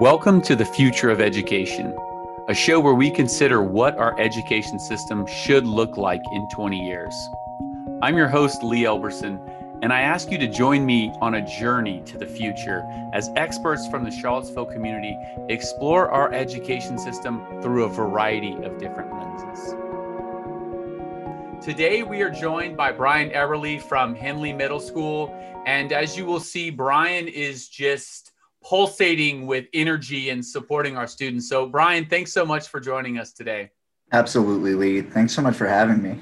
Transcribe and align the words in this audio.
Welcome 0.00 0.42
to 0.42 0.54
the 0.54 0.64
Future 0.64 1.10
of 1.10 1.20
Education, 1.20 1.92
a 2.46 2.54
show 2.54 2.78
where 2.78 2.94
we 2.94 3.10
consider 3.10 3.64
what 3.64 3.96
our 3.98 4.16
education 4.20 4.78
system 4.78 5.26
should 5.26 5.66
look 5.66 5.96
like 5.96 6.22
in 6.30 6.48
20 6.50 6.78
years. 6.78 7.12
I'm 8.00 8.16
your 8.16 8.28
host, 8.28 8.62
Lee 8.62 8.84
Elberson, 8.84 9.40
and 9.82 9.92
I 9.92 10.02
ask 10.02 10.30
you 10.30 10.38
to 10.38 10.46
join 10.46 10.86
me 10.86 11.12
on 11.20 11.34
a 11.34 11.44
journey 11.58 12.00
to 12.06 12.16
the 12.16 12.28
future 12.28 12.84
as 13.12 13.30
experts 13.34 13.88
from 13.88 14.04
the 14.04 14.12
Charlottesville 14.12 14.66
community 14.66 15.18
explore 15.48 16.08
our 16.10 16.32
education 16.32 16.96
system 16.96 17.44
through 17.60 17.82
a 17.82 17.88
variety 17.88 18.52
of 18.62 18.78
different 18.78 19.12
lenses. 19.12 19.74
Today, 21.60 22.04
we 22.04 22.22
are 22.22 22.30
joined 22.30 22.76
by 22.76 22.92
Brian 22.92 23.30
Eberly 23.30 23.82
from 23.82 24.14
Henley 24.14 24.52
Middle 24.52 24.78
School. 24.78 25.34
And 25.66 25.92
as 25.92 26.16
you 26.16 26.24
will 26.24 26.38
see, 26.38 26.70
Brian 26.70 27.26
is 27.26 27.68
just 27.68 28.30
pulsating 28.68 29.46
with 29.46 29.64
energy 29.72 30.28
and 30.28 30.44
supporting 30.44 30.94
our 30.94 31.06
students. 31.06 31.48
So, 31.48 31.66
Brian, 31.66 32.04
thanks 32.04 32.34
so 32.34 32.44
much 32.44 32.68
for 32.68 32.80
joining 32.80 33.18
us 33.18 33.32
today. 33.32 33.70
Absolutely, 34.12 34.74
Lee. 34.74 35.00
Thanks 35.00 35.32
so 35.32 35.40
much 35.40 35.56
for 35.56 35.66
having 35.66 36.02
me. 36.02 36.20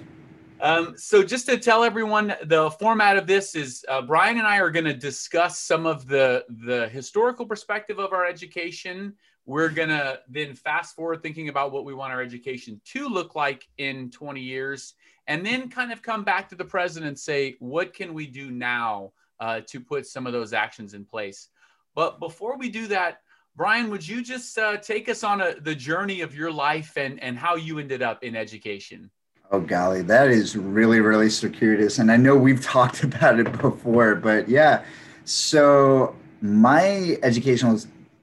Um, 0.61 0.95
so, 0.97 1.25
just 1.25 1.47
to 1.47 1.59
tell 1.59 1.83
everyone, 1.83 2.37
the 2.45 2.71
format 2.71 3.17
of 3.17 3.27
this 3.27 3.57
is 3.57 3.85
uh, 3.89 4.01
Brian 4.01 4.39
and 4.39 4.47
I 4.47 4.61
are 4.61 4.71
going 4.71 4.85
to 4.85 4.95
discuss 4.95 5.59
some 5.59 5.87
of 5.87 6.07
the 6.07 6.45
the 6.49 6.89
historical 6.89 7.47
perspective 7.47 7.99
of 7.99 8.13
our 8.13 8.25
education. 8.25 9.15
We're 9.45 9.69
going 9.69 9.89
to 9.89 10.21
then 10.29 10.55
fast 10.55 10.95
forward 10.95 11.23
thinking 11.23 11.49
about 11.49 11.73
what 11.73 11.85
we 11.85 11.95
want 11.95 12.13
our 12.13 12.23
education 12.23 12.81
to 12.87 13.09
look 13.09 13.35
like 13.35 13.67
in 13.79 14.11
20 14.11 14.41
years, 14.41 14.95
and 15.27 15.45
then 15.45 15.69
kind 15.69 15.93
of 15.93 16.01
come 16.01 16.23
back 16.23 16.49
to 16.51 16.55
the 16.55 16.65
president 16.65 17.09
and 17.09 17.19
say, 17.19 17.57
what 17.59 17.93
can 17.93 18.15
we 18.15 18.29
do 18.29 18.53
now 18.53 19.13
uh, 19.41 19.61
to 19.67 19.81
put 19.81 20.07
some 20.07 20.29
of 20.29 20.33
those 20.33 20.53
actions 20.53 20.95
in 20.95 21.05
place? 21.05 21.49
But 21.97 22.21
before 22.21 22.57
we 22.59 22.69
do 22.69 22.87
that, 22.89 23.23
Brian, 23.57 23.91
would 23.91 24.07
you 24.07 24.23
just 24.23 24.57
uh, 24.59 24.77
take 24.77 25.09
us 25.09 25.25
on 25.25 25.41
a, 25.41 25.59
the 25.59 25.75
journey 25.75 26.21
of 26.21 26.35
your 26.37 26.53
life 26.53 26.93
and, 26.99 27.21
and 27.23 27.39
how 27.39 27.57
you 27.57 27.79
ended 27.79 28.03
up 28.03 28.23
in 28.23 28.37
education? 28.37 29.11
Oh, 29.51 29.61
golly, 29.61 30.03
that 30.03 30.29
is 30.29 30.57
really, 30.57 31.01
really 31.01 31.31
circuitous. 31.31 31.99
And 31.99 32.13
I 32.13 32.19
know 32.19 32.37
we've 32.37 32.63
talked 32.63 33.03
about 33.03 33.41
it 33.41 33.51
before, 33.59 34.15
but 34.15 34.47
yeah. 34.47 34.85
So 35.25 36.15
my 36.43 37.17
educational 37.23 37.81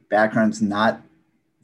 background's 0.10 0.62
not 0.62 1.02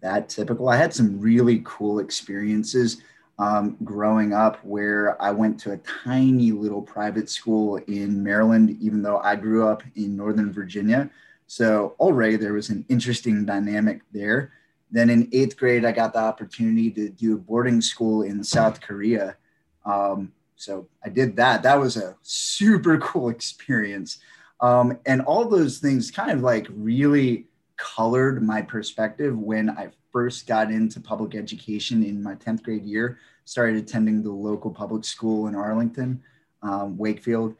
that 0.01 0.29
typical. 0.29 0.67
I 0.67 0.77
had 0.77 0.93
some 0.93 1.21
really 1.21 1.61
cool 1.63 1.99
experiences 1.99 3.03
um, 3.37 3.77
growing 3.83 4.33
up 4.33 4.57
where 4.65 5.21
I 5.21 5.29
went 5.29 5.59
to 5.61 5.73
a 5.73 5.77
tiny 5.77 6.51
little 6.51 6.81
private 6.81 7.29
school 7.29 7.77
in 7.87 8.23
Maryland, 8.23 8.77
even 8.81 9.03
though 9.03 9.19
I 9.19 9.35
grew 9.35 9.67
up 9.67 9.83
in 9.95 10.17
Northern 10.17 10.51
Virginia. 10.51 11.09
So 11.49 11.95
already 11.99 12.35
there 12.35 12.53
was 12.53 12.69
an 12.69 12.85
interesting 12.89 13.43
dynamic 13.43 14.01
there. 14.13 14.53
Then 14.91 15.09
in 15.09 15.27
eighth 15.31 15.57
grade, 15.57 15.83
I 15.83 15.91
got 15.91 16.13
the 16.13 16.19
opportunity 16.19 16.91
to 16.91 17.09
do 17.09 17.33
a 17.33 17.37
boarding 17.39 17.81
school 17.81 18.21
in 18.21 18.43
South 18.43 18.79
Korea. 18.79 19.35
Um, 19.83 20.31
so 20.55 20.87
I 21.03 21.09
did 21.09 21.35
that. 21.37 21.63
That 21.63 21.79
was 21.79 21.97
a 21.97 22.15
super 22.21 22.97
cool 22.99 23.29
experience. 23.29 24.19
Um, 24.61 24.99
and 25.07 25.21
all 25.21 25.49
those 25.49 25.79
things 25.79 26.11
kind 26.11 26.29
of 26.29 26.41
like 26.41 26.67
really 26.69 27.47
colored 27.77 28.43
my 28.43 28.61
perspective 28.61 29.35
when 29.35 29.71
I 29.71 29.89
first 30.11 30.45
got 30.45 30.69
into 30.69 30.99
public 30.99 31.33
education 31.33 32.03
in 32.03 32.21
my 32.21 32.35
10th 32.35 32.61
grade 32.61 32.85
year, 32.85 33.17
started 33.45 33.75
attending 33.77 34.21
the 34.21 34.31
local 34.31 34.69
public 34.69 35.03
school 35.03 35.47
in 35.47 35.55
Arlington, 35.55 36.21
um, 36.61 36.95
Wakefield 36.95 37.55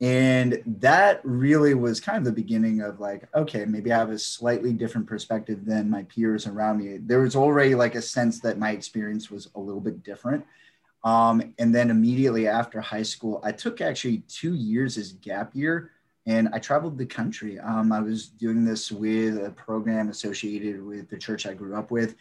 and 0.00 0.62
that 0.66 1.22
really 1.24 1.72
was 1.72 2.00
kind 2.00 2.18
of 2.18 2.24
the 2.24 2.32
beginning 2.32 2.82
of 2.82 3.00
like 3.00 3.26
okay 3.34 3.64
maybe 3.64 3.90
i 3.90 3.96
have 3.96 4.10
a 4.10 4.18
slightly 4.18 4.72
different 4.72 5.06
perspective 5.06 5.64
than 5.64 5.88
my 5.88 6.02
peers 6.04 6.46
around 6.46 6.78
me. 6.78 6.98
There 6.98 7.20
was 7.20 7.34
already 7.34 7.74
like 7.74 7.94
a 7.94 8.02
sense 8.02 8.40
that 8.40 8.58
my 8.58 8.72
experience 8.72 9.30
was 9.30 9.48
a 9.54 9.60
little 9.60 9.80
bit 9.80 10.02
different. 10.02 10.44
Um, 11.04 11.54
and 11.58 11.74
then 11.74 11.90
immediately 11.90 12.46
after 12.46 12.80
high 12.80 13.02
school 13.02 13.40
i 13.42 13.52
took 13.52 13.80
actually 13.80 14.18
two 14.28 14.54
years 14.54 14.98
as 14.98 15.12
gap 15.14 15.54
year 15.54 15.92
and 16.26 16.48
i 16.52 16.58
traveled 16.58 16.98
the 16.98 17.06
country. 17.06 17.58
Um, 17.58 17.90
i 17.90 18.00
was 18.00 18.28
doing 18.28 18.66
this 18.66 18.92
with 18.92 19.38
a 19.42 19.50
program 19.50 20.10
associated 20.10 20.84
with 20.84 21.08
the 21.08 21.16
church 21.16 21.46
i 21.46 21.54
grew 21.54 21.74
up 21.74 21.90
with. 21.90 22.16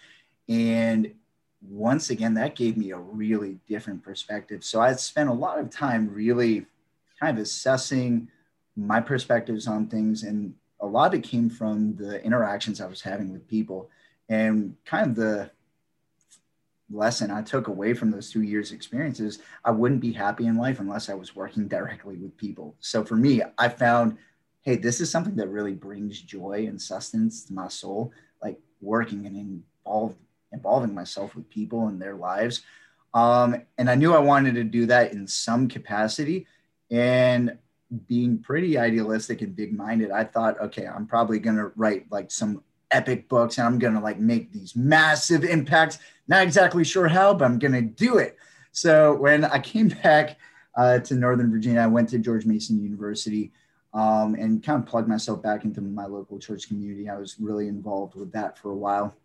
And 0.47 1.13
once 1.61 2.09
again 2.09 2.35
that 2.35 2.55
gave 2.55 2.77
me 2.77 2.91
a 2.91 2.97
really 2.97 3.57
different 3.67 4.01
perspective. 4.01 4.63
So 4.63 4.79
i 4.79 4.93
spent 4.93 5.29
a 5.29 5.33
lot 5.33 5.59
of 5.59 5.69
time 5.69 6.09
really 6.09 6.67
kind 7.19 7.37
of 7.37 7.43
assessing 7.43 8.29
my 8.75 8.99
perspectives 8.99 9.67
on 9.67 9.87
things. 9.87 10.23
And 10.23 10.53
a 10.79 10.85
lot 10.85 11.13
of 11.13 11.19
it 11.19 11.23
came 11.23 11.49
from 11.49 11.95
the 11.95 12.23
interactions 12.23 12.81
I 12.81 12.87
was 12.87 13.01
having 13.01 13.31
with 13.31 13.47
people 13.47 13.89
and 14.29 14.75
kind 14.85 15.09
of 15.09 15.15
the 15.15 15.51
lesson 16.91 17.31
I 17.31 17.41
took 17.41 17.67
away 17.67 17.93
from 17.93 18.11
those 18.11 18.29
two 18.29 18.43
years 18.43 18.71
experiences. 18.71 19.39
I 19.63 19.71
wouldn't 19.71 20.01
be 20.01 20.11
happy 20.11 20.45
in 20.45 20.57
life 20.57 20.79
unless 20.79 21.09
I 21.09 21.13
was 21.13 21.35
working 21.35 21.67
directly 21.67 22.17
with 22.17 22.37
people. 22.37 22.75
So 22.79 23.03
for 23.03 23.15
me, 23.15 23.41
I 23.57 23.69
found, 23.69 24.17
hey, 24.61 24.75
this 24.75 25.01
is 25.01 25.09
something 25.09 25.35
that 25.37 25.49
really 25.49 25.73
brings 25.73 26.21
joy 26.21 26.65
and 26.67 26.81
sustenance 26.81 27.45
to 27.45 27.53
my 27.53 27.67
soul, 27.67 28.11
like 28.41 28.59
working 28.81 29.25
and 29.25 29.35
involved, 29.35 30.17
involving 30.51 30.93
myself 30.93 31.35
with 31.35 31.49
people 31.49 31.87
and 31.87 31.99
their 31.99 32.15
lives. 32.15 32.61
Um, 33.13 33.61
and 33.77 33.89
I 33.89 33.95
knew 33.95 34.13
I 34.13 34.19
wanted 34.19 34.55
to 34.55 34.63
do 34.63 34.85
that 34.87 35.13
in 35.13 35.25
some 35.25 35.67
capacity 35.67 36.45
and 36.91 37.57
being 38.07 38.39
pretty 38.39 38.77
idealistic 38.77 39.41
and 39.41 39.55
big 39.55 39.75
minded, 39.75 40.11
I 40.11 40.23
thought, 40.23 40.59
okay, 40.59 40.87
I'm 40.87 41.05
probably 41.05 41.39
going 41.39 41.57
to 41.57 41.71
write 41.75 42.05
like 42.11 42.31
some 42.31 42.63
epic 42.91 43.27
books 43.27 43.57
and 43.57 43.67
I'm 43.67 43.79
going 43.79 43.93
to 43.93 43.99
like 43.99 44.19
make 44.19 44.51
these 44.51 44.75
massive 44.75 45.43
impacts. 45.43 45.99
Not 46.27 46.43
exactly 46.43 46.83
sure 46.83 47.07
how, 47.07 47.33
but 47.33 47.45
I'm 47.45 47.59
going 47.59 47.73
to 47.73 47.81
do 47.81 48.17
it. 48.17 48.37
So 48.71 49.15
when 49.15 49.45
I 49.45 49.59
came 49.59 49.87
back 50.03 50.37
uh, 50.75 50.99
to 50.99 51.15
Northern 51.15 51.51
Virginia, 51.51 51.81
I 51.81 51.87
went 51.87 52.09
to 52.09 52.19
George 52.19 52.45
Mason 52.45 52.81
University 52.81 53.51
um, 53.93 54.35
and 54.35 54.61
kind 54.61 54.81
of 54.81 54.87
plugged 54.87 55.07
myself 55.07 55.41
back 55.41 55.63
into 55.63 55.81
my 55.81 56.05
local 56.05 56.37
church 56.37 56.67
community. 56.67 57.09
I 57.09 57.17
was 57.17 57.37
really 57.39 57.67
involved 57.67 58.15
with 58.15 58.31
that 58.33 58.57
for 58.57 58.71
a 58.71 58.75
while. 58.75 59.15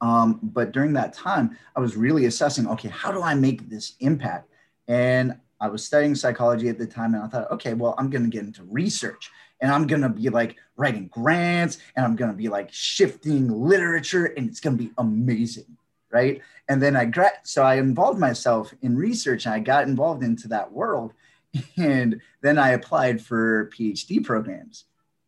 Um, 0.00 0.40
but 0.42 0.72
during 0.72 0.92
that 0.94 1.12
time, 1.12 1.56
I 1.76 1.80
was 1.80 1.96
really 1.96 2.24
assessing, 2.24 2.66
okay, 2.66 2.88
how 2.88 3.12
do 3.12 3.22
I 3.22 3.34
make 3.34 3.70
this 3.70 3.94
impact? 4.00 4.48
And 4.88 5.38
I 5.62 5.68
was 5.68 5.86
studying 5.86 6.16
psychology 6.16 6.68
at 6.68 6.76
the 6.76 6.86
time 6.86 7.14
and 7.14 7.22
I 7.22 7.28
thought, 7.28 7.50
okay, 7.52 7.72
well, 7.72 7.94
I'm 7.96 8.10
going 8.10 8.24
to 8.24 8.28
get 8.28 8.42
into 8.42 8.64
research 8.64 9.30
and 9.60 9.70
I'm 9.70 9.86
going 9.86 10.02
to 10.02 10.08
be 10.08 10.28
like 10.28 10.56
writing 10.76 11.06
grants 11.06 11.78
and 11.94 12.04
I'm 12.04 12.16
going 12.16 12.32
to 12.32 12.36
be 12.36 12.48
like 12.48 12.72
shifting 12.72 13.48
literature 13.48 14.24
and 14.24 14.48
it's 14.48 14.58
going 14.58 14.76
to 14.76 14.82
be 14.82 14.90
amazing. 14.98 15.76
Right. 16.10 16.42
And 16.68 16.82
then 16.82 16.96
I 16.96 17.04
gra- 17.04 17.38
so 17.44 17.62
I 17.62 17.76
involved 17.76 18.18
myself 18.18 18.74
in 18.82 18.96
research 18.96 19.46
and 19.46 19.54
I 19.54 19.60
got 19.60 19.86
involved 19.86 20.24
into 20.24 20.48
that 20.48 20.72
world. 20.72 21.14
And 21.76 22.20
then 22.40 22.58
I 22.58 22.70
applied 22.70 23.20
for 23.20 23.70
PhD 23.76 24.24
programs 24.24 24.84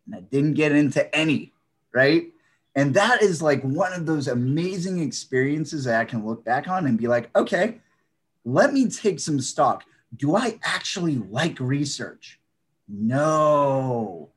and 0.06 0.16
I 0.16 0.20
didn't 0.20 0.54
get 0.54 0.72
into 0.72 1.14
any. 1.14 1.52
Right. 1.92 2.32
And 2.74 2.92
that 2.94 3.22
is 3.22 3.40
like 3.40 3.62
one 3.62 3.92
of 3.92 4.04
those 4.04 4.26
amazing 4.26 4.98
experiences 4.98 5.84
that 5.84 6.00
I 6.00 6.04
can 6.04 6.26
look 6.26 6.44
back 6.44 6.66
on 6.66 6.86
and 6.86 6.98
be 6.98 7.06
like, 7.06 7.30
okay, 7.36 7.78
let 8.44 8.72
me 8.72 8.88
take 8.88 9.20
some 9.20 9.40
stock 9.40 9.84
do 10.16 10.36
I 10.36 10.58
actually 10.62 11.16
like 11.16 11.58
research? 11.60 12.38
No, 12.88 14.30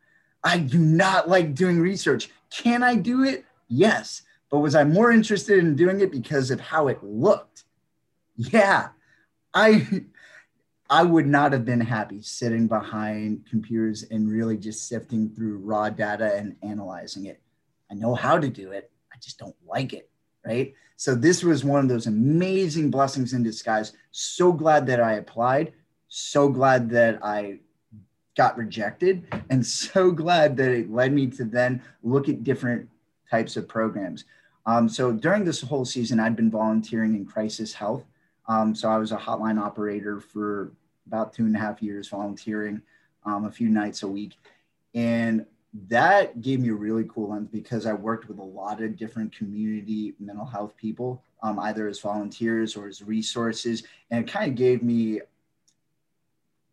I 0.43 0.59
do 0.59 0.79
not 0.79 1.27
like 1.29 1.55
doing 1.55 1.79
research. 1.79 2.29
Can 2.49 2.83
I 2.83 2.95
do 2.95 3.23
it? 3.23 3.45
Yes. 3.67 4.21
But 4.49 4.59
was 4.59 4.75
I 4.75 4.85
more 4.85 5.11
interested 5.11 5.59
in 5.59 5.75
doing 5.75 5.99
it 5.99 6.11
because 6.11 6.51
of 6.51 6.59
how 6.59 6.88
it 6.88 7.03
looked? 7.03 7.65
Yeah. 8.35 8.89
I 9.53 10.05
I 10.89 11.03
would 11.03 11.27
not 11.27 11.51
have 11.51 11.65
been 11.65 11.81
happy 11.81 12.21
sitting 12.21 12.67
behind 12.67 13.45
computers 13.49 14.03
and 14.03 14.31
really 14.31 14.57
just 14.57 14.88
sifting 14.88 15.29
through 15.29 15.57
raw 15.57 15.89
data 15.89 16.35
and 16.35 16.56
analyzing 16.63 17.25
it. 17.25 17.41
I 17.91 17.95
know 17.95 18.15
how 18.15 18.38
to 18.38 18.47
do 18.47 18.71
it. 18.71 18.89
I 19.12 19.18
just 19.21 19.38
don't 19.38 19.56
like 19.65 19.91
it 19.91 20.09
right? 20.47 20.73
So 20.95 21.13
this 21.13 21.44
was 21.44 21.63
one 21.63 21.81
of 21.81 21.89
those 21.89 22.07
amazing 22.07 22.89
blessings 22.89 23.33
in 23.33 23.44
disguise. 23.44 23.94
So 24.11 24.51
glad 24.51 24.88
that 24.88 25.01
I 25.01 25.13
applied. 25.13 25.73
So 26.07 26.49
glad 26.49 26.89
that 26.91 27.19
I 27.23 27.59
got 28.35 28.57
rejected, 28.57 29.27
and 29.49 29.65
so 29.83 30.11
glad 30.11 30.55
that 30.57 30.71
it 30.71 30.91
led 30.91 31.11
me 31.11 31.27
to 31.27 31.44
then 31.44 31.81
look 32.03 32.29
at 32.29 32.44
different 32.44 32.89
types 33.29 33.57
of 33.57 33.67
programs. 33.67 34.25
Um, 34.65 34.88
so 34.88 35.11
during 35.11 35.44
this 35.44 35.61
whole 35.61 35.85
season, 35.85 36.19
I'd 36.19 36.35
been 36.35 36.51
volunteering 36.51 37.15
in 37.15 37.25
crisis 37.25 37.73
health. 37.73 38.05
Um, 38.47 38.73
so 38.75 38.89
I 38.89 38.97
was 38.97 39.11
a 39.11 39.17
hotline 39.17 39.59
operator 39.59 40.19
for 40.19 40.71
about 41.05 41.33
two 41.33 41.45
and 41.45 41.55
a 41.55 41.59
half 41.59 41.81
years, 41.81 42.09
volunteering 42.09 42.81
um, 43.25 43.45
a 43.45 43.51
few 43.51 43.69
nights 43.69 44.03
a 44.03 44.07
week. 44.07 44.38
And 44.94 45.45
that 45.74 46.42
gave 46.42 46.60
me 46.60 46.69
a 46.69 46.74
really 46.74 47.06
cool 47.10 47.30
lens 47.30 47.50
because 47.52 47.86
I 47.86 47.94
worked 47.94 48.28
with 48.28 48.40
a 48.40 48.44
lot 48.44 48.81
of 48.81 48.98
different 48.98 49.36
community 49.36 50.14
mental 50.19 50.46
health 50.46 50.75
people, 50.78 51.24
um, 51.44 51.60
either 51.60 51.88
as 51.88 52.00
volunteers 52.00 52.75
or 52.75 52.88
as 52.88 53.04
resources. 53.04 53.84
And 54.10 54.28
it 54.28 54.31
kind 54.31 54.50
of 54.50 54.58
gave 54.58 54.81
me 54.81 55.22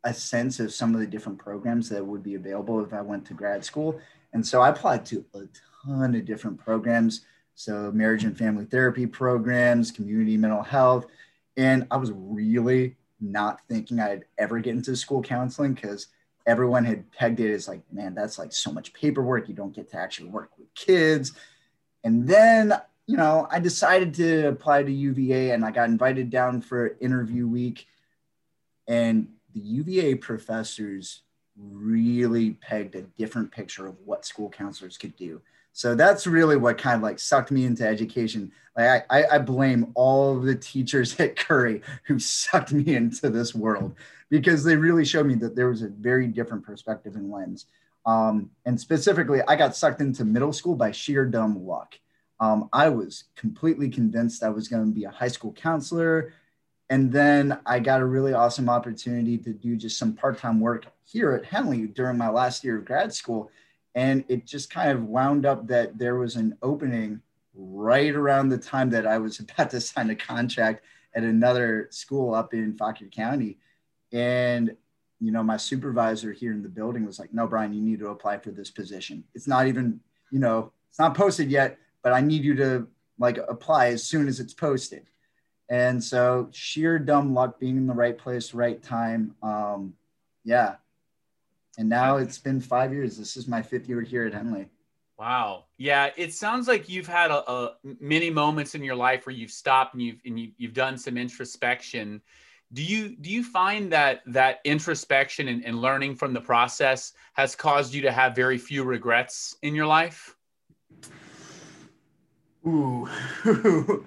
a 0.05 0.15
sense 0.15 0.61
of 0.61 0.73
some 0.73 0.95
of 0.95 1.01
the 1.01 1.07
different 1.07 1.39
programs 1.39 1.89
that 1.89 2.05
would 2.05 2.23
be 2.23 2.35
available 2.35 2.85
if 2.85 2.93
I 2.93 3.01
went 3.01 3.27
to 3.27 3.35
grad 3.35 3.65
school. 3.65 4.01
And 4.33 4.47
so 4.47 4.61
I 4.61 4.69
applied 4.69 5.05
to 5.07 5.25
a 5.35 5.43
ton 5.85 6.15
of 6.15 6.25
different 6.25 6.59
programs. 6.59 7.23
So, 7.57 7.93
marriage 7.93 8.25
and 8.25 8.37
family 8.37 8.65
therapy 8.65 9.07
programs, 9.07 9.93
community 9.93 10.37
mental 10.37 10.63
health. 10.63 11.07
And 11.57 11.87
I 11.91 11.97
was 11.97 12.11
really 12.13 12.97
not 13.21 13.61
thinking 13.69 14.01
I'd 14.01 14.25
ever 14.39 14.59
get 14.59 14.75
into 14.75 14.97
school 14.97 15.23
counseling 15.23 15.75
because 15.75 16.09
everyone 16.47 16.85
had 16.85 17.11
pegged 17.13 17.41
it 17.41 17.53
as 17.53 17.69
like, 17.69 17.81
man, 17.93 18.15
that's 18.15 18.39
like 18.39 18.53
so 18.53 18.71
much 18.73 18.93
paperwork. 18.93 19.49
You 19.49 19.55
don't 19.55 19.75
get 19.75 19.91
to 19.91 19.97
actually 19.97 20.29
work 20.29 20.51
with 20.59 20.73
kids. 20.75 21.33
And 22.03 22.27
then, 22.27 22.75
you 23.07 23.17
know, 23.17 23.49
I 23.51 23.61
decided 23.61 24.15
to 24.15 24.49
apply 24.49 24.83
to 24.83 24.93
UVA 24.93 25.51
and 25.51 25.65
I 25.65 25.71
got 25.71 25.89
invited 25.89 26.31
down 26.31 26.61
for 26.61 26.97
interview 27.01 27.47
week. 27.49 27.87
And 28.87 29.29
the 29.55 29.61
UVA 29.61 30.17
professors 30.17 31.23
really 31.57 32.51
pegged 32.51 32.95
a 32.95 33.03
different 33.03 33.51
picture 33.53 33.87
of 33.87 33.97
what 34.05 34.27
school 34.27 34.51
counselors 34.51 34.99
could 34.99 35.17
do. 35.17 35.41
So 35.77 35.97
that's 35.97 36.25
really 36.29 36.57
what 36.57 36.79
kind 36.79 36.97
of 36.97 37.03
like 37.03 37.19
sucked 37.19 37.51
me 37.51 37.65
into 37.65 37.87
education. 37.87 38.53
Like 38.77 39.05
I, 39.11 39.25
I 39.33 39.39
blame 39.39 39.91
all 39.97 40.39
the 40.39 40.55
teachers 40.55 41.19
at 41.21 41.35
Curry 41.35 41.83
who 42.05 42.19
sucked 42.21 42.73
me 42.73 42.95
into 42.95 43.29
this 43.29 43.55
world 43.55 43.97
because 44.31 44.63
they 44.63 44.77
really 44.77 45.05
showed 45.05 45.27
me 45.27 45.35
that 45.35 45.57
there 45.57 45.69
was 45.69 45.83
a 45.83 45.89
very 45.89 46.29
different 46.29 46.65
perspective 46.65 47.17
and 47.17 47.29
lens. 47.31 47.67
Um, 48.07 48.51
and 48.65 48.81
specifically, 48.81 49.41
I 49.49 49.57
got 49.57 49.75
sucked 49.75 50.01
into 50.01 50.25
middle 50.25 50.53
school 50.53 50.77
by 50.77 50.93
sheer 50.93 51.27
dumb 51.27 51.67
luck. 51.67 51.99
Um, 52.39 52.69
I 52.73 52.89
was 52.89 53.25
completely 53.35 53.89
convinced 53.89 54.45
I 54.45 54.51
was 54.51 54.69
going 54.69 54.87
to 54.87 54.93
be 54.93 55.05
a 55.05 55.11
high 55.11 55.29
school 55.29 55.53
counselor. 55.53 56.35
And 56.89 57.11
then 57.11 57.59
I 57.67 57.81
got 57.81 58.01
a 58.01 58.07
really 58.07 58.33
awesome 58.33 58.69
opportunity 58.69 59.39
to 59.39 59.53
do 59.53 59.75
just 59.75 59.99
some 59.99 60.13
part 60.13 60.39
time 60.39 60.61
work 60.61 60.87
here 61.05 61.33
at 61.33 61.45
Henley 61.45 61.89
during 61.89 62.17
my 62.17 62.29
last 62.29 62.63
year 62.63 62.79
of 62.79 62.85
grad 62.85 63.13
school. 63.13 63.51
And 63.95 64.25
it 64.29 64.47
just 64.47 64.71
kind 64.71 64.91
of 64.91 65.05
wound 65.05 65.47
up 65.47 65.67
that 65.69 65.99
there 65.99 66.17
was 66.17 66.37
an 66.37 66.57
opening 66.63 67.21
right 67.55 68.15
around 68.15 68.49
the 68.49 68.59
time 68.59 68.91
that 68.91 69.07
I 69.07 69.19
was 69.19 69.41
about 69.41 69.71
to 69.71 69.81
sign 69.81 70.11
a 70.11 70.17
contract 70.17 70.85
at 71.15 71.23
another 71.23 71.89
school 71.91 72.35
up 72.35 72.55
in 72.55 72.77
Fauquier 72.77 73.09
County. 73.09 73.59
And, 74.13 74.77
you 75.21 75.31
know, 75.31 75.43
my 75.43 75.57
supervisor 75.57 76.33
here 76.33 76.53
in 76.53 76.63
the 76.63 76.69
building 76.69 77.05
was 77.05 77.19
like, 77.19 77.33
no, 77.33 77.47
Brian, 77.47 77.73
you 77.73 77.83
need 77.83 78.01
to 78.01 78.09
apply 78.09 78.39
for 78.39 78.51
this 78.51 78.71
position. 78.71 79.25
It's 79.35 79.47
not 79.47 79.67
even, 79.67 80.01
you 80.31 80.41
know, 80.41 80.73
it's 80.89 80.99
not 80.99 81.17
posted 81.17 81.51
yet, 81.51 81.79
but 82.03 82.13
I 82.13 82.21
need 82.21 82.45
you 82.45 82.55
to 82.57 82.89
like 83.19 83.39
apply 83.49 83.89
as 83.89 84.03
soon 84.03 84.29
as 84.29 84.41
it's 84.41 84.55
posted. 84.55 85.07
And 85.69 86.03
so 86.03 86.49
sheer 86.53 86.99
dumb 86.99 87.33
luck 87.33 87.59
being 87.59 87.77
in 87.77 87.87
the 87.87 87.95
right 87.95 88.17
place, 88.17 88.55
right 88.55 88.83
time. 88.83 89.35
Um, 89.43 89.95
yeah, 90.45 90.77
and 91.79 91.89
now 91.89 92.17
it's 92.17 92.39
been 92.39 92.61
five 92.61 92.93
years. 92.93 93.17
This 93.17 93.37
is 93.37 93.49
my 93.49 93.63
fifth 93.63 93.89
year 93.89 94.01
here 94.01 94.27
at 94.27 94.33
Henley. 94.33 94.69
Wow. 95.19 95.65
Yeah, 95.79 96.11
it 96.17 96.33
sounds 96.33 96.67
like 96.67 96.89
you've 96.89 97.07
had 97.07 97.31
a, 97.31 97.49
a, 97.51 97.77
many 98.01 98.31
moments 98.31 98.75
in 98.75 98.83
your 98.83 98.97
life 98.97 99.27
where 99.27 99.35
you've 99.35 99.51
stopped 99.51 99.95
and 99.95 100.03
you've 100.03 100.21
and 100.25 100.39
you, 100.39 100.51
you've 100.57 100.75
done 100.75 100.99
some 100.99 101.17
introspection. 101.17 102.21
Do 102.73 102.83
you 102.83 103.17
do 103.17 103.31
you 103.31 103.45
find 103.45 103.93
that 103.93 104.23
that 104.27 104.61
introspection 104.65 105.49
and, 105.49 105.65
and 105.65 105.81
learning 105.81 106.17
from 106.17 106.33
the 106.33 106.41
process 106.41 107.13
has 107.35 107.55
caused 107.55 107.95
you 107.95 108.03
to 108.03 108.11
have 108.11 108.35
very 108.35 108.59
few 108.59 108.83
regrets 108.83 109.57
in 109.63 109.75
your 109.75 109.87
life? 109.87 110.35
Ooh. 112.67 113.09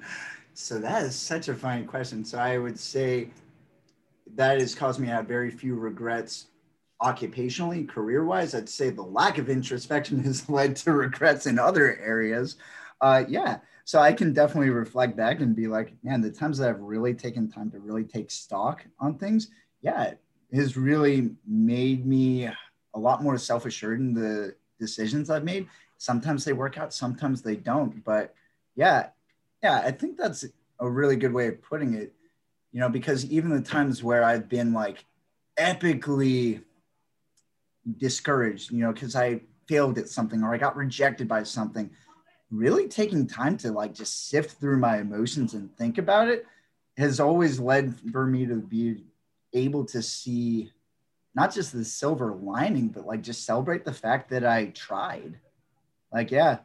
so 0.54 0.80
that 0.80 1.04
is 1.04 1.16
such 1.16 1.48
a 1.48 1.54
fine 1.54 1.86
question. 1.86 2.26
So 2.26 2.38
I 2.38 2.58
would 2.58 2.78
say 2.78 3.30
that 4.36 4.60
has 4.60 4.76
caused 4.76 5.00
me 5.00 5.08
to 5.08 5.14
have 5.14 5.28
very 5.28 5.52
few 5.52 5.76
regrets 5.76 6.48
occupationally, 7.02 7.88
career 7.88 8.26
wise, 8.26 8.56
I'd 8.56 8.70
say 8.70 8.90
the 8.90 9.04
lack 9.04 9.38
of 9.38 9.50
introspection 9.50 10.20
has 10.24 10.50
led 10.50 10.76
to 10.78 10.94
regrets 10.94 11.46
in 11.46 11.60
other 11.60 11.98
areas. 11.98 12.58
Uh, 13.02 13.24
yeah. 13.28 13.60
So 13.86 14.00
I 14.00 14.12
can 14.12 14.34
definitely 14.34 14.72
reflect 14.72 15.16
back 15.16 15.40
and 15.40 15.56
be 15.56 15.68
like, 15.68 15.94
man, 16.04 16.22
the 16.22 16.32
times 16.32 16.58
that 16.58 16.70
I've 16.70 16.82
really 16.82 17.14
taken 17.14 17.50
time 17.50 17.72
to 17.72 17.80
really 17.80 18.04
take 18.04 18.30
stock 18.32 18.86
on 19.00 19.18
things, 19.18 19.50
yeah, 19.82 20.04
it 20.04 20.20
has 20.54 20.76
really 20.76 21.32
made 21.46 22.06
me 22.06 22.50
a 22.94 23.00
lot 23.00 23.24
more 23.24 23.38
self 23.38 23.66
assured 23.66 24.00
in 24.00 24.14
the 24.14 24.56
decisions 24.80 25.30
I've 25.30 25.44
made. 25.44 25.68
Sometimes 26.00 26.44
they 26.44 26.54
work 26.54 26.78
out, 26.78 26.94
sometimes 26.94 27.42
they 27.42 27.56
don't. 27.56 28.04
But 28.04 28.34
yeah, 28.76 29.08
yeah, 29.64 29.82
I 29.86 29.92
think 29.92 30.18
that's 30.18 30.46
a 30.80 30.90
really 30.90 31.16
good 31.16 31.34
way 31.34 31.48
of 31.48 31.62
putting 31.62 31.94
it, 31.94 32.14
you 32.72 32.80
know, 32.80 32.90
because 32.90 33.26
even 33.26 33.52
the 33.52 33.62
times 33.62 34.04
where 34.04 34.24
I've 34.24 34.50
been 34.50 34.74
like 34.74 35.06
epically 35.58 36.62
discouraged, 37.98 38.72
you 38.72 38.80
know, 38.80 38.92
because 38.92 39.16
I 39.16 39.42
failed 39.68 39.98
at 39.98 40.10
something 40.10 40.44
or 40.44 40.54
I 40.54 40.58
got 40.58 40.76
rejected 40.76 41.28
by 41.28 41.44
something, 41.44 41.90
really 42.52 42.88
taking 42.88 43.28
time 43.28 43.58
to 43.58 43.72
like 43.72 43.94
just 43.94 44.30
sift 44.30 44.60
through 44.60 44.78
my 44.78 45.00
emotions 45.00 45.54
and 45.54 45.76
think 45.78 45.98
about 45.98 46.28
it 46.28 46.46
has 46.98 47.20
always 47.20 47.60
led 47.60 47.94
for 48.12 48.26
me 48.26 48.46
to 48.46 48.56
be 48.56 49.04
able 49.54 49.86
to 49.86 50.02
see 50.02 50.72
not 51.36 51.54
just 51.54 51.72
the 51.72 51.86
silver 51.86 52.34
lining, 52.34 52.88
but 52.88 53.06
like 53.06 53.22
just 53.22 53.46
celebrate 53.46 53.86
the 53.86 53.94
fact 53.94 54.30
that 54.32 54.44
I 54.44 54.68
tried. 54.68 55.40
Like, 56.12 56.32
yeah. 56.32 56.60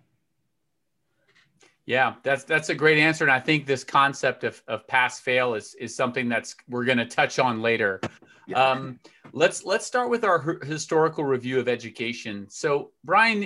Yeah, 1.85 2.15
that's 2.23 2.45
that's 2.45 2.69
a 2.69 2.75
great 2.77 2.97
answer, 2.97 3.25
and 3.25 3.33
I 3.33 3.41
think 3.41 3.67
this 3.67 3.83
concept 3.83 4.45
of, 4.45 4.63
of 4.69 4.87
pass 4.87 5.19
fail 5.19 5.55
is 5.55 5.75
is 5.75 5.95
something 5.95 6.29
that's 6.29 6.55
we're 6.69 6.85
to 6.85 7.05
touch 7.05 7.41
on 7.41 7.61
later. 7.61 8.01
Yeah. 8.47 8.63
Um, 8.63 9.01
let's 9.33 9.65
let's 9.65 9.87
start 9.87 10.11
with 10.11 10.25
our 10.25 10.59
historical 10.65 11.25
review 11.25 11.59
of 11.59 11.69
education. 11.69 12.47
So, 12.49 12.91
Brian, 13.05 13.45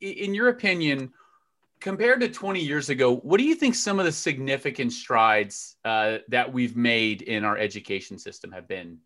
in 0.00 0.34
your 0.34 0.48
opinion, 0.48 1.12
compared 1.80 2.20
to 2.20 2.28
20 2.28 2.60
years 2.60 2.88
ago, 2.90 3.16
what 3.16 3.38
do 3.38 3.44
you 3.44 3.54
think 3.54 3.74
some 3.74 3.98
of 3.98 4.04
the 4.04 4.12
significant 4.12 4.92
strides 4.92 5.76
uh, 5.84 6.18
that 6.28 6.52
we've 6.52 6.76
made 6.76 7.22
in 7.22 7.44
our 7.44 7.58
education 7.58 8.18
system 8.18 8.52
have 8.52 8.68
been? 8.68 8.98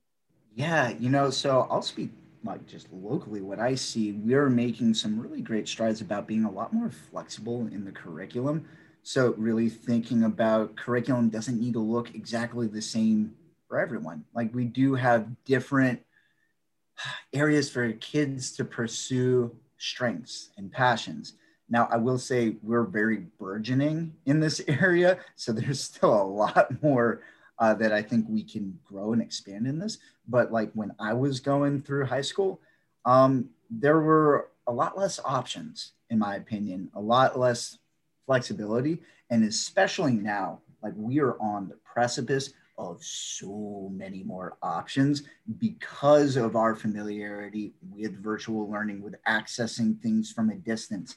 Yeah, 0.54 0.90
you 0.90 1.08
know, 1.08 1.30
so 1.30 1.66
I'll 1.70 1.82
speak 1.82 2.10
like 2.44 2.66
just 2.66 2.92
locally 2.92 3.40
what 3.40 3.58
I 3.58 3.74
see. 3.74 4.12
We're 4.12 4.50
making 4.50 4.94
some 4.94 5.18
really 5.18 5.40
great 5.40 5.66
strides 5.66 6.00
about 6.00 6.26
being 6.26 6.44
a 6.44 6.50
lot 6.50 6.72
more 6.72 6.90
flexible 6.90 7.68
in 7.72 7.84
the 7.84 7.92
curriculum. 7.92 8.66
So, 9.02 9.34
really 9.36 9.68
thinking 9.68 10.24
about 10.24 10.76
curriculum 10.76 11.28
doesn't 11.28 11.60
need 11.60 11.74
to 11.74 11.80
look 11.80 12.14
exactly 12.14 12.66
the 12.66 12.80
same 12.80 13.34
for 13.68 13.78
everyone. 13.78 14.24
Like 14.34 14.54
we 14.54 14.64
do 14.64 14.94
have 14.94 15.28
different 15.44 16.00
areas 17.32 17.70
for 17.70 17.92
kids 17.92 18.52
to 18.52 18.64
pursue 18.64 19.54
strengths 19.78 20.50
and 20.56 20.70
passions. 20.70 21.34
Now, 21.68 21.88
I 21.90 21.96
will 21.96 22.18
say 22.18 22.56
we're 22.62 22.84
very 22.84 23.26
burgeoning 23.38 24.14
in 24.26 24.40
this 24.40 24.60
area, 24.68 25.18
so 25.36 25.52
there's 25.52 25.80
still 25.80 26.14
a 26.14 26.22
lot 26.22 26.82
more 26.82 27.22
uh, 27.58 27.74
that 27.74 27.92
I 27.92 28.02
think 28.02 28.26
we 28.28 28.42
can 28.42 28.78
grow 28.84 29.12
and 29.12 29.22
expand 29.22 29.66
in 29.66 29.78
this. 29.78 29.98
But 30.28 30.52
like 30.52 30.70
when 30.74 30.92
I 30.98 31.12
was 31.14 31.40
going 31.40 31.82
through 31.82 32.06
high 32.06 32.20
school, 32.20 32.60
um, 33.04 33.50
there 33.70 34.00
were 34.00 34.50
a 34.66 34.72
lot 34.72 34.96
less 34.96 35.20
options, 35.24 35.92
in 36.10 36.18
my 36.18 36.36
opinion, 36.36 36.90
a 36.94 37.00
lot 37.00 37.38
less 37.38 37.78
flexibility, 38.26 39.02
and 39.30 39.44
especially 39.44 40.12
now, 40.12 40.60
like 40.82 40.94
we 40.96 41.20
are 41.20 41.40
on 41.40 41.68
the 41.68 41.76
precipice 41.84 42.52
of 42.76 43.02
so 43.02 43.90
many 43.92 44.22
more 44.22 44.56
options 44.62 45.22
because 45.58 46.36
of 46.36 46.56
our 46.56 46.74
familiarity 46.74 47.72
with 47.90 48.22
virtual 48.22 48.70
learning, 48.70 49.02
with 49.02 49.14
accessing 49.28 50.00
things 50.00 50.32
from 50.32 50.50
a 50.50 50.56
distance. 50.56 51.16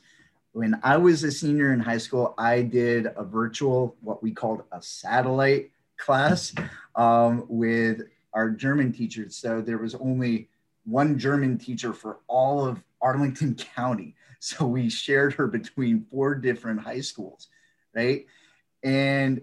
When 0.52 0.80
I 0.84 0.98
was 0.98 1.24
a 1.24 1.32
senior 1.32 1.74
in 1.74 1.80
high 1.80 1.98
school, 1.98 2.34
I 2.38 2.62
did 2.62 3.08
a 3.16 3.24
virtual, 3.24 3.96
what 4.02 4.24
we 4.24 4.32
called 4.32 4.64
a 4.72 4.82
satellite 4.82 5.72
class 5.98 6.54
um, 6.96 7.46
with 7.48 8.02
our 8.34 8.50
German 8.50 8.92
teachers. 8.92 9.36
So 9.36 9.62
there 9.62 9.78
was 9.78 9.96
only 9.96 10.50
one 10.86 11.20
German 11.20 11.58
teacher 11.58 11.94
for 11.94 12.20
all 12.28 12.66
of 12.66 12.82
Arlington 13.02 13.56
County. 13.76 14.16
So 14.40 14.66
we 14.68 14.90
shared 14.90 15.34
her 15.34 15.48
between 15.48 16.06
four 16.12 16.36
different 16.36 16.80
high 16.80 17.02
schools, 17.02 17.48
right? 17.96 18.26
And 18.84 19.42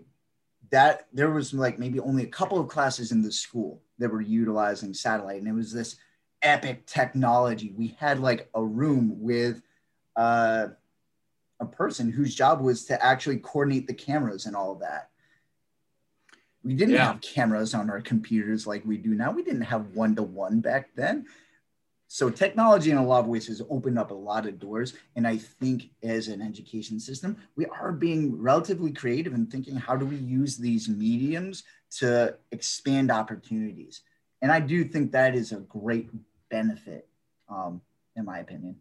that 0.70 1.06
there 1.12 1.30
was 1.30 1.52
like 1.52 1.78
maybe 1.78 2.00
only 2.00 2.24
a 2.24 2.28
couple 2.28 2.58
of 2.58 2.68
classes 2.68 3.12
in 3.12 3.22
the 3.22 3.32
school 3.32 3.82
that 3.98 4.10
were 4.10 4.20
utilizing 4.20 4.94
satellite 4.94 5.38
and 5.38 5.48
it 5.48 5.52
was 5.52 5.72
this 5.72 5.96
epic 6.42 6.86
technology. 6.86 7.74
We 7.76 7.96
had 7.98 8.20
like 8.20 8.48
a 8.54 8.62
room 8.62 9.20
with 9.20 9.62
uh, 10.16 10.68
a 11.60 11.66
person 11.66 12.10
whose 12.10 12.34
job 12.34 12.60
was 12.60 12.84
to 12.86 13.04
actually 13.04 13.38
coordinate 13.38 13.86
the 13.86 13.94
cameras 13.94 14.46
and 14.46 14.54
all 14.54 14.72
of 14.72 14.80
that. 14.80 15.10
We 16.62 16.74
didn't 16.74 16.94
yeah. 16.94 17.12
have 17.12 17.20
cameras 17.20 17.74
on 17.74 17.90
our 17.90 18.00
computers 18.00 18.66
like 18.66 18.84
we 18.84 18.96
do 18.96 19.14
now. 19.14 19.32
We 19.32 19.42
didn't 19.42 19.62
have 19.62 19.94
one-to-one 19.94 20.60
back 20.60 20.90
then 20.94 21.26
so 22.06 22.30
technology 22.30 22.90
in 22.90 22.96
a 22.96 23.04
lot 23.04 23.20
of 23.20 23.26
ways 23.26 23.46
has 23.46 23.62
opened 23.70 23.98
up 23.98 24.10
a 24.10 24.14
lot 24.14 24.46
of 24.46 24.58
doors 24.58 24.94
and 25.16 25.26
i 25.26 25.36
think 25.36 25.90
as 26.02 26.28
an 26.28 26.42
education 26.42 27.00
system 27.00 27.36
we 27.56 27.66
are 27.66 27.92
being 27.92 28.40
relatively 28.40 28.92
creative 28.92 29.34
and 29.34 29.50
thinking 29.50 29.76
how 29.76 29.96
do 29.96 30.06
we 30.06 30.16
use 30.16 30.56
these 30.56 30.88
mediums 30.88 31.64
to 31.90 32.34
expand 32.52 33.10
opportunities 33.10 34.02
and 34.44 34.52
I 34.52 34.60
do 34.60 34.84
think 34.84 35.12
that 35.12 35.34
is 35.34 35.52
a 35.52 35.60
great 35.60 36.10
benefit, 36.50 37.08
um, 37.48 37.80
in 38.14 38.26
my 38.26 38.40
opinion. 38.40 38.76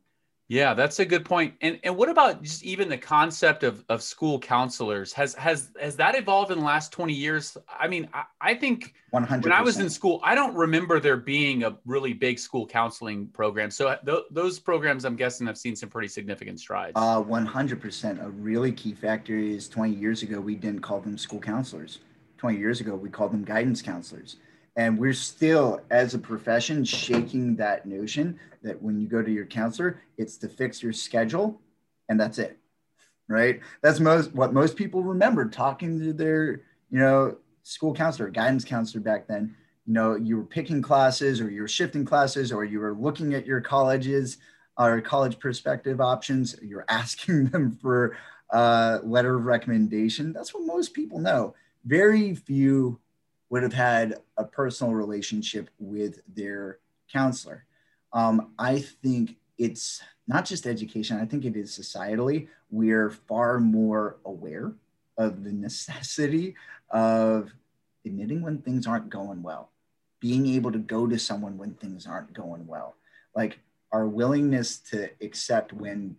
Yeah, 0.54 0.76
that's 0.76 1.00
a 1.00 1.06
good 1.06 1.26
point. 1.26 1.56
And 1.62 1.80
and 1.84 1.98
what 1.98 2.10
about 2.10 2.44
just 2.44 2.62
even 2.62 2.88
the 2.88 2.98
concept 2.98 3.64
of, 3.64 3.84
of 3.90 4.04
school 4.04 4.38
counselors? 4.38 5.12
Has 5.14 5.34
has 5.34 5.72
has 5.82 5.96
that 5.96 6.14
evolved 6.14 6.52
in 6.52 6.60
the 6.60 6.64
last 6.64 6.92
20 6.92 7.12
years? 7.12 7.58
I 7.80 7.88
mean, 7.88 8.08
I, 8.14 8.26
I 8.40 8.54
think 8.54 8.94
100 9.10 9.46
when 9.46 9.52
I 9.52 9.64
was 9.64 9.80
in 9.80 9.90
school, 9.90 10.22
I 10.24 10.36
don't 10.36 10.54
remember 10.54 11.00
there 11.00 11.18
being 11.18 11.64
a 11.64 11.76
really 11.88 12.14
big 12.14 12.38
school 12.38 12.68
counseling 12.68 13.26
program. 13.30 13.72
So 13.72 13.88
uh, 13.88 13.98
th- 14.06 14.26
those 14.30 14.60
programs, 14.60 15.06
I'm 15.06 15.16
guessing, 15.16 15.48
have 15.48 15.58
seen 15.58 15.76
some 15.76 15.90
pretty 15.90 16.08
significant 16.08 16.60
strides. 16.60 16.94
Uh, 16.96 17.24
100%. 17.24 18.24
A 18.24 18.30
really 18.30 18.72
key 18.72 18.94
factor 18.94 19.36
is 19.36 19.68
20 19.68 19.96
years 19.96 20.22
ago, 20.22 20.40
we 20.40 20.56
didn't 20.56 20.82
call 20.82 21.00
them 21.00 21.18
school 21.18 21.40
counselors. 21.40 21.98
20 22.38 22.60
years 22.60 22.80
ago, 22.80 22.94
we 22.94 23.10
called 23.10 23.34
them 23.34 23.44
guidance 23.44 23.82
counselors. 23.82 24.36
And 24.76 24.98
we're 24.98 25.14
still, 25.14 25.82
as 25.92 26.14
a 26.14 26.20
profession, 26.20 26.84
shaking 26.84 27.56
that 27.58 27.86
notion 27.86 28.40
that 28.64 28.82
when 28.82 29.00
you 29.00 29.08
go 29.08 29.22
to 29.22 29.32
your 29.32 29.46
counselor, 29.46 30.02
it's 30.18 30.38
to 30.38 30.50
fix 30.50 30.82
your 30.82 30.94
schedule 30.94 31.62
and 32.10 32.20
that's 32.20 32.38
it. 32.38 32.58
Right. 33.30 33.62
That's 33.82 34.00
most 34.00 34.34
what 34.34 34.54
most 34.54 34.76
people 34.76 35.02
remember 35.02 35.48
talking 35.48 35.98
to 36.00 36.14
their, 36.14 36.62
you 36.90 37.00
know, 37.00 37.38
school 37.64 37.94
counselor, 37.94 38.30
guidance 38.30 38.66
counselor 38.66 39.02
back 39.02 39.28
then. 39.28 39.56
You 39.86 39.94
know, 39.94 40.16
you 40.16 40.38
were 40.38 40.44
picking 40.44 40.82
classes 40.82 41.40
or 41.40 41.50
you 41.50 41.62
were 41.62 41.68
shifting 41.68 42.06
classes 42.06 42.52
or 42.52 42.66
you 42.66 42.80
were 42.80 42.94
looking 42.94 43.34
at 43.34 43.46
your 43.46 43.62
colleges 43.62 44.38
uh, 44.78 44.86
or 44.86 45.02
college 45.02 45.40
perspective 45.40 46.02
options. 46.02 46.56
You're 46.62 46.86
asking 46.90 47.46
them 47.48 47.78
for 47.82 48.18
a 48.50 49.00
letter 49.04 49.36
of 49.36 49.46
recommendation. 49.46 50.34
That's 50.34 50.54
what 50.54 50.66
most 50.66 50.94
people 50.94 51.20
know. 51.20 51.56
Very 51.86 52.36
few 52.36 53.00
would 53.54 53.62
have 53.62 53.72
had 53.72 54.16
a 54.38 54.44
personal 54.44 54.96
relationship 54.96 55.70
with 55.78 56.22
their 56.28 56.80
counselor. 57.12 57.66
Um, 58.12 58.52
I 58.58 58.80
think 58.80 59.36
it's 59.60 60.02
not 60.28 60.46
just 60.46 60.66
education, 60.66 61.20
I 61.20 61.26
think 61.26 61.46
it 61.46 61.56
is 61.56 61.70
societally. 61.70 62.48
We're 62.72 63.12
far 63.12 63.60
more 63.60 64.18
aware 64.26 64.74
of 65.20 65.44
the 65.44 65.52
necessity 65.68 66.56
of 66.90 67.52
admitting 68.04 68.42
when 68.42 68.58
things 68.58 68.88
aren't 68.88 69.12
going 69.12 69.44
well, 69.44 69.70
being 70.20 70.48
able 70.48 70.72
to 70.72 70.80
go 70.80 71.06
to 71.06 71.20
someone 71.20 71.56
when 71.56 71.76
things 71.76 72.08
aren't 72.08 72.34
going 72.34 72.66
well. 72.66 72.96
Like 73.36 73.60
our 73.92 74.08
willingness 74.08 74.80
to 74.90 75.12
accept 75.22 75.74
when 75.74 76.16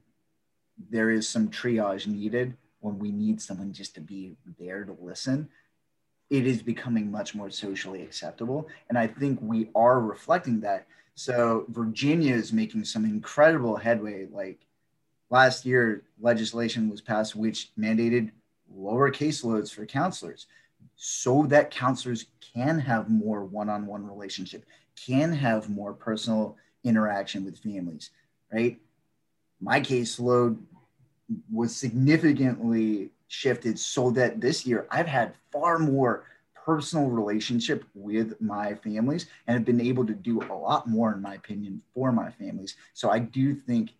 there 0.89 1.11
is 1.11 1.29
some 1.29 1.49
triage 1.49 2.07
needed, 2.07 2.57
when 2.79 3.01
we 3.01 3.11
need 3.11 3.43
someone 3.43 3.73
just 3.73 3.97
to 3.97 4.01
be 4.01 4.37
there 4.57 4.85
to 4.85 4.97
listen 5.01 5.49
it 6.35 6.49
is 6.49 6.63
becoming 6.63 7.13
much 7.13 7.33
more 7.33 7.49
socially 7.49 8.03
acceptable. 8.03 8.67
And 8.89 8.99
I 8.99 9.07
think 9.07 9.39
we 9.41 9.71
are 9.77 10.01
reflecting 10.01 10.61
that. 10.63 10.85
So 11.15 11.65
Virginia 11.69 12.35
is 12.35 12.53
making 12.53 12.87
some 12.87 13.05
incredible 13.05 13.77
headway. 13.77 14.27
Like 14.27 14.59
last 15.31 15.65
year, 15.65 16.03
legislation 16.21 16.91
was 16.91 17.01
passed 17.01 17.37
which 17.37 17.71
mandated 17.79 18.33
lower 18.69 19.13
caseloads 19.13 19.73
for 19.73 19.87
counselors 19.87 20.49
so 20.97 21.47
that 21.47 21.71
counselors 21.71 22.27
can 22.53 22.81
have 22.81 23.09
more 23.09 23.45
one-on-one 23.45 24.05
relationship, 24.05 24.65
can 25.07 25.33
have 25.33 25.71
more 25.71 25.93
personal 25.93 26.57
interaction 26.83 27.45
with 27.45 27.61
families, 27.61 28.11
right? 28.53 28.81
My 29.61 29.81
caseload 29.81 30.59
was 31.53 31.77
significantly 31.77 33.13
shifted 33.35 33.79
so 33.79 34.11
that 34.13 34.41
this 34.41 34.65
year 34.67 34.87
I've 34.91 35.07
had 35.07 35.35
far 35.53 35.79
more 35.79 36.25
personal 36.55 37.09
relationship 37.09 37.85
with 37.95 38.41
my 38.41 38.75
families 38.77 39.27
and 39.47 39.55
have 39.55 39.65
been 39.67 39.81
able 39.81 40.07
to 40.07 40.15
do 40.15 40.41
a 40.41 40.55
lot 40.55 40.87
more, 40.87 41.13
in 41.13 41.21
my 41.21 41.35
opinion, 41.35 41.83
for 41.93 42.11
my 42.11 42.31
families. 42.31 42.77
So 42.95 43.11
I 43.11 43.19
do 43.19 43.55
think, 43.55 43.91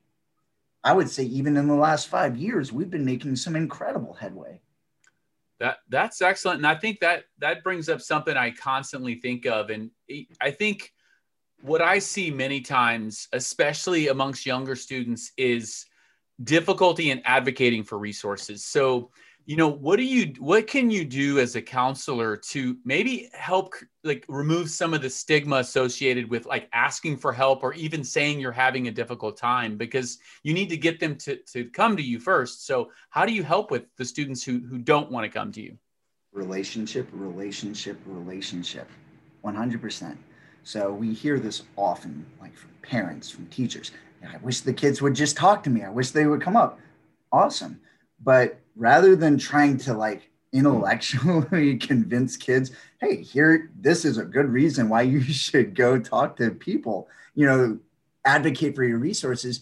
I 0.83 0.93
would 0.93 1.11
say, 1.11 1.25
even 1.25 1.57
in 1.57 1.69
the 1.69 1.75
last 1.75 2.09
five 2.09 2.37
years, 2.37 2.73
we've 2.73 2.91
been 2.91 3.05
making 3.05 3.37
some 3.37 3.57
incredible 3.57 4.15
headway. 4.15 4.61
That 5.61 5.79
that's 5.89 6.21
excellent, 6.21 6.59
and 6.59 6.67
I 6.67 6.75
think 6.75 6.99
that 7.01 7.25
that 7.39 7.63
brings 7.63 7.89
up 7.89 8.01
something 8.01 8.37
I 8.37 8.51
constantly 8.51 9.15
think 9.15 9.47
of, 9.47 9.71
and 9.71 9.91
I 10.41 10.51
think 10.51 10.93
what 11.63 11.81
I 11.81 12.01
see 12.01 12.31
many 12.31 12.61
times, 12.61 13.29
especially 13.33 14.09
amongst 14.09 14.47
younger 14.47 14.75
students, 14.75 15.33
is 15.37 15.87
difficulty 16.43 17.11
in 17.11 17.23
advocating 17.25 17.85
for 17.85 17.99
resources. 17.99 18.65
So, 18.65 19.11
you 19.47 19.57
know, 19.57 19.69
what 19.69 19.97
do 19.97 20.05
you 20.05 20.33
what 20.39 20.67
can 20.67 20.91
you 20.91 21.05
do 21.05 21.39
as 21.39 21.55
a 21.55 21.61
counselor 21.61 22.37
to 22.37 22.79
maybe 22.85 23.29
help 23.35 23.75
like 24.03 24.25
remove 24.27 24.71
some 24.71 24.95
of 24.95 25.03
the 25.03 25.11
stigma 25.11 25.57
associated 25.57 26.31
with 26.31 26.47
like 26.47 26.69
asking 26.73 27.19
for 27.19 27.31
help 27.31 27.63
or 27.63 27.75
even 27.75 28.03
saying 28.03 28.41
you're 28.41 28.53
having 28.53 28.89
a 28.89 28.91
difficult 28.91 29.37
time 29.37 29.77
because 29.77 30.19
you 30.43 30.55
need 30.55 30.71
to 30.71 30.79
get 30.79 30.99
them 30.99 31.17
to 31.17 31.37
to 31.53 31.67
come 31.67 31.95
to 31.97 32.03
you 32.03 32.19
first. 32.19 32.67
So, 32.67 32.91
how 33.11 33.27
do 33.27 33.33
you 33.33 33.43
help 33.43 33.71
with 33.71 33.85
the 33.97 34.05
students 34.05 34.43
who 34.43 34.61
who 34.61 34.79
don't 34.79 35.11
want 35.11 35.25
to 35.25 35.39
come 35.39 35.53
to 35.53 35.61
you? 35.61 35.77
Relationship, 36.33 37.07
relationship, 37.13 37.99
relationship. 38.07 38.89
100%. 39.45 40.17
So, 40.63 40.91
we 40.91 41.13
hear 41.13 41.39
this 41.39 41.65
often 41.77 42.25
like 42.41 42.57
from 42.57 42.71
parents, 42.81 43.29
from 43.29 43.47
teachers 43.49 43.93
I 44.25 44.37
wish 44.39 44.61
the 44.61 44.73
kids 44.73 45.01
would 45.03 45.15
just 45.15 45.37
talk 45.37 45.63
to 45.65 45.71
me. 45.71 45.83
I 45.83 45.91
wish 45.91 46.11
they 46.11 46.27
would 46.27 46.41
come 46.41 46.57
up. 46.57 46.79
Awesome. 47.33 47.81
But 48.23 48.59
rather 48.77 49.17
than 49.17 49.39
trying 49.39 49.77
to 49.79 49.95
like 49.95 50.31
intellectually 50.53 51.77
convince 51.79 52.37
kids, 52.37 52.71
hey, 53.01 53.23
here, 53.23 53.71
this 53.79 54.05
is 54.05 54.19
a 54.19 54.25
good 54.25 54.49
reason 54.49 54.89
why 54.89 55.03
you 55.03 55.21
should 55.23 55.75
go 55.75 55.99
talk 55.99 56.37
to 56.37 56.51
people, 56.51 57.09
you 57.35 57.47
know, 57.47 57.79
advocate 58.25 58.75
for 58.75 58.85
your 58.85 58.99
resources, 58.99 59.61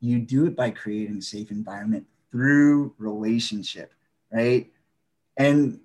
you 0.00 0.18
do 0.18 0.46
it 0.46 0.56
by 0.56 0.70
creating 0.70 1.18
a 1.18 1.22
safe 1.22 1.50
environment 1.50 2.06
through 2.30 2.94
relationship, 2.98 3.92
right? 4.32 4.70
And 5.36 5.80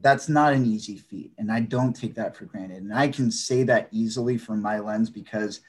that's 0.00 0.28
not 0.28 0.52
an 0.52 0.64
easy 0.64 0.96
feat. 0.96 1.32
And 1.38 1.50
I 1.50 1.60
don't 1.60 1.92
take 1.92 2.14
that 2.14 2.36
for 2.36 2.44
granted. 2.44 2.82
And 2.82 2.94
I 2.94 3.08
can 3.08 3.30
say 3.30 3.62
that 3.64 3.88
easily 3.90 4.38
from 4.38 4.62
my 4.62 4.78
lens 4.78 5.10
because 5.10 5.60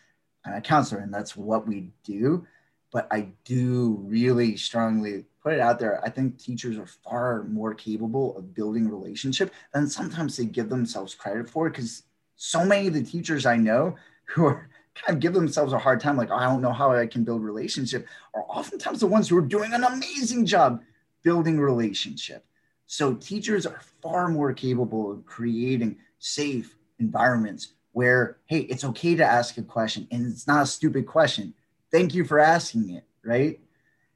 A 0.53 0.61
counselor 0.61 1.01
and 1.01 1.13
that's 1.13 1.35
what 1.35 1.67
we 1.67 1.91
do. 2.03 2.45
But 2.91 3.07
I 3.11 3.29
do 3.45 3.99
really 4.01 4.57
strongly 4.57 5.25
put 5.43 5.53
it 5.53 5.59
out 5.59 5.79
there. 5.79 6.03
I 6.03 6.09
think 6.09 6.39
teachers 6.39 6.77
are 6.77 6.87
far 6.87 7.43
more 7.43 7.73
capable 7.73 8.37
of 8.37 8.53
building 8.53 8.89
relationship 8.89 9.53
than 9.73 9.87
sometimes 9.87 10.35
they 10.35 10.45
give 10.45 10.69
themselves 10.69 11.13
credit 11.13 11.49
for 11.49 11.69
because 11.69 12.03
so 12.35 12.65
many 12.65 12.87
of 12.87 12.93
the 12.93 13.03
teachers 13.03 13.45
I 13.45 13.57
know 13.57 13.95
who 14.25 14.45
are 14.45 14.69
kind 14.95 15.15
of 15.15 15.21
give 15.21 15.33
themselves 15.33 15.73
a 15.73 15.79
hard 15.79 15.99
time, 15.99 16.17
like, 16.17 16.29
oh, 16.31 16.35
I 16.35 16.45
don't 16.45 16.61
know 16.61 16.73
how 16.73 16.91
I 16.91 17.07
can 17.07 17.23
build 17.23 17.43
relationship, 17.43 18.07
are 18.33 18.45
oftentimes 18.47 18.99
the 18.99 19.07
ones 19.07 19.29
who 19.29 19.37
are 19.37 19.41
doing 19.41 19.73
an 19.73 19.83
amazing 19.83 20.45
job 20.45 20.81
building 21.23 21.59
relationship. 21.59 22.45
So 22.87 23.13
teachers 23.13 23.65
are 23.65 23.81
far 24.01 24.29
more 24.29 24.53
capable 24.53 25.11
of 25.11 25.25
creating 25.25 25.97
safe 26.19 26.75
environments 26.99 27.73
where, 27.91 28.37
hey, 28.45 28.59
it's 28.59 28.83
okay 28.83 29.15
to 29.15 29.25
ask 29.25 29.57
a 29.57 29.63
question 29.63 30.07
and 30.11 30.25
it's 30.25 30.47
not 30.47 30.63
a 30.63 30.67
stupid 30.67 31.05
question. 31.05 31.53
Thank 31.91 32.13
you 32.13 32.23
for 32.23 32.39
asking 32.39 32.91
it, 32.91 33.03
right? 33.23 33.59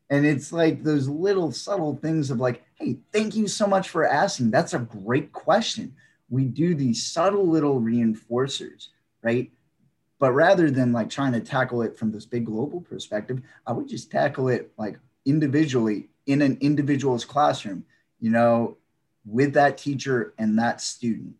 And 0.09 0.25
it's 0.25 0.51
like 0.51 0.83
those 0.83 1.07
little 1.07 1.51
subtle 1.51 1.95
things 1.95 2.29
of 2.29 2.39
like, 2.39 2.63
hey, 2.75 2.99
thank 3.11 3.35
you 3.35 3.47
so 3.47 3.65
much 3.65 3.89
for 3.89 4.05
asking. 4.05 4.51
That's 4.51 4.73
a 4.73 4.79
great 4.79 5.31
question. 5.31 5.95
We 6.29 6.45
do 6.45 6.75
these 6.75 7.05
subtle 7.05 7.47
little 7.47 7.81
reinforcers, 7.81 8.89
right? 9.23 9.51
But 10.19 10.33
rather 10.33 10.69
than 10.69 10.93
like 10.93 11.09
trying 11.09 11.33
to 11.33 11.39
tackle 11.39 11.81
it 11.81 11.97
from 11.97 12.11
this 12.11 12.25
big 12.25 12.45
global 12.45 12.81
perspective, 12.81 13.41
I 13.65 13.73
would 13.73 13.87
just 13.87 14.11
tackle 14.11 14.49
it 14.49 14.71
like 14.77 14.99
individually 15.25 16.09
in 16.27 16.41
an 16.41 16.57
individual's 16.61 17.25
classroom, 17.25 17.83
you 18.19 18.29
know, 18.29 18.77
with 19.25 19.53
that 19.53 19.77
teacher 19.77 20.33
and 20.37 20.59
that 20.59 20.79
student 20.81 21.35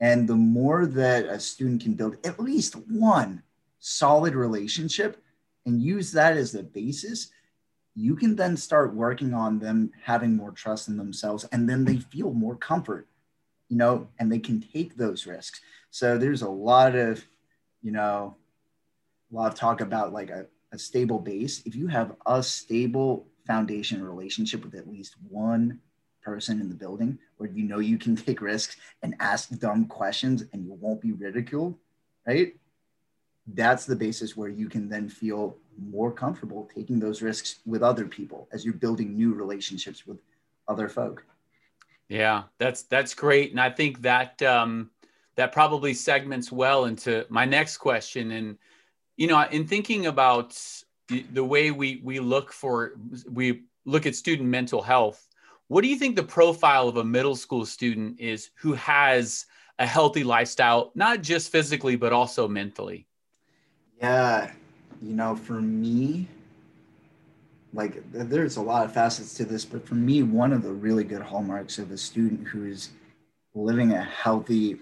and 0.00 0.28
the 0.28 0.34
more 0.34 0.86
that 0.86 1.24
a 1.26 1.38
student 1.38 1.82
can 1.82 1.94
build 1.94 2.16
at 2.24 2.40
least 2.40 2.74
one 2.88 3.42
solid 3.78 4.34
relationship 4.34 5.22
and 5.66 5.82
use 5.82 6.12
that 6.12 6.36
as 6.36 6.52
the 6.52 6.62
basis, 6.62 7.30
you 7.94 8.16
can 8.16 8.34
then 8.34 8.56
start 8.56 8.94
working 8.94 9.32
on 9.32 9.58
them 9.58 9.92
having 10.02 10.36
more 10.36 10.50
trust 10.50 10.88
in 10.88 10.96
themselves 10.96 11.44
and 11.52 11.68
then 11.68 11.84
they 11.84 11.96
feel 11.96 12.32
more 12.32 12.56
comfort, 12.56 13.06
you 13.68 13.76
know, 13.76 14.08
and 14.18 14.30
they 14.30 14.38
can 14.38 14.60
take 14.60 14.96
those 14.96 15.26
risks. 15.26 15.60
So 15.90 16.18
there's 16.18 16.42
a 16.42 16.48
lot 16.48 16.96
of, 16.96 17.24
you 17.82 17.92
know, 17.92 18.36
a 19.32 19.34
lot 19.34 19.52
of 19.52 19.58
talk 19.58 19.80
about 19.80 20.12
like 20.12 20.30
a, 20.30 20.46
a 20.72 20.78
stable 20.78 21.20
base. 21.20 21.62
If 21.64 21.76
you 21.76 21.86
have 21.86 22.16
a 22.26 22.42
stable 22.42 23.28
foundation 23.46 24.02
relationship 24.02 24.64
with 24.64 24.74
at 24.74 24.88
least 24.88 25.14
one 25.28 25.80
person 26.24 26.60
in 26.60 26.68
the 26.68 26.74
building 26.74 27.18
where 27.36 27.50
you 27.50 27.64
know 27.64 27.78
you 27.78 27.98
can 27.98 28.16
take 28.26 28.40
risks 28.40 28.76
and 29.02 29.14
ask 29.20 29.50
dumb 29.58 29.86
questions 29.86 30.44
and 30.52 30.64
you 30.64 30.72
won't 30.80 31.00
be 31.00 31.12
ridiculed, 31.12 31.76
right? 32.26 32.56
That's 33.46 33.84
the 33.84 33.96
basis 33.96 34.36
where 34.36 34.48
you 34.48 34.68
can 34.68 34.88
then 34.88 35.08
feel 35.08 35.58
more 35.78 36.10
comfortable 36.10 36.70
taking 36.74 36.98
those 36.98 37.20
risks 37.20 37.60
with 37.66 37.82
other 37.82 38.06
people 38.06 38.48
as 38.52 38.64
you're 38.64 38.74
building 38.74 39.16
new 39.16 39.34
relationships 39.34 40.06
with 40.06 40.18
other 40.66 40.88
folk. 40.88 41.24
Yeah, 42.08 42.44
that's 42.58 42.82
that's 42.82 43.14
great, 43.14 43.50
and 43.50 43.60
I 43.60 43.70
think 43.70 44.02
that 44.02 44.40
um, 44.42 44.90
that 45.36 45.52
probably 45.52 45.94
segments 45.94 46.52
well 46.52 46.84
into 46.84 47.24
my 47.28 47.44
next 47.44 47.78
question. 47.78 48.30
And 48.32 48.58
you 49.16 49.26
know, 49.26 49.40
in 49.50 49.66
thinking 49.66 50.06
about 50.06 50.58
the, 51.08 51.24
the 51.32 51.44
way 51.44 51.70
we 51.70 52.00
we 52.04 52.20
look 52.20 52.52
for 52.52 52.94
we 53.30 53.64
look 53.84 54.06
at 54.06 54.14
student 54.14 54.48
mental 54.48 54.82
health, 54.82 55.28
what 55.74 55.82
do 55.82 55.88
you 55.88 55.96
think 55.96 56.14
the 56.14 56.22
profile 56.22 56.86
of 56.86 56.98
a 56.98 57.04
middle 57.04 57.34
school 57.34 57.66
student 57.66 58.20
is 58.20 58.50
who 58.54 58.74
has 58.74 59.46
a 59.80 59.84
healthy 59.84 60.22
lifestyle, 60.22 60.92
not 60.94 61.20
just 61.20 61.50
physically 61.50 61.96
but 61.96 62.12
also 62.12 62.46
mentally? 62.46 63.08
Yeah, 64.00 64.52
you 65.02 65.14
know, 65.14 65.34
for 65.34 65.60
me, 65.60 66.28
like 67.72 68.08
there's 68.12 68.56
a 68.56 68.62
lot 68.62 68.84
of 68.84 68.94
facets 68.94 69.34
to 69.34 69.44
this, 69.44 69.64
but 69.64 69.84
for 69.84 69.96
me, 69.96 70.22
one 70.22 70.52
of 70.52 70.62
the 70.62 70.70
really 70.70 71.02
good 71.02 71.22
hallmarks 71.22 71.80
of 71.80 71.90
a 71.90 71.98
student 71.98 72.46
who 72.46 72.66
is 72.66 72.90
living 73.56 73.94
a 73.94 74.00
healthy 74.00 74.76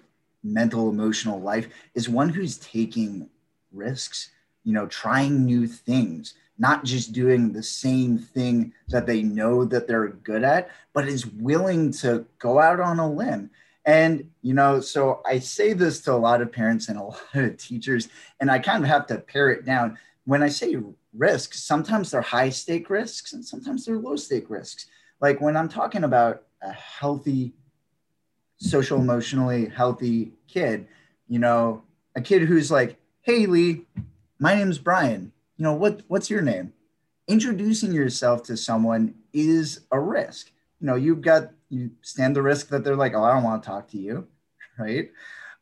mental 0.44 0.90
emotional 0.90 1.40
life 1.40 1.68
is 1.94 2.06
one 2.06 2.28
who's 2.28 2.58
taking 2.58 3.30
risks, 3.72 4.30
you 4.62 4.74
know, 4.74 4.86
trying 4.88 5.46
new 5.46 5.66
things, 5.66 6.34
not 6.58 6.84
just 6.84 7.12
doing 7.12 7.52
the 7.52 7.62
same 7.62 8.18
thing 8.18 8.72
that 8.88 9.06
they 9.06 9.22
know 9.22 9.64
that 9.64 9.86
they're 9.86 10.08
good 10.08 10.44
at, 10.44 10.70
but 10.92 11.08
is 11.08 11.26
willing 11.26 11.90
to 11.92 12.26
go 12.38 12.60
out 12.60 12.80
on 12.80 12.98
a 12.98 13.10
limb. 13.10 13.50
And, 13.84 14.30
you 14.42 14.54
know, 14.54 14.80
so 14.80 15.22
I 15.26 15.40
say 15.40 15.72
this 15.72 16.00
to 16.02 16.12
a 16.12 16.14
lot 16.14 16.40
of 16.40 16.52
parents 16.52 16.88
and 16.88 16.98
a 16.98 17.02
lot 17.04 17.34
of 17.34 17.56
teachers, 17.56 18.08
and 18.40 18.50
I 18.50 18.58
kind 18.58 18.82
of 18.82 18.88
have 18.88 19.06
to 19.08 19.18
pare 19.18 19.50
it 19.50 19.64
down. 19.64 19.98
When 20.24 20.42
I 20.42 20.48
say 20.48 20.76
risks, 21.12 21.62
sometimes 21.62 22.10
they're 22.10 22.22
high 22.22 22.50
stake 22.50 22.88
risks 22.90 23.32
and 23.32 23.44
sometimes 23.44 23.84
they're 23.84 23.98
low 23.98 24.16
stake 24.16 24.48
risks. 24.48 24.86
Like 25.20 25.40
when 25.40 25.56
I'm 25.56 25.68
talking 25.68 26.04
about 26.04 26.44
a 26.62 26.72
healthy, 26.72 27.54
social 28.56 29.00
emotionally 29.00 29.66
healthy 29.66 30.32
kid, 30.48 30.86
you 31.28 31.38
know, 31.38 31.82
a 32.14 32.20
kid 32.20 32.42
who's 32.42 32.70
like, 32.70 32.96
hey 33.22 33.46
Lee, 33.46 33.86
my 34.38 34.54
name's 34.54 34.78
Brian. 34.78 35.31
You 35.62 35.68
know, 35.68 35.74
what 35.74 36.02
what's 36.08 36.28
your 36.28 36.42
name? 36.42 36.72
Introducing 37.28 37.92
yourself 37.92 38.42
to 38.46 38.56
someone 38.56 39.14
is 39.32 39.86
a 39.92 40.00
risk. 40.00 40.50
You 40.80 40.88
know, 40.88 40.96
you've 40.96 41.20
got 41.20 41.52
you 41.68 41.92
stand 42.00 42.34
the 42.34 42.42
risk 42.42 42.66
that 42.70 42.82
they're 42.82 42.96
like, 42.96 43.14
oh, 43.14 43.22
I 43.22 43.32
don't 43.32 43.44
want 43.44 43.62
to 43.62 43.68
talk 43.68 43.86
to 43.90 43.96
you, 43.96 44.26
right? 44.76 45.12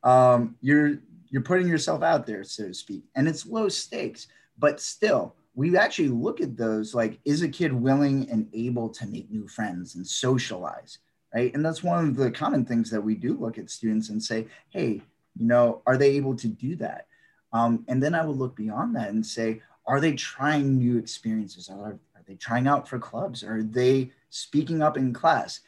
Um, 0.02 0.57
you're 0.62 1.00
you're 1.28 1.42
putting 1.42 1.69
yourself 1.69 2.02
out 2.02 2.26
there, 2.26 2.45
so 2.45 2.69
to 2.69 2.73
speak, 2.73 3.04
and 3.14 3.28
it's 3.28 3.45
low 3.45 3.69
stakes, 3.69 4.28
but 4.59 4.80
still, 4.80 5.35
we 5.54 5.76
actually 5.76 6.09
look 6.09 6.40
at 6.40 6.57
those 6.57 6.95
like 6.95 7.19
is 7.26 7.42
a 7.42 7.49
kid 7.50 7.71
willing 7.71 8.26
and 8.30 8.49
able 8.54 8.88
to 8.88 9.07
make 9.07 9.30
new 9.30 9.47
friends 9.49 9.97
and 9.97 10.07
socialize 10.07 10.97
right 11.35 11.52
and 11.54 11.64
that's 11.64 11.85
one 11.85 12.09
of 12.09 12.16
the 12.16 12.30
common 12.30 12.64
things 12.64 12.90
that 12.90 13.02
we 13.02 13.14
do 13.14 13.35
look 13.35 13.59
at 13.59 13.69
students 13.69 14.09
and 14.09 14.21
say 14.21 14.47
hey 14.71 15.02
you 15.37 15.47
know 15.47 15.83
are 15.87 15.97
they 15.97 16.11
able 16.16 16.35
to 16.35 16.49
do 16.49 16.75
that 16.75 17.07
um, 17.52 17.85
and 17.87 18.02
then 18.02 18.14
i 18.14 18.25
would 18.25 18.37
look 18.37 18.57
beyond 18.57 18.97
that 18.97 19.11
and 19.11 19.25
say 19.25 19.61
are 19.90 20.00
they 20.00 20.12
trying 20.12 20.78
new 20.78 20.97
experiences 20.97 21.68
are, 21.68 21.99
are 22.14 22.23
they 22.26 22.37
trying 22.37 22.66
out 22.66 22.88
for 22.88 22.99
clubs 22.99 23.42
are 23.42 23.62
they 23.62 24.11
speaking 24.30 24.82
up 24.82 24.97
in 24.97 25.12
class 25.12 25.61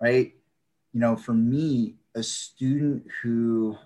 right 0.00 0.34
you 0.92 1.00
know 1.00 1.14
for 1.14 1.34
me 1.34 1.94
a 2.14 2.22
student 2.22 3.04
who 3.22 3.76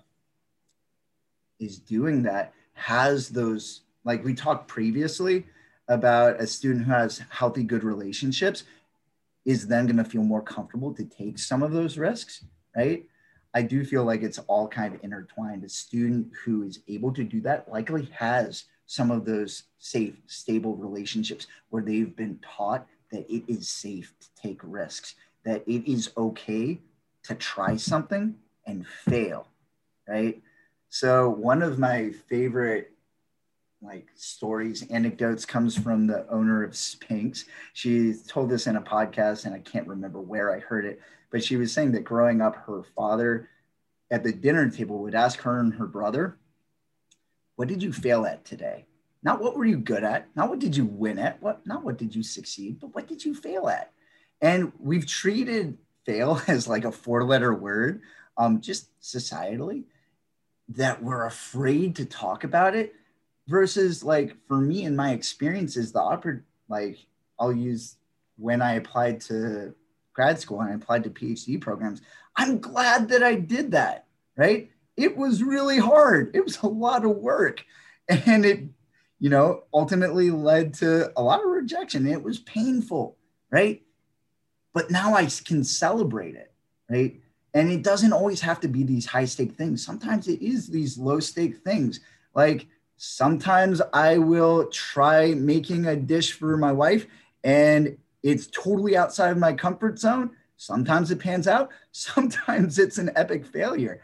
is 1.59 1.77
doing 1.77 2.23
that 2.23 2.53
has 2.73 3.29
those 3.29 3.81
like 4.03 4.23
we 4.23 4.33
talked 4.33 4.67
previously 4.67 5.45
about 5.87 6.39
a 6.39 6.47
student 6.47 6.85
who 6.85 6.91
has 6.91 7.21
healthy, 7.29 7.63
good 7.63 7.83
relationships 7.83 8.63
is 9.45 9.67
then 9.67 9.85
going 9.85 9.97
to 9.97 10.05
feel 10.05 10.23
more 10.23 10.41
comfortable 10.41 10.93
to 10.93 11.03
take 11.03 11.37
some 11.37 11.61
of 11.61 11.71
those 11.73 11.97
risks, 11.97 12.45
right? 12.75 13.05
I 13.53 13.63
do 13.63 13.83
feel 13.83 14.05
like 14.05 14.21
it's 14.21 14.39
all 14.39 14.67
kind 14.67 14.95
of 14.95 15.03
intertwined. 15.03 15.63
A 15.63 15.69
student 15.69 16.31
who 16.45 16.63
is 16.63 16.79
able 16.87 17.11
to 17.13 17.23
do 17.23 17.41
that 17.41 17.69
likely 17.69 18.07
has 18.17 18.65
some 18.85 19.11
of 19.11 19.25
those 19.25 19.63
safe, 19.77 20.15
stable 20.27 20.75
relationships 20.75 21.47
where 21.69 21.83
they've 21.83 22.15
been 22.15 22.39
taught 22.41 22.87
that 23.11 23.29
it 23.29 23.43
is 23.47 23.67
safe 23.67 24.13
to 24.19 24.27
take 24.41 24.59
risks, 24.63 25.15
that 25.43 25.63
it 25.67 25.89
is 25.89 26.11
okay 26.17 26.79
to 27.23 27.35
try 27.35 27.75
something 27.75 28.35
and 28.65 28.87
fail, 28.87 29.47
right? 30.07 30.41
So, 30.89 31.29
one 31.29 31.61
of 31.61 31.79
my 31.79 32.11
favorite 32.29 32.91
like 33.81 34.07
stories, 34.15 34.85
anecdotes 34.91 35.45
comes 35.45 35.75
from 35.75 36.05
the 36.05 36.27
owner 36.29 36.63
of 36.63 36.71
Spanx. 36.71 37.45
She 37.73 38.13
told 38.27 38.49
this 38.49 38.67
in 38.67 38.75
a 38.75 38.81
podcast, 38.81 39.45
and 39.45 39.55
I 39.55 39.59
can't 39.59 39.87
remember 39.87 40.21
where 40.21 40.53
I 40.53 40.59
heard 40.59 40.85
it, 40.85 41.01
but 41.31 41.43
she 41.43 41.55
was 41.55 41.73
saying 41.73 41.93
that 41.93 42.03
growing 42.03 42.41
up, 42.41 42.55
her 42.67 42.83
father 42.95 43.49
at 44.11 44.23
the 44.23 44.31
dinner 44.31 44.69
table 44.69 44.99
would 44.99 45.15
ask 45.15 45.39
her 45.41 45.59
and 45.59 45.73
her 45.73 45.87
brother, 45.87 46.37
What 47.61 47.67
did 47.67 47.83
you 47.83 47.93
fail 47.93 48.25
at 48.25 48.43
today? 48.43 48.87
Not 49.21 49.39
what 49.39 49.55
were 49.55 49.65
you 49.65 49.77
good 49.77 50.03
at, 50.03 50.25
not 50.35 50.49
what 50.49 50.57
did 50.57 50.75
you 50.75 50.83
win 50.83 51.19
at, 51.19 51.39
what 51.43 51.63
not 51.67 51.83
what 51.83 51.99
did 51.99 52.15
you 52.15 52.23
succeed, 52.23 52.79
but 52.79 52.95
what 52.95 53.07
did 53.07 53.23
you 53.23 53.35
fail 53.35 53.69
at? 53.69 53.91
And 54.41 54.73
we've 54.79 55.05
treated 55.05 55.77
fail 56.03 56.41
as 56.47 56.67
like 56.67 56.85
a 56.85 56.91
four-letter 56.91 57.53
word, 57.53 58.01
um, 58.35 58.61
just 58.61 58.89
societally, 58.99 59.83
that 60.69 61.03
we're 61.03 61.27
afraid 61.27 61.97
to 61.97 62.05
talk 62.05 62.43
about 62.43 62.75
it 62.75 62.95
versus 63.47 64.03
like 64.03 64.35
for 64.47 64.59
me 64.59 64.83
in 64.83 64.95
my 64.95 65.11
experiences 65.11 65.91
the 65.91 65.99
oppor- 65.99 66.41
like 66.67 66.97
i'll 67.39 67.53
use 67.53 67.97
when 68.37 68.59
i 68.59 68.73
applied 68.73 69.21
to 69.21 69.75
grad 70.13 70.39
school 70.39 70.61
and 70.61 70.71
i 70.71 70.73
applied 70.73 71.03
to 71.03 71.11
phd 71.11 71.61
programs 71.61 72.01
i'm 72.37 72.57
glad 72.57 73.07
that 73.09 73.21
i 73.21 73.35
did 73.35 73.69
that 73.69 74.07
right 74.35 74.71
it 74.97 75.15
was 75.17 75.43
really 75.43 75.77
hard. 75.77 76.35
It 76.35 76.43
was 76.43 76.57
a 76.61 76.67
lot 76.67 77.05
of 77.05 77.17
work. 77.17 77.63
And 78.09 78.45
it 78.45 78.63
you 79.19 79.29
know 79.29 79.63
ultimately 79.73 80.31
led 80.31 80.73
to 80.75 81.11
a 81.17 81.21
lot 81.21 81.43
of 81.43 81.49
rejection. 81.49 82.07
It 82.07 82.23
was 82.23 82.39
painful 82.39 83.17
right? 83.51 83.81
But 84.73 84.89
now 84.89 85.13
i 85.13 85.27
can 85.45 85.63
celebrate 85.63 86.35
it 86.35 86.51
right? 86.89 87.21
And 87.53 87.71
it 87.71 87.83
doesn't 87.83 88.13
always 88.13 88.41
have 88.41 88.59
to 88.61 88.67
be 88.67 88.83
these 88.83 89.05
high 89.05 89.25
stake 89.25 89.53
things. 89.53 89.85
Sometimes 89.85 90.27
it 90.27 90.41
is 90.41 90.67
these 90.67 90.97
low 90.97 91.19
stake 91.19 91.57
things. 91.63 91.99
Like 92.33 92.67
Sometimes 93.03 93.81
I 93.93 94.19
will 94.19 94.67
try 94.67 95.33
making 95.33 95.87
a 95.87 95.95
dish 95.95 96.33
for 96.33 96.55
my 96.55 96.71
wife 96.71 97.07
and 97.43 97.97
it's 98.21 98.45
totally 98.45 98.95
outside 98.95 99.31
of 99.31 99.39
my 99.39 99.53
comfort 99.53 99.97
zone. 99.97 100.29
Sometimes 100.55 101.09
it 101.09 101.17
pans 101.17 101.47
out, 101.47 101.71
sometimes 101.91 102.77
it's 102.77 102.99
an 102.99 103.09
epic 103.15 103.47
failure, 103.47 104.03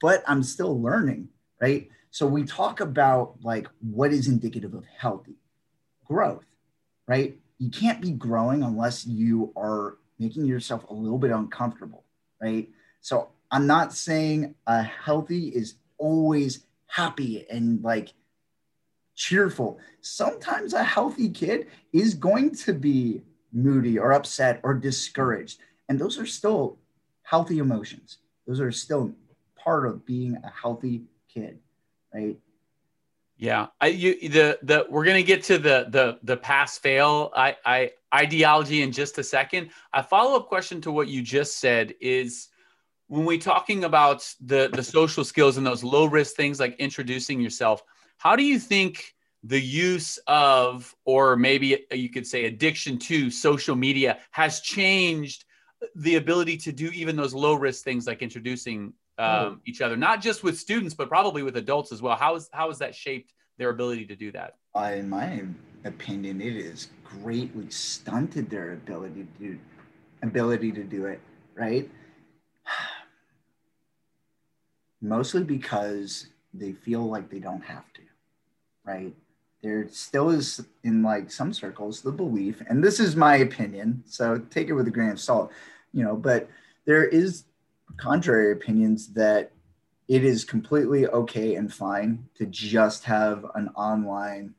but 0.00 0.22
I'm 0.26 0.42
still 0.42 0.80
learning, 0.80 1.28
right? 1.60 1.88
So 2.10 2.26
we 2.26 2.44
talk 2.44 2.80
about 2.80 3.36
like 3.42 3.68
what 3.80 4.12
is 4.12 4.28
indicative 4.28 4.74
of 4.74 4.84
healthy 4.86 5.36
growth, 6.06 6.46
right? 7.06 7.38
You 7.58 7.70
can't 7.70 8.00
be 8.00 8.12
growing 8.12 8.62
unless 8.62 9.06
you 9.06 9.52
are 9.56 9.98
making 10.18 10.46
yourself 10.46 10.88
a 10.88 10.94
little 10.94 11.18
bit 11.18 11.30
uncomfortable, 11.30 12.04
right? 12.40 12.68
So 13.00 13.30
I'm 13.50 13.66
not 13.66 13.92
saying 13.92 14.54
a 14.66 14.82
healthy 14.82 15.48
is 15.48 15.74
always 15.98 16.66
happy 16.86 17.46
and 17.50 17.82
like 17.82 18.12
cheerful. 19.14 19.78
Sometimes 20.00 20.72
a 20.72 20.82
healthy 20.82 21.28
kid 21.28 21.66
is 21.92 22.14
going 22.14 22.54
to 22.54 22.72
be 22.72 23.22
moody 23.52 23.98
or 23.98 24.12
upset 24.12 24.60
or 24.62 24.74
discouraged. 24.74 25.60
And 25.88 25.98
those 25.98 26.18
are 26.18 26.26
still 26.26 26.78
healthy 27.22 27.58
emotions. 27.58 28.18
Those 28.46 28.60
are 28.60 28.72
still 28.72 29.12
part 29.62 29.86
of 29.86 30.04
being 30.04 30.36
a 30.42 30.50
healthy 30.50 31.02
kid, 31.32 31.58
right? 32.12 32.38
Yeah, 33.36 33.68
I 33.80 33.88
you 33.88 34.28
the 34.28 34.58
the 34.62 34.86
we're 34.90 35.04
gonna 35.04 35.22
get 35.22 35.44
to 35.44 35.58
the 35.58 35.86
the 35.90 36.18
the 36.24 36.36
pass 36.36 36.76
fail 36.78 37.30
I 37.36 37.56
I 37.64 37.92
ideology 38.12 38.82
in 38.82 38.90
just 38.90 39.18
a 39.18 39.22
second. 39.22 39.70
A 39.92 40.02
follow 40.02 40.36
up 40.36 40.48
question 40.48 40.80
to 40.82 40.90
what 40.90 41.08
you 41.08 41.22
just 41.22 41.58
said 41.58 41.94
is 42.00 42.48
when 43.08 43.24
we're 43.24 43.38
talking 43.38 43.84
about 43.84 44.32
the 44.40 44.68
the 44.72 44.82
social 44.82 45.24
skills 45.24 45.56
and 45.56 45.66
those 45.66 45.82
low 45.82 46.06
risk 46.06 46.36
things 46.36 46.60
like 46.60 46.76
introducing 46.78 47.40
yourself 47.40 47.82
how 48.18 48.36
do 48.36 48.44
you 48.44 48.58
think 48.58 49.14
the 49.44 49.60
use 49.60 50.18
of 50.26 50.94
or 51.04 51.36
maybe 51.36 51.86
you 51.92 52.10
could 52.10 52.26
say 52.26 52.44
addiction 52.44 52.98
to 52.98 53.30
social 53.30 53.74
media 53.74 54.18
has 54.30 54.60
changed 54.60 55.44
the 55.94 56.16
ability 56.16 56.56
to 56.56 56.72
do 56.72 56.90
even 56.90 57.16
those 57.16 57.34
low 57.34 57.54
risk 57.54 57.84
things 57.84 58.06
like 58.06 58.20
introducing 58.20 58.92
um, 59.18 59.28
oh. 59.28 59.58
each 59.66 59.80
other 59.80 59.96
not 59.96 60.20
just 60.20 60.42
with 60.42 60.58
students 60.58 60.94
but 60.94 61.08
probably 61.08 61.42
with 61.42 61.56
adults 61.56 61.92
as 61.92 62.02
well 62.02 62.16
how 62.16 62.36
is 62.36 62.48
how 62.52 62.68
has 62.68 62.78
that 62.78 62.94
shaped 62.94 63.32
their 63.58 63.70
ability 63.70 64.06
to 64.06 64.16
do 64.16 64.32
that 64.32 64.54
uh, 64.76 64.92
in 64.94 65.08
my 65.08 65.42
opinion 65.84 66.40
it 66.40 66.64
has 66.64 66.88
greatly 67.04 67.68
stunted 67.70 68.50
their 68.50 68.72
ability 68.72 69.26
to 69.38 69.48
do 69.48 69.58
ability 70.22 70.72
to 70.72 70.84
do 70.84 71.06
it 71.06 71.20
right 71.54 71.90
mostly 75.00 75.42
because 75.42 76.28
they 76.54 76.72
feel 76.72 77.08
like 77.08 77.30
they 77.30 77.38
don't 77.38 77.64
have 77.64 77.92
to, 77.94 78.02
right? 78.84 79.14
There 79.62 79.88
still 79.90 80.30
is 80.30 80.64
in 80.84 81.02
like 81.02 81.30
some 81.30 81.52
circles 81.52 82.00
the 82.00 82.12
belief, 82.12 82.62
and 82.68 82.82
this 82.82 83.00
is 83.00 83.16
my 83.16 83.36
opinion, 83.36 84.02
so 84.06 84.38
take 84.50 84.68
it 84.68 84.72
with 84.72 84.88
a 84.88 84.90
grain 84.90 85.10
of 85.10 85.20
salt, 85.20 85.50
you 85.92 86.04
know, 86.04 86.16
but 86.16 86.48
there 86.84 87.04
is 87.04 87.44
contrary 87.96 88.52
opinions 88.52 89.08
that 89.08 89.52
it 90.08 90.24
is 90.24 90.44
completely 90.44 91.06
okay 91.06 91.54
and 91.54 91.72
fine 91.72 92.28
to 92.34 92.46
just 92.46 93.04
have 93.04 93.44
an 93.54 93.68
online 93.74 94.54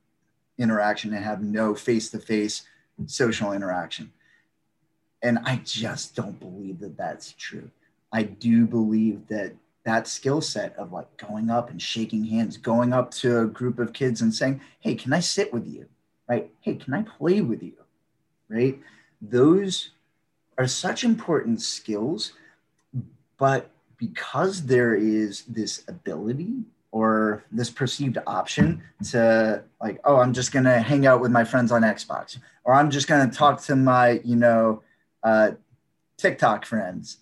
interaction 0.58 1.14
and 1.14 1.24
have 1.24 1.42
no 1.42 1.74
face-to-face 1.74 2.64
social 3.08 3.54
interaction. 3.54 4.12
And 5.22 5.40
i 5.44 5.58
just 5.58 6.16
don't 6.16 6.40
believe 6.40 6.80
that 6.80 6.98
that's 6.98 7.34
true. 7.34 7.72
I 8.12 8.24
do 8.24 8.66
believe 8.66 9.28
that 9.28 9.54
that 9.86 10.08
skill 10.08 10.42
set 10.42 10.76
of 10.78 10.92
like 10.92 11.18
going 11.18 11.50
up 11.50 11.70
and 11.70 11.82
shaking 11.82 12.26
hands 12.26 12.58
going 12.58 12.94
up 12.94 13.12
to 13.12 13.42
a 13.42 13.48
group 13.48 13.80
of 13.80 13.94
kids 13.94 14.22
and 14.22 14.34
saying 14.34 14.62
hey 14.80 14.96
can 14.96 15.14
i 15.14 15.20
sit 15.20 15.54
with 15.54 15.68
you? 15.68 15.88
Right? 16.28 16.52
Hey 16.62 16.76
can 16.76 16.94
i 16.94 17.02
play 17.02 17.42
with 17.42 17.64
you? 17.64 17.74
Right? 18.50 18.80
Those 19.22 19.92
are 20.58 20.68
such 20.68 21.04
important 21.04 21.62
skills 21.62 22.34
but 23.40 23.72
because 23.98 24.66
there 24.66 24.94
is 24.94 25.44
this 25.46 25.84
ability 25.88 26.64
or 26.92 27.44
this 27.52 27.70
perceived 27.70 28.18
option 28.28 28.82
to 29.12 29.64
like 29.82 30.00
oh 30.06 30.18
i'm 30.18 30.34
just 30.34 30.52
to 30.66 30.80
hang 30.80 31.08
out 31.08 31.22
with 31.22 31.32
my 31.32 31.44
friends 31.44 31.72
on 31.72 31.82
xbox 31.82 32.38
or 32.64 32.74
i'm 32.74 32.92
just 32.92 33.08
to 33.28 33.36
talk 33.36 33.62
to 33.62 33.76
my 33.76 34.22
you 34.24 34.36
know 34.36 34.82
uh, 35.24 35.52
tiktok 36.18 36.66
friends 36.66 37.18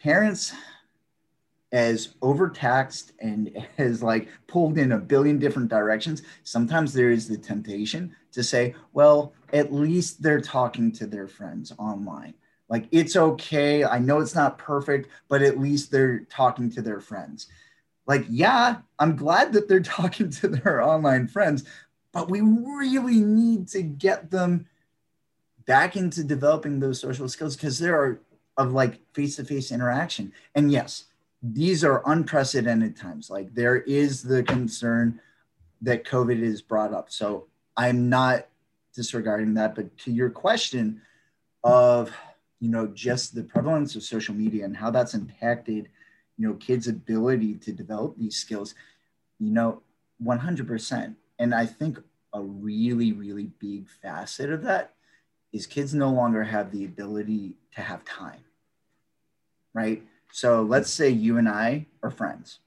parents 0.00 0.52
as 1.72 2.14
overtaxed 2.22 3.12
and 3.20 3.66
as 3.78 4.02
like 4.02 4.28
pulled 4.46 4.78
in 4.78 4.92
a 4.92 4.98
billion 4.98 5.38
different 5.38 5.68
directions 5.68 6.22
sometimes 6.44 6.92
there 6.92 7.10
is 7.10 7.28
the 7.28 7.36
temptation 7.36 8.14
to 8.32 8.42
say 8.42 8.74
well 8.92 9.32
at 9.52 9.72
least 9.72 10.22
they're 10.22 10.40
talking 10.40 10.90
to 10.90 11.06
their 11.06 11.28
friends 11.28 11.72
online 11.78 12.34
like 12.68 12.88
it's 12.90 13.16
okay. 13.16 13.84
I 13.84 13.98
know 13.98 14.20
it's 14.20 14.34
not 14.34 14.58
perfect, 14.58 15.08
but 15.28 15.42
at 15.42 15.58
least 15.58 15.90
they're 15.90 16.20
talking 16.20 16.70
to 16.70 16.82
their 16.82 17.00
friends. 17.00 17.46
Like, 18.06 18.24
yeah, 18.28 18.76
I'm 18.98 19.16
glad 19.16 19.52
that 19.52 19.68
they're 19.68 19.80
talking 19.98 20.30
to 20.30 20.48
their 20.48 20.82
online 20.82 21.28
friends, 21.28 21.64
but 22.12 22.30
we 22.30 22.40
really 22.40 23.20
need 23.20 23.68
to 23.68 23.82
get 23.82 24.30
them 24.30 24.66
back 25.66 25.96
into 25.96 26.22
developing 26.22 26.78
those 26.78 27.00
social 27.00 27.28
skills 27.28 27.56
because 27.56 27.78
there 27.78 28.00
are 28.00 28.20
of 28.56 28.72
like 28.72 29.00
face-to-face 29.12 29.70
interaction. 29.70 30.32
And 30.54 30.72
yes, 30.72 31.04
these 31.42 31.84
are 31.84 32.02
unprecedented 32.06 32.96
times. 32.96 33.28
Like 33.28 33.54
there 33.54 33.78
is 33.82 34.22
the 34.22 34.42
concern 34.42 35.20
that 35.82 36.04
COVID 36.04 36.40
is 36.40 36.62
brought 36.62 36.94
up. 36.94 37.10
So 37.10 37.48
I'm 37.76 38.08
not 38.08 38.46
disregarding 38.94 39.54
that. 39.54 39.74
But 39.74 39.96
to 39.98 40.12
your 40.12 40.30
question 40.30 41.02
of 41.62 42.10
you 42.60 42.68
know 42.68 42.86
just 42.88 43.34
the 43.34 43.42
prevalence 43.42 43.96
of 43.96 44.02
social 44.02 44.34
media 44.34 44.64
and 44.64 44.76
how 44.76 44.90
that's 44.90 45.14
impacted 45.14 45.88
you 46.38 46.46
know 46.46 46.54
kids 46.54 46.88
ability 46.88 47.54
to 47.54 47.72
develop 47.72 48.16
these 48.16 48.36
skills 48.36 48.74
you 49.38 49.50
know 49.50 49.82
100% 50.24 51.14
and 51.38 51.54
i 51.54 51.66
think 51.66 51.98
a 52.32 52.40
really 52.40 53.12
really 53.12 53.50
big 53.58 53.88
facet 54.02 54.50
of 54.50 54.62
that 54.62 54.94
is 55.52 55.66
kids 55.66 55.94
no 55.94 56.10
longer 56.10 56.42
have 56.42 56.70
the 56.70 56.84
ability 56.84 57.54
to 57.74 57.80
have 57.80 58.04
time 58.04 58.42
right? 59.76 60.02
So 60.32 60.62
let's 60.62 60.90
say 60.90 61.10
you 61.10 61.38
and 61.38 61.48
i 61.48 61.86
are 62.02 62.10
friends 62.10 62.58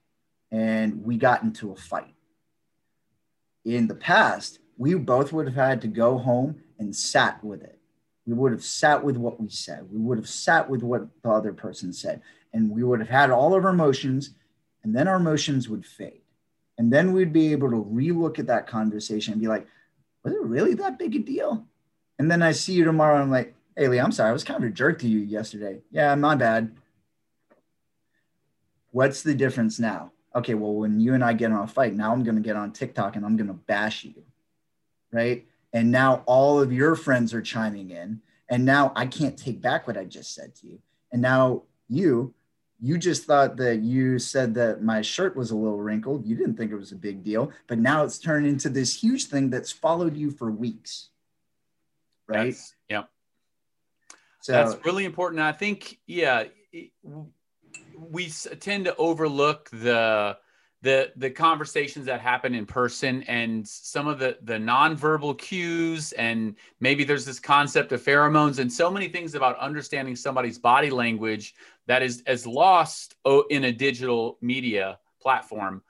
and 0.52 1.04
we 1.04 1.18
got 1.18 1.44
into 1.44 1.72
a 1.72 1.76
fight. 1.76 2.14
In 3.66 3.88
the 3.88 3.96
past 3.96 4.60
we 4.78 4.94
both 4.94 5.34
would 5.34 5.48
have 5.48 5.56
had 5.56 5.82
to 5.82 5.88
go 5.88 6.18
home 6.18 6.62
and 6.78 6.96
sat 6.96 7.44
with 7.44 7.64
it 7.64 7.79
we 8.30 8.36
would 8.36 8.52
have 8.52 8.64
sat 8.64 9.04
with 9.04 9.18
what 9.18 9.42
we 9.42 9.50
said. 9.50 9.88
We 9.92 9.98
would 9.98 10.20
have 10.20 10.30
sat 10.30 10.70
with 10.70 10.84
what 10.84 11.08
the 11.24 11.30
other 11.32 11.52
person 11.52 11.92
said. 11.92 12.22
And 12.54 12.70
we 12.70 12.84
would 12.84 13.00
have 13.00 13.10
had 13.10 13.32
all 13.32 13.56
of 13.56 13.66
our 13.66 13.72
emotions, 13.72 14.36
and 14.84 14.96
then 14.96 15.08
our 15.08 15.16
emotions 15.16 15.68
would 15.68 15.84
fade. 15.84 16.22
And 16.78 16.94
then 16.94 17.12
we'd 17.14 17.34
be 17.34 17.52
able 17.52 17.72
to 17.72 17.84
relook 17.84 18.38
at 18.38 18.46
that 18.46 18.68
conversation 18.68 19.34
and 19.34 19.42
be 19.42 19.48
like, 19.48 19.66
was 20.24 20.34
it 20.34 20.42
really 20.42 20.76
that 20.76 21.00
big 21.00 21.16
a 21.16 21.20
deal? 21.20 21.66
And 22.20 22.30
then 22.30 22.44
I 22.44 22.52
see 22.52 22.74
you 22.74 22.86
tomorrow 22.86 23.16
and 23.16 23.24
I'm 23.24 23.32
like, 23.32 23.56
hey, 23.76 23.88
Lee, 23.88 24.00
I'm 24.00 24.12
sorry. 24.12 24.30
I 24.30 24.34
was 24.34 24.44
kind 24.44 24.64
of 24.64 24.70
a 24.70 24.74
jerk 24.74 25.00
to 25.00 25.08
you 25.08 25.20
yesterday. 25.20 25.82
Yeah, 25.92 26.14
my 26.16 26.36
bad. 26.36 26.76
What's 28.92 29.24
the 29.24 29.34
difference 29.34 29.80
now? 29.80 30.12
Okay, 30.36 30.54
well, 30.54 30.74
when 30.74 31.00
you 31.00 31.16
and 31.16 31.24
I 31.24 31.34
get 31.34 31.52
on 31.52 31.64
a 31.64 31.68
fight, 31.68 31.96
now 31.96 32.14
I'm 32.14 32.24
going 32.24 32.36
to 32.36 32.42
get 32.42 32.56
on 32.56 32.72
TikTok 32.72 33.16
and 33.16 33.26
I'm 33.26 33.36
going 33.36 33.48
to 33.48 33.54
bash 33.54 34.04
you. 34.04 34.24
Right 35.12 35.49
and 35.74 35.92
now 35.92 36.24
all 36.26 36.60
of 36.60 36.74
your 36.74 36.96
friends 36.96 37.34
are 37.34 37.42
chiming 37.42 37.92
in 37.92 38.22
and 38.50 38.66
now 38.66 38.92
i 38.96 39.06
can't 39.06 39.38
take 39.38 39.62
back 39.62 39.88
what 39.88 39.98
i 39.98 40.04
just 40.04 40.34
said 40.34 40.56
to 40.56 40.68
you. 40.68 40.80
And 41.12 41.22
now 41.22 41.64
you 41.88 42.34
you 42.82 42.98
just 42.98 43.26
thought 43.26 43.58
that 43.58 43.80
you 43.80 44.20
said 44.20 44.54
that 44.56 44.82
my 44.82 45.02
shirt 45.02 45.36
was 45.36 45.52
a 45.52 45.56
little 45.56 45.82
wrinkled. 45.82 46.26
You 46.26 46.38
didn't 46.38 46.56
think 46.56 46.72
it 46.72 46.76
was 46.78 46.92
a 46.92 46.96
big 46.96 47.24
deal 47.24 47.52
but 47.68 47.80
now 47.80 48.04
it's 48.04 48.20
turned 48.20 48.48
into 48.48 48.70
this 48.70 49.02
huge 49.02 49.26
thing 49.26 49.50
that's 49.50 49.72
followed 49.72 50.16
you 50.16 50.32
for 50.32 50.52
weeks 50.52 51.10
right? 52.28 52.46
That's, 52.46 52.76
yeah 52.90 53.04
so 54.42 54.54
that's 54.54 54.86
really 54.86 55.06
important. 55.06 55.42
I 55.42 55.52
think 55.52 56.00
yeah 56.08 56.46
we 57.98 58.30
tend 58.60 58.86
to 58.86 58.96
overlook 58.96 59.70
the 59.72 60.38
the 60.82 61.12
the 61.18 61.30
conversations 61.30 62.06
that 62.06 62.22
happen 62.22 62.56
in 62.56 62.66
person 62.66 63.24
and 63.24 63.68
some 63.68 64.08
of 64.08 64.18
the 64.18 64.38
the 64.44 64.54
nonverbal 64.54 65.38
cues 65.38 66.14
and 66.14 66.56
maybe 66.80 67.04
there's 67.04 67.26
this 67.26 67.40
concept 67.40 67.92
of 67.92 68.02
pheromones 68.02 68.60
and 68.60 68.72
so 68.72 68.90
many 68.90 69.10
things 69.10 69.36
about 69.36 69.60
understanding 69.60 70.16
somebody's 70.16 70.58
body 70.58 70.90
language 70.90 71.54
that 71.88 72.02
is 72.02 72.24
as 72.28 72.48
lost 72.48 73.16
in 73.50 73.66
a 73.66 73.72
digital 73.72 74.38
media 74.42 75.00
platform. 75.22 75.82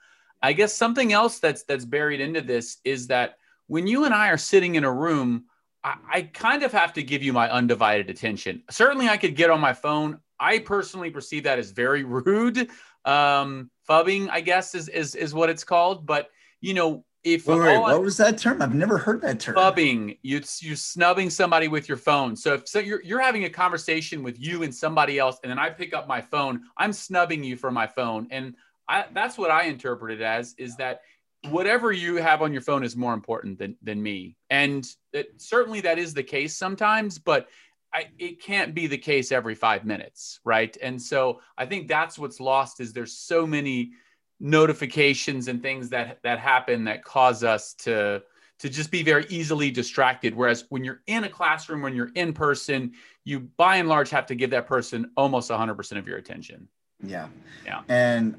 I 0.42 0.54
guess 0.54 0.74
something 0.74 1.12
else 1.12 1.38
that's 1.38 1.62
that's 1.62 1.84
buried 1.84 2.20
into 2.20 2.40
this 2.40 2.78
is 2.84 3.06
that 3.08 3.36
when 3.68 3.86
you 3.86 4.04
and 4.04 4.14
i 4.14 4.28
are 4.30 4.38
sitting 4.38 4.74
in 4.74 4.84
a 4.84 4.92
room 4.92 5.44
I, 5.82 6.28
kind 6.34 6.62
of 6.62 6.72
have 6.72 6.92
to 6.94 7.02
give 7.02 7.22
you 7.22 7.32
my 7.32 7.50
undivided 7.50 8.10
attention. 8.10 8.64
Certainly 8.70 9.08
i 9.08 9.16
could 9.16 9.34
get 9.34 9.48
on 9.48 9.60
my 9.60 9.72
phone. 9.72 10.18
I 10.38 10.58
personally 10.58 11.10
perceive 11.10 11.44
that 11.44 11.58
as 11.58 11.70
very 11.70 12.04
rude. 12.26 12.68
Um, 13.04 13.70
phubbing, 13.90 14.28
I 14.30 14.40
guess 14.40 14.74
is 14.74 14.88
is 14.88 15.14
is 15.14 15.34
what 15.34 15.50
it's 15.50 15.64
called. 15.64 16.06
But 16.06 16.30
you 16.60 16.74
know, 16.74 17.04
if 17.24 17.46
wait, 17.46 17.60
wait, 17.60 17.78
what 17.78 18.00
was 18.00 18.16
that 18.18 18.38
term? 18.38 18.62
I've 18.62 18.74
never 18.74 18.96
heard 18.96 19.20
that 19.22 19.40
term. 19.40 19.56
Phubbing, 19.56 20.18
you 20.22 20.40
you're 20.60 20.76
snubbing 20.76 21.28
somebody 21.28 21.68
with 21.68 21.88
your 21.88 21.98
phone. 21.98 22.36
So 22.36 22.54
if 22.54 22.68
so 22.68 22.78
you're 22.78 23.02
you're 23.02 23.20
having 23.20 23.44
a 23.44 23.50
conversation 23.50 24.22
with 24.22 24.40
you 24.40 24.62
and 24.62 24.74
somebody 24.74 25.18
else, 25.18 25.38
and 25.42 25.50
then 25.50 25.58
I 25.58 25.70
pick 25.70 25.92
up 25.92 26.08
my 26.08 26.20
phone, 26.20 26.62
I'm 26.76 26.92
snubbing 26.92 27.44
you 27.44 27.56
for 27.56 27.70
my 27.70 27.86
phone, 27.86 28.28
and 28.30 28.54
I, 28.88 29.06
that's 29.12 29.36
what 29.36 29.50
I 29.50 29.64
interpret 29.64 30.18
it 30.18 30.22
as 30.22 30.54
is 30.56 30.76
that 30.76 31.00
whatever 31.48 31.90
you 31.92 32.16
have 32.16 32.42
on 32.42 32.52
your 32.52 32.62
phone 32.62 32.84
is 32.84 32.96
more 32.96 33.14
important 33.14 33.58
than 33.58 33.76
than 33.82 34.02
me, 34.02 34.36
and 34.48 34.86
it, 35.12 35.32
certainly 35.36 35.80
that 35.82 35.98
is 35.98 36.14
the 36.14 36.22
case 36.22 36.56
sometimes, 36.56 37.18
but 37.18 37.48
I, 37.92 38.06
it 38.18 38.40
can't 38.40 38.74
be 38.74 38.86
the 38.86 38.98
case 38.98 39.32
every 39.32 39.54
five 39.54 39.84
minutes, 39.84 40.40
right? 40.44 40.76
And 40.80 41.00
so 41.00 41.40
I 41.58 41.66
think 41.66 41.88
that's 41.88 42.18
what's 42.18 42.40
lost 42.40 42.80
is 42.80 42.92
there's 42.92 43.16
so 43.16 43.46
many 43.46 43.92
notifications 44.38 45.48
and 45.48 45.60
things 45.62 45.90
that 45.90 46.18
that 46.22 46.38
happen 46.38 46.84
that 46.84 47.04
cause 47.04 47.44
us 47.44 47.74
to 47.74 48.22
to 48.60 48.68
just 48.68 48.90
be 48.90 49.02
very 49.02 49.26
easily 49.28 49.70
distracted. 49.70 50.34
Whereas 50.34 50.66
when 50.68 50.84
you're 50.84 51.00
in 51.06 51.24
a 51.24 51.28
classroom, 51.28 51.82
when 51.82 51.94
you're 51.94 52.12
in 52.14 52.32
person, 52.32 52.92
you 53.24 53.40
by 53.56 53.76
and 53.76 53.88
large 53.88 54.10
have 54.10 54.26
to 54.26 54.34
give 54.34 54.50
that 54.50 54.66
person 54.66 55.10
almost 55.16 55.50
100% 55.50 55.98
of 55.98 56.06
your 56.06 56.18
attention. 56.18 56.68
Yeah. 57.02 57.28
Yeah. 57.64 57.80
And 57.88 58.36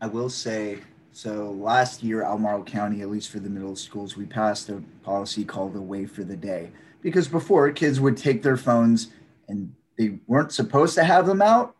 I 0.00 0.06
will 0.06 0.30
say, 0.30 0.78
so 1.12 1.50
last 1.50 2.02
year, 2.02 2.22
Albemarle 2.22 2.64
County, 2.64 3.02
at 3.02 3.10
least 3.10 3.30
for 3.30 3.40
the 3.40 3.50
middle 3.50 3.76
schools, 3.76 4.16
we 4.16 4.24
passed 4.24 4.70
a 4.70 4.82
policy 5.02 5.44
called 5.44 5.74
the 5.74 5.82
Way 5.82 6.06
for 6.06 6.24
the 6.24 6.36
Day 6.36 6.70
because 7.00 7.28
before 7.28 7.70
kids 7.72 8.00
would 8.00 8.16
take 8.16 8.42
their 8.42 8.56
phones 8.56 9.08
and 9.48 9.74
they 9.96 10.18
weren't 10.26 10.52
supposed 10.52 10.94
to 10.94 11.04
have 11.04 11.26
them 11.26 11.42
out, 11.42 11.76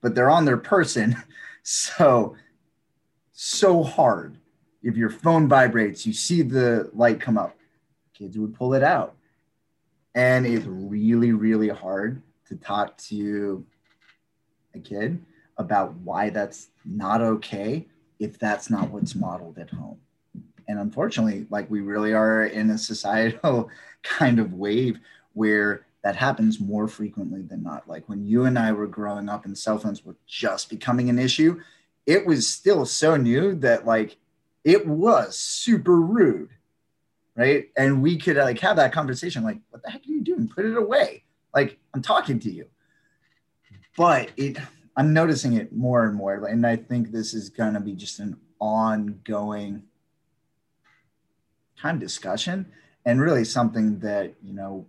but 0.00 0.14
they're 0.14 0.30
on 0.30 0.44
their 0.44 0.56
person. 0.56 1.16
So, 1.62 2.36
so 3.32 3.82
hard. 3.82 4.38
If 4.82 4.96
your 4.96 5.10
phone 5.10 5.46
vibrates, 5.46 6.06
you 6.06 6.14
see 6.14 6.40
the 6.40 6.90
light 6.94 7.20
come 7.20 7.36
up, 7.36 7.54
kids 8.14 8.38
would 8.38 8.54
pull 8.54 8.72
it 8.72 8.82
out. 8.82 9.14
And 10.14 10.46
it's 10.46 10.64
really, 10.64 11.32
really 11.32 11.68
hard 11.68 12.22
to 12.48 12.56
talk 12.56 12.96
to 13.08 13.66
a 14.74 14.78
kid 14.78 15.22
about 15.58 15.92
why 15.96 16.30
that's 16.30 16.68
not 16.86 17.20
okay 17.20 17.86
if 18.18 18.38
that's 18.38 18.70
not 18.70 18.88
what's 18.90 19.14
modeled 19.14 19.58
at 19.58 19.68
home 19.68 19.98
and 20.70 20.78
unfortunately 20.78 21.46
like 21.50 21.68
we 21.70 21.80
really 21.80 22.14
are 22.14 22.46
in 22.46 22.70
a 22.70 22.78
societal 22.78 23.68
kind 24.02 24.38
of 24.38 24.54
wave 24.54 24.98
where 25.34 25.84
that 26.02 26.16
happens 26.16 26.58
more 26.58 26.88
frequently 26.88 27.42
than 27.42 27.62
not. 27.62 27.86
Like 27.86 28.08
when 28.08 28.24
you 28.24 28.44
and 28.44 28.58
i 28.58 28.72
were 28.72 28.86
growing 28.86 29.28
up 29.28 29.44
and 29.44 29.58
cell 29.58 29.78
phones 29.78 30.04
were 30.04 30.16
just 30.26 30.70
becoming 30.70 31.10
an 31.10 31.18
issue 31.18 31.60
it 32.06 32.24
was 32.24 32.48
still 32.48 32.86
so 32.86 33.16
new 33.16 33.54
that 33.56 33.86
like 33.86 34.16
it 34.64 34.86
was 34.86 35.36
super 35.36 36.00
rude 36.00 36.50
right? 37.36 37.70
And 37.76 38.02
we 38.02 38.18
could 38.18 38.36
like 38.36 38.58
have 38.60 38.76
that 38.76 38.92
conversation 38.92 39.44
like 39.44 39.58
what 39.70 39.82
the 39.82 39.90
heck 39.90 40.02
are 40.02 40.10
you 40.10 40.22
doing? 40.22 40.48
Put 40.48 40.64
it 40.66 40.76
away. 40.76 41.24
Like 41.54 41.78
i'm 41.94 42.02
talking 42.02 42.38
to 42.40 42.50
you. 42.50 42.66
But 43.96 44.30
it 44.36 44.58
I'm 44.96 45.12
noticing 45.12 45.54
it 45.54 45.72
more 45.72 46.04
and 46.04 46.14
more. 46.14 46.46
And 46.46 46.66
I 46.66 46.76
think 46.76 47.10
this 47.10 47.32
is 47.32 47.48
going 47.48 47.74
to 47.74 47.80
be 47.80 47.94
just 47.94 48.18
an 48.18 48.36
ongoing 48.58 49.84
kind 51.80 51.96
of 51.96 52.00
discussion 52.00 52.66
and 53.04 53.20
really 53.20 53.44
something 53.44 53.98
that, 54.00 54.34
you 54.42 54.52
know, 54.52 54.86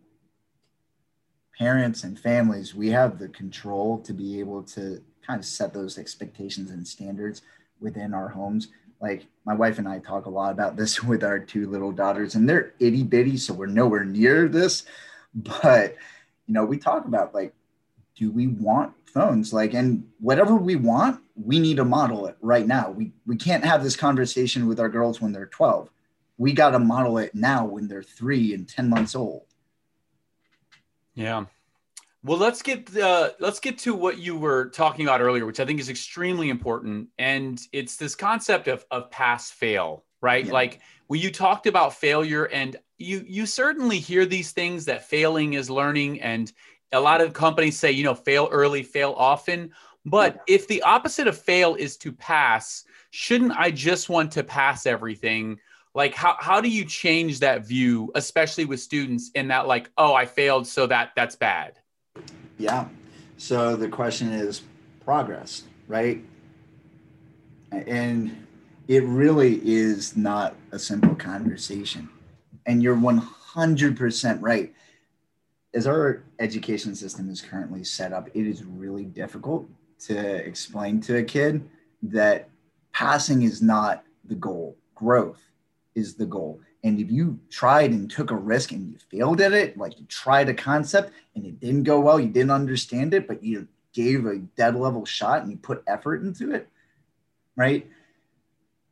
parents 1.57 2.03
and 2.03 2.19
families, 2.19 2.73
we 2.73 2.89
have 2.89 3.19
the 3.19 3.27
control 3.29 3.99
to 3.99 4.13
be 4.13 4.39
able 4.39 4.63
to 4.63 5.01
kind 5.25 5.39
of 5.39 5.45
set 5.45 5.73
those 5.73 5.97
expectations 5.97 6.71
and 6.71 6.87
standards 6.87 7.41
within 7.79 8.13
our 8.13 8.29
homes. 8.29 8.69
Like 8.99 9.25
my 9.45 9.53
wife 9.53 9.77
and 9.79 9.87
I 9.87 9.99
talk 9.99 10.25
a 10.25 10.29
lot 10.29 10.51
about 10.51 10.75
this 10.75 11.03
with 11.03 11.23
our 11.23 11.39
two 11.39 11.69
little 11.69 11.91
daughters, 11.91 12.35
and 12.35 12.47
they're 12.47 12.73
itty 12.79 13.03
bitty, 13.03 13.37
so 13.37 13.53
we're 13.53 13.67
nowhere 13.67 14.05
near 14.05 14.47
this. 14.47 14.83
But 15.33 15.95
you 16.45 16.53
know, 16.53 16.65
we 16.65 16.77
talk 16.77 17.05
about 17.05 17.33
like, 17.33 17.53
do 18.17 18.31
we 18.31 18.47
want 18.47 18.93
phones? 19.05 19.53
Like, 19.53 19.73
and 19.73 20.05
whatever 20.19 20.57
we 20.57 20.75
want, 20.75 21.21
we 21.41 21.57
need 21.57 21.77
to 21.77 21.85
model 21.85 22.25
it 22.25 22.35
right 22.41 22.67
now. 22.67 22.89
We 22.91 23.13
we 23.25 23.37
can't 23.37 23.63
have 23.63 23.81
this 23.81 23.95
conversation 23.95 24.67
with 24.67 24.77
our 24.77 24.89
girls 24.89 25.21
when 25.21 25.31
they're 25.31 25.45
12. 25.45 25.89
We 26.41 26.53
got 26.53 26.71
to 26.71 26.79
model 26.79 27.19
it 27.19 27.35
now 27.35 27.65
when 27.65 27.87
they're 27.87 28.01
three 28.01 28.55
and 28.55 28.67
10 28.67 28.89
months 28.89 29.13
old. 29.13 29.45
Yeah. 31.13 31.45
Well, 32.23 32.39
let's 32.39 32.63
get 32.63 32.97
uh, 32.97 33.33
let's 33.39 33.59
get 33.59 33.77
to 33.79 33.93
what 33.93 34.17
you 34.17 34.35
were 34.35 34.69
talking 34.69 35.05
about 35.05 35.21
earlier, 35.21 35.45
which 35.45 35.59
I 35.59 35.65
think 35.65 35.79
is 35.79 35.87
extremely 35.87 36.49
important, 36.49 37.09
and 37.19 37.61
it's 37.71 37.95
this 37.95 38.15
concept 38.15 38.67
of 38.67 38.83
of 38.89 39.11
pass 39.11 39.51
fail, 39.51 40.03
right? 40.19 40.43
Yeah. 40.43 40.51
Like 40.51 40.81
when 41.05 41.19
you 41.19 41.29
talked 41.31 41.67
about 41.67 41.93
failure, 41.93 42.45
and 42.45 42.75
you 42.97 43.23
you 43.27 43.45
certainly 43.45 43.99
hear 43.99 44.25
these 44.25 44.51
things 44.51 44.85
that 44.85 45.07
failing 45.07 45.53
is 45.53 45.69
learning, 45.69 46.21
and 46.21 46.51
a 46.91 46.99
lot 46.99 47.21
of 47.21 47.33
companies 47.33 47.77
say 47.77 47.91
you 47.91 48.03
know 48.03 48.15
fail 48.15 48.49
early, 48.51 48.81
fail 48.81 49.13
often. 49.15 49.71
But 50.05 50.37
yeah. 50.47 50.55
if 50.55 50.67
the 50.67 50.81
opposite 50.81 51.27
of 51.27 51.37
fail 51.37 51.75
is 51.75 51.97
to 51.97 52.11
pass, 52.11 52.83
shouldn't 53.11 53.51
I 53.51 53.69
just 53.69 54.09
want 54.09 54.31
to 54.31 54.43
pass 54.43 54.87
everything? 54.87 55.59
Like 55.93 56.13
how, 56.13 56.35
how 56.39 56.61
do 56.61 56.69
you 56.69 56.85
change 56.85 57.39
that 57.39 57.65
view 57.65 58.11
especially 58.15 58.65
with 58.65 58.79
students 58.79 59.31
in 59.35 59.47
that 59.49 59.67
like 59.67 59.89
oh 59.97 60.13
i 60.13 60.25
failed 60.25 60.65
so 60.65 60.87
that 60.87 61.11
that's 61.15 61.35
bad 61.35 61.73
yeah. 62.61 62.87
So 63.37 63.75
the 63.75 63.89
question 63.89 64.31
is 64.31 64.61
progress 65.03 65.63
right? 65.87 66.23
And 67.71 68.47
it 68.87 69.03
really 69.03 69.59
is 69.63 70.15
not 70.15 70.55
a 70.71 70.79
simple 70.79 71.15
conversation. 71.15 72.09
And 72.65 72.81
you're 72.81 72.95
100% 72.95 74.37
right. 74.41 74.73
As 75.73 75.87
our 75.87 76.23
education 76.39 76.95
system 76.95 77.29
is 77.29 77.41
currently 77.41 77.83
set 77.83 78.13
up 78.13 78.29
it 78.33 78.45
is 78.45 78.63
really 78.63 79.05
difficult 79.05 79.67
to 80.05 80.17
explain 80.17 81.01
to 81.01 81.17
a 81.17 81.23
kid 81.23 81.67
that 82.03 82.47
passing 82.93 83.41
is 83.41 83.61
not 83.61 84.03
the 84.25 84.35
goal. 84.35 84.77
Growth 84.95 85.41
is 85.95 86.15
the 86.15 86.25
goal. 86.25 86.61
And 86.83 86.99
if 86.99 87.11
you 87.11 87.39
tried 87.49 87.91
and 87.91 88.09
took 88.09 88.31
a 88.31 88.35
risk 88.35 88.71
and 88.71 88.91
you 88.91 88.97
failed 89.11 89.41
at 89.41 89.53
it, 89.53 89.77
like 89.77 89.99
you 89.99 90.05
tried 90.07 90.49
a 90.49 90.53
concept 90.53 91.11
and 91.35 91.45
it 91.45 91.59
didn't 91.59 91.83
go 91.83 91.99
well, 91.99 92.19
you 92.19 92.29
didn't 92.29 92.51
understand 92.51 93.13
it, 93.13 93.27
but 93.27 93.43
you 93.43 93.67
gave 93.93 94.25
a 94.25 94.37
dead 94.37 94.75
level 94.75 95.05
shot 95.05 95.41
and 95.41 95.51
you 95.51 95.57
put 95.57 95.83
effort 95.87 96.23
into 96.23 96.53
it, 96.53 96.67
right? 97.55 97.87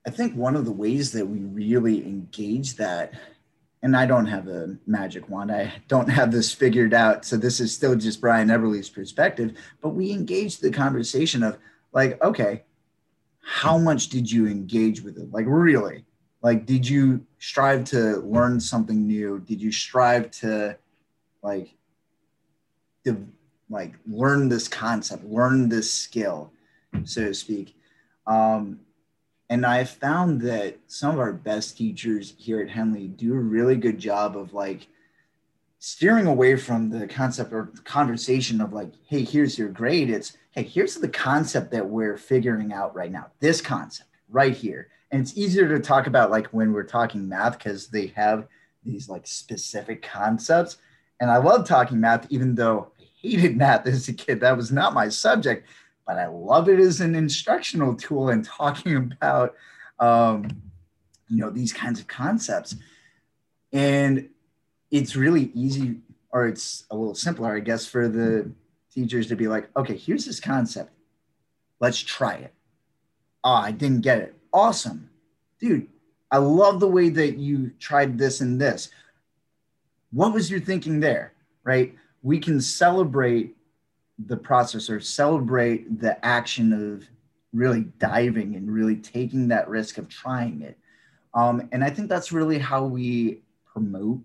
I 0.05 0.11
think 0.11 0.35
one 0.35 0.55
of 0.55 0.65
the 0.65 0.71
ways 0.71 1.11
that 1.13 1.25
we 1.25 1.39
really 1.39 2.05
engage 2.05 2.75
that, 2.75 3.13
and 3.81 3.95
I 3.95 4.05
don't 4.05 4.25
have 4.25 4.47
a 4.47 4.77
magic 4.85 5.29
wand, 5.29 5.51
I 5.51 5.71
don't 5.87 6.09
have 6.09 6.31
this 6.31 6.53
figured 6.53 6.93
out. 6.93 7.25
So 7.25 7.37
this 7.37 7.59
is 7.59 7.73
still 7.73 7.95
just 7.95 8.21
Brian 8.21 8.49
Eberly's 8.49 8.89
perspective, 8.89 9.53
but 9.81 9.89
we 9.89 10.11
engage 10.11 10.57
the 10.57 10.71
conversation 10.71 11.43
of 11.43 11.57
like, 11.91 12.21
okay, 12.23 12.63
how 13.41 13.77
much 13.77 14.09
did 14.09 14.29
you 14.31 14.47
engage 14.47 15.01
with 15.01 15.17
it? 15.17 15.31
Like, 15.31 15.45
really? 15.47 16.05
Like 16.41 16.65
did 16.65 16.87
you 16.87 17.25
strive 17.39 17.85
to 17.85 18.17
learn 18.17 18.59
something 18.59 19.05
new? 19.05 19.39
Did 19.39 19.61
you 19.61 19.71
strive 19.71 20.31
to 20.31 20.77
like 21.41 21.75
to 23.05 23.27
like 23.69 23.93
learn 24.07 24.49
this 24.49 24.67
concept 24.67 25.23
learn 25.25 25.69
this 25.69 25.91
skill 25.91 26.51
so 27.03 27.25
to 27.25 27.33
speak? 27.33 27.75
Um, 28.27 28.81
and 29.51 29.65
i 29.65 29.83
found 29.83 30.41
that 30.41 30.77
some 30.85 31.15
of 31.15 31.19
our 31.19 31.33
best 31.33 31.75
teachers 31.75 32.35
here 32.37 32.61
at 32.61 32.69
henley 32.69 33.07
do 33.07 33.33
a 33.33 33.39
really 33.39 33.75
good 33.75 33.97
job 33.97 34.37
of 34.37 34.53
like 34.53 34.87
steering 35.79 36.27
away 36.27 36.57
from 36.57 36.89
the 36.89 37.07
concept 37.07 37.53
or 37.53 37.71
conversation 37.85 38.61
of 38.61 38.73
like 38.73 38.91
hey 39.07 39.23
here's 39.23 39.57
your 39.57 39.69
grade. 39.69 40.09
It's 40.09 40.37
hey 40.51 40.63
here's 40.63 40.95
the 40.95 41.07
concept 41.07 41.71
that 41.71 41.87
we're 41.87 42.17
figuring 42.17 42.73
out 42.73 42.93
right 42.93 43.11
now. 43.11 43.27
This 43.39 43.61
concept 43.61 44.09
right 44.29 44.55
here 44.55 44.89
and 45.11 45.21
it's 45.21 45.37
easier 45.37 45.67
to 45.67 45.79
talk 45.79 46.07
about 46.07 46.31
like 46.31 46.47
when 46.47 46.71
we're 46.71 46.83
talking 46.83 47.27
math 47.27 47.57
because 47.57 47.87
they 47.87 48.07
have 48.07 48.47
these 48.83 49.09
like 49.09 49.25
specific 49.27 50.01
concepts. 50.01 50.77
And 51.19 51.29
i 51.29 51.37
love 51.37 51.67
talking 51.67 51.99
math 51.99 52.27
even 52.29 52.55
though 52.55 52.91
i 52.99 53.03
hated 53.21 53.57
math 53.57 53.87
as 53.87 54.07
a 54.07 54.13
kid. 54.13 54.39
That 54.39 54.55
was 54.57 54.71
not 54.71 54.93
my 54.93 55.09
subject 55.09 55.67
but 56.07 56.17
i 56.17 56.25
love 56.25 56.67
it 56.67 56.79
as 56.79 57.01
an 57.01 57.13
instructional 57.13 57.93
tool 57.95 58.29
and 58.29 58.43
talking 58.43 58.95
about 58.95 59.55
um, 59.99 60.47
you 61.27 61.37
know 61.37 61.49
these 61.49 61.73
kinds 61.73 61.99
of 61.99 62.07
concepts. 62.07 62.75
And 63.71 64.29
it's 64.89 65.15
really 65.15 65.51
easy 65.53 65.97
or 66.31 66.47
it's 66.47 66.85
a 66.89 66.95
little 66.95 67.15
simpler 67.15 67.55
i 67.55 67.59
guess 67.59 67.85
for 67.85 68.07
the 68.07 68.51
teachers 68.91 69.27
to 69.27 69.35
be 69.35 69.47
like 69.47 69.69
okay 69.75 69.97
here's 69.97 70.25
this 70.25 70.39
concept. 70.39 70.93
Let's 71.79 71.99
try 71.99 72.35
it. 72.35 72.53
Oh 73.43 73.53
i 73.53 73.71
didn't 73.71 74.01
get 74.01 74.19
it 74.19 74.38
awesome. 74.53 75.09
Dude, 75.59 75.87
I 76.31 76.37
love 76.37 76.79
the 76.79 76.87
way 76.87 77.09
that 77.09 77.37
you 77.37 77.71
tried 77.79 78.17
this 78.17 78.41
and 78.41 78.59
this. 78.59 78.89
What 80.11 80.33
was 80.33 80.49
your 80.49 80.59
thinking 80.59 80.99
there? 80.99 81.33
Right? 81.63 81.95
We 82.21 82.39
can 82.39 82.61
celebrate 82.61 83.55
the 84.25 84.37
process 84.37 84.89
or 84.89 84.99
celebrate 84.99 86.01
the 86.01 86.23
action 86.25 86.73
of 86.73 87.07
really 87.53 87.85
diving 87.99 88.55
and 88.55 88.71
really 88.71 88.95
taking 88.95 89.47
that 89.47 89.69
risk 89.69 89.97
of 89.97 90.09
trying 90.09 90.61
it. 90.61 90.77
Um, 91.33 91.67
and 91.71 91.83
I 91.83 91.89
think 91.89 92.09
that's 92.09 92.31
really 92.31 92.59
how 92.59 92.85
we 92.85 93.41
promote 93.65 94.19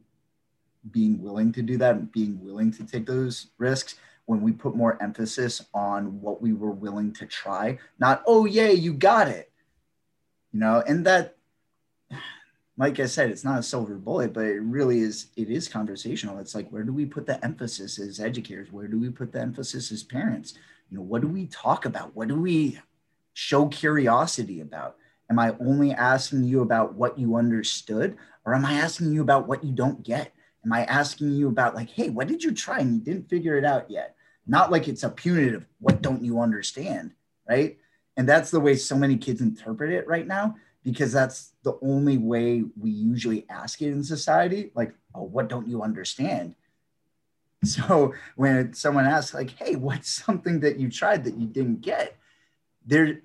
being 0.91 1.23
willing 1.23 1.53
to 1.53 1.63
do 1.63 1.79
that 1.79 1.97
and 1.97 2.13
being 2.13 2.43
willing 2.43 2.71
to 2.73 2.85
take 2.85 3.07
those 3.07 3.49
risks 3.59 3.97
when 4.27 4.41
we 4.41 4.53
put 4.53 4.75
more 4.75 5.01
emphasis 5.03 5.65
on 5.75 6.21
what 6.21 6.41
we 6.41 6.53
were 6.53 6.71
willing 6.71 7.13
to 7.13 7.27
try, 7.27 7.79
not, 7.99 8.23
oh, 8.27 8.47
yay, 8.47 8.73
you 8.73 8.93
got 8.93 9.29
it 9.29 9.51
you 10.55 10.61
know, 10.61 10.85
and 10.87 11.05
that, 11.05 11.37
like 12.77 13.01
I 13.01 13.07
said, 13.07 13.29
it's 13.29 13.43
not 13.43 13.59
a 13.59 13.63
silver 13.63 13.97
bullet, 13.97 14.33
but 14.33 14.45
it 14.45 14.61
really 14.61 15.01
is, 15.01 15.27
it 15.37 15.51
is 15.51 15.67
conversational. 15.67 16.39
It's 16.39 16.55
like, 16.55 16.69
where 16.71 16.85
do 16.85 16.93
we 16.93 17.07
put 17.07 17.27
the 17.27 17.45
emphasis 17.45 17.99
as 17.99 18.21
educators? 18.21 18.71
Where 18.71 18.87
do 18.87 18.97
we 18.97 19.11
put 19.11 19.33
the 19.33 19.41
emphasis 19.41 19.91
as 19.91 20.05
parents? 20.05 20.55
You 20.91 20.99
know, 20.99 21.03
what 21.03 21.23
do 21.23 21.29
we 21.29 21.47
talk 21.49 21.87
about? 21.87 22.15
What 22.15 22.29
do 22.29 22.41
we 22.41 22.79
show 23.33 23.67
curiosity 23.67 24.61
about? 24.61 24.95
Am 25.29 25.41
I 25.41 25.57
only 25.59 25.91
asking 25.91 26.45
you 26.45 26.61
about 26.61 26.95
what 26.95 27.19
you 27.19 27.35
understood, 27.35 28.17
or 28.45 28.55
am 28.55 28.65
I 28.65 28.75
asking 28.75 29.13
you 29.13 29.23
about 29.23 29.49
what 29.49 29.65
you 29.65 29.73
don't 29.73 30.05
get? 30.05 30.33
Am 30.65 30.73
I 30.73 30.85
asking 30.85 31.33
you 31.33 31.49
about, 31.49 31.75
like, 31.75 31.91
hey, 31.91 32.11
what 32.11 32.29
did 32.29 32.45
you 32.45 32.53
try 32.53 32.79
and 32.79 32.95
you 32.95 33.01
didn't 33.01 33.29
figure 33.29 33.59
it 33.59 33.65
out 33.65 33.91
yet? 33.91 34.15
Not 34.47 34.71
like 34.71 34.87
it's 34.87 35.03
a 35.03 35.11
punitive, 35.11 35.67
what 35.81 36.01
don't 36.01 36.23
you 36.23 36.39
understand? 36.39 37.11
Right 37.49 37.77
and 38.17 38.29
that's 38.29 38.51
the 38.51 38.61
way 38.61 38.77
so 38.77 38.97
many 38.97 39.17
kids 39.17 39.41
interpret 39.41 39.91
it 39.91 40.07
right 40.07 40.27
now 40.27 40.57
because 40.83 41.13
that's 41.13 41.53
the 41.63 41.79
only 41.83 42.19
way 42.19 42.63
we 42.79 42.91
usually 42.91 43.47
ask 43.49 43.81
it 43.83 43.89
in 43.91 44.03
society 44.03 44.71
like 44.75 44.95
oh 45.15 45.23
what 45.23 45.49
don't 45.49 45.69
you 45.69 45.83
understand? 45.83 46.55
So 47.65 48.13
when 48.37 48.75
someone 48.75 49.07
asks 49.07 49.33
like 49.33 49.51
hey 49.59 49.77
what's 49.77 50.11
something 50.11 50.61
that 50.61 50.79
you 50.79 50.91
tried 50.91 51.25
that 51.25 51.37
you 51.37 51.47
didn't 51.47 51.81
get? 51.81 52.17
There 52.85 53.23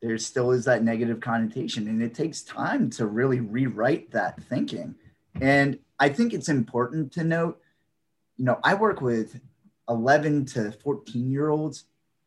there 0.00 0.16
still 0.18 0.52
is 0.52 0.64
that 0.66 0.84
negative 0.84 1.20
connotation 1.20 1.88
and 1.88 2.02
it 2.02 2.14
takes 2.14 2.42
time 2.42 2.88
to 2.90 3.06
really 3.06 3.40
rewrite 3.40 4.12
that 4.12 4.40
thinking. 4.44 4.94
And 5.40 5.78
i 6.02 6.08
think 6.08 6.34
it's 6.34 6.48
important 6.48 7.12
to 7.12 7.24
note 7.24 7.60
you 8.36 8.44
know 8.44 8.58
i 8.64 8.74
work 8.74 9.00
with 9.00 9.40
11 9.88 10.44
to 10.46 10.72
14 10.72 11.30
year 11.30 11.48
olds 11.48 11.84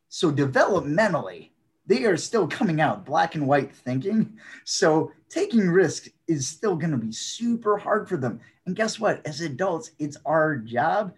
so 0.08 0.32
developmentally 0.32 1.50
they 1.88 2.06
are 2.06 2.18
still 2.18 2.48
coming 2.48 2.82
out 2.82 3.06
black 3.06 3.36
and 3.36 3.48
white 3.48 3.74
thinking. 3.76 4.38
So 4.64 5.12
taking 5.30 5.70
risk 5.70 6.08
is 6.28 6.48
still 6.48 6.76
going 6.76 6.92
to 6.92 6.98
be 6.98 7.12
super 7.12 7.78
hard 7.78 8.10
for 8.10 8.18
them. 8.18 8.40
And 8.66 8.76
guess 8.76 9.00
what? 9.00 9.26
As 9.26 9.42
adults, 9.42 9.92
it's 10.00 10.18
our 10.26 10.58
job 10.58 11.14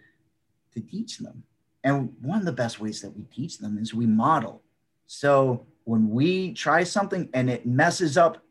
to 0.73 0.81
teach 0.81 1.19
them. 1.19 1.43
And 1.83 2.13
one 2.21 2.39
of 2.39 2.45
the 2.45 2.51
best 2.51 2.79
ways 2.79 3.01
that 3.01 3.15
we 3.15 3.23
teach 3.23 3.59
them 3.59 3.77
is 3.77 3.93
we 3.93 4.05
model. 4.05 4.61
So 5.05 5.65
when 5.85 6.09
we 6.09 6.53
try 6.53 6.83
something 6.83 7.29
and 7.33 7.49
it 7.49 7.65
messes 7.65 8.17
up 8.17 8.43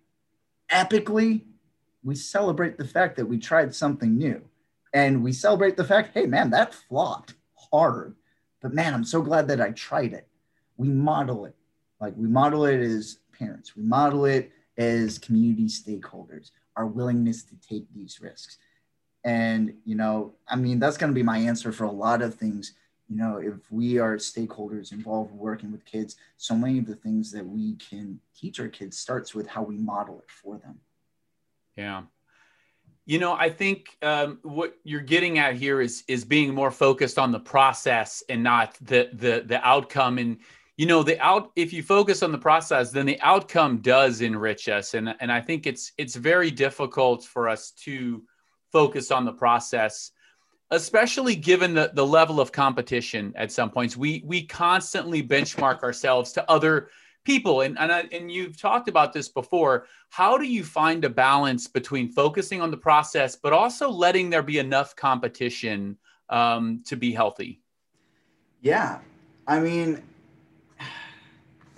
epically, 0.71 1.43
we 2.03 2.15
celebrate 2.15 2.79
the 2.79 2.87
fact 2.87 3.17
that 3.17 3.27
we 3.27 3.39
tried 3.39 3.75
something 3.75 4.17
new. 4.17 4.43
And 4.95 5.23
we 5.23 5.33
celebrate 5.33 5.77
the 5.77 5.85
fact, 5.85 6.13
hey, 6.15 6.25
man, 6.25 6.51
that 6.51 6.73
flopped 6.73 7.35
hard. 7.71 8.17
But 8.63 8.73
man, 8.73 8.95
I'm 8.95 9.05
so 9.05 9.21
glad 9.21 9.49
that 9.49 9.61
I 9.61 9.71
tried 9.73 10.15
it 10.15 10.27
we 10.77 10.89
model 10.89 11.47
it. 11.47 11.55
Like 12.01 12.15
we 12.17 12.29
model 12.29 12.67
it 12.67 12.81
as 12.81 13.19
parents, 13.39 13.77
we 13.77 13.83
model 13.83 14.27
it 14.27 14.53
as 14.79 15.19
community 15.19 15.67
stakeholders, 15.67 16.51
our 16.77 16.87
willingness 16.87 17.43
to 17.45 17.55
take 17.69 17.87
these 17.95 18.21
risks. 18.21 18.59
And, 19.25 19.75
you 19.85 19.97
know, 19.97 20.35
I 20.49 20.57
mean, 20.57 20.79
that's 20.79 20.97
going 20.97 21.11
to 21.11 21.15
be 21.15 21.23
my 21.23 21.39
answer 21.39 21.73
for 21.73 21.85
a 21.85 21.91
lot 21.91 22.23
of 22.23 22.35
things. 22.35 22.75
You 23.09 23.17
know, 23.17 23.39
if 23.39 23.55
we 23.71 23.99
are 23.99 24.17
stakeholders 24.17 24.93
involved 24.93 25.33
working 25.33 25.73
with 25.73 25.85
kids, 25.85 26.17
so 26.37 26.55
many 26.55 26.79
of 26.79 26.87
the 26.87 26.95
things 26.95 27.33
that 27.33 27.47
we 27.47 27.75
can 27.77 28.21
teach 28.39 28.61
our 28.61 28.69
kids 28.69 28.99
starts 28.99 29.35
with 29.35 29.47
how 29.47 29.63
we 29.63 29.77
model 29.77 30.19
it 30.19 30.31
for 30.31 30.59
them. 30.59 30.81
Yeah. 31.77 32.03
You 33.05 33.21
know, 33.21 33.35
I 33.35 33.51
think 33.51 33.97
um, 34.03 34.41
what 34.43 34.77
you're 34.83 35.01
getting 35.01 35.39
at 35.39 35.55
here 35.55 35.81
is 35.81 36.03
is 36.09 36.25
being 36.25 36.53
more 36.53 36.73
focused 36.73 37.19
on 37.19 37.31
the 37.31 37.39
process 37.39 38.25
and 38.29 38.43
not 38.43 38.77
the 38.81 39.11
the 39.13 39.45
the 39.47 39.65
outcome. 39.65 40.19
And 40.19 40.39
you 40.77 40.85
know, 40.85 41.03
the 41.03 41.19
out 41.25 41.53
if 41.57 41.73
you 41.73 41.83
focus 41.83 42.23
on 42.23 42.33
the 42.33 42.39
process, 42.39 42.91
then 42.91 43.07
the 43.07 43.21
outcome 43.21 43.79
does 43.79 44.21
enrich 44.21 44.69
us. 44.69 44.95
And 44.95 45.15
and 45.21 45.33
I 45.33 45.41
think 45.41 45.67
it's 45.67 45.93
it's 45.97 46.15
very 46.15 46.51
difficult 46.51 47.25
for 47.25 47.49
us 47.49 47.71
to 47.85 48.23
focus 48.73 49.11
on 49.11 49.25
the 49.25 49.33
process, 49.33 50.11
especially 50.71 51.35
given 51.35 51.73
the 51.73 51.93
the 51.95 52.07
level 52.07 52.41
of 52.41 52.53
competition. 52.53 53.33
At 53.37 53.53
some 53.53 53.71
points, 53.71 53.97
we 53.97 54.23
we 54.27 54.45
constantly 54.45 55.23
benchmark 55.23 55.83
ourselves 55.83 56.33
to 56.33 56.51
other 56.51 56.91
people 57.25 57.63
and 57.63 57.77
and, 57.79 57.93
I, 57.93 58.05
and 58.13 58.31
you've 58.31 58.59
talked 58.59 58.89
about 58.89 59.13
this 59.13 59.29
before 59.29 59.87
how 60.11 60.39
do 60.39 60.47
you 60.47 60.63
find 60.63 61.05
a 61.05 61.11
balance 61.11 61.67
between 61.67 62.09
focusing 62.09 62.63
on 62.63 62.71
the 62.71 62.77
process 62.77 63.35
but 63.35 63.53
also 63.53 63.91
letting 63.91 64.31
there 64.31 64.45
be 64.45 64.59
enough 64.59 64.95
competition 64.95 65.99
um, 66.31 66.85
to 66.87 66.97
be 66.97 67.13
healthy 67.13 67.61
yeah 68.63 69.01
i 69.49 69.59
mean 69.59 70.01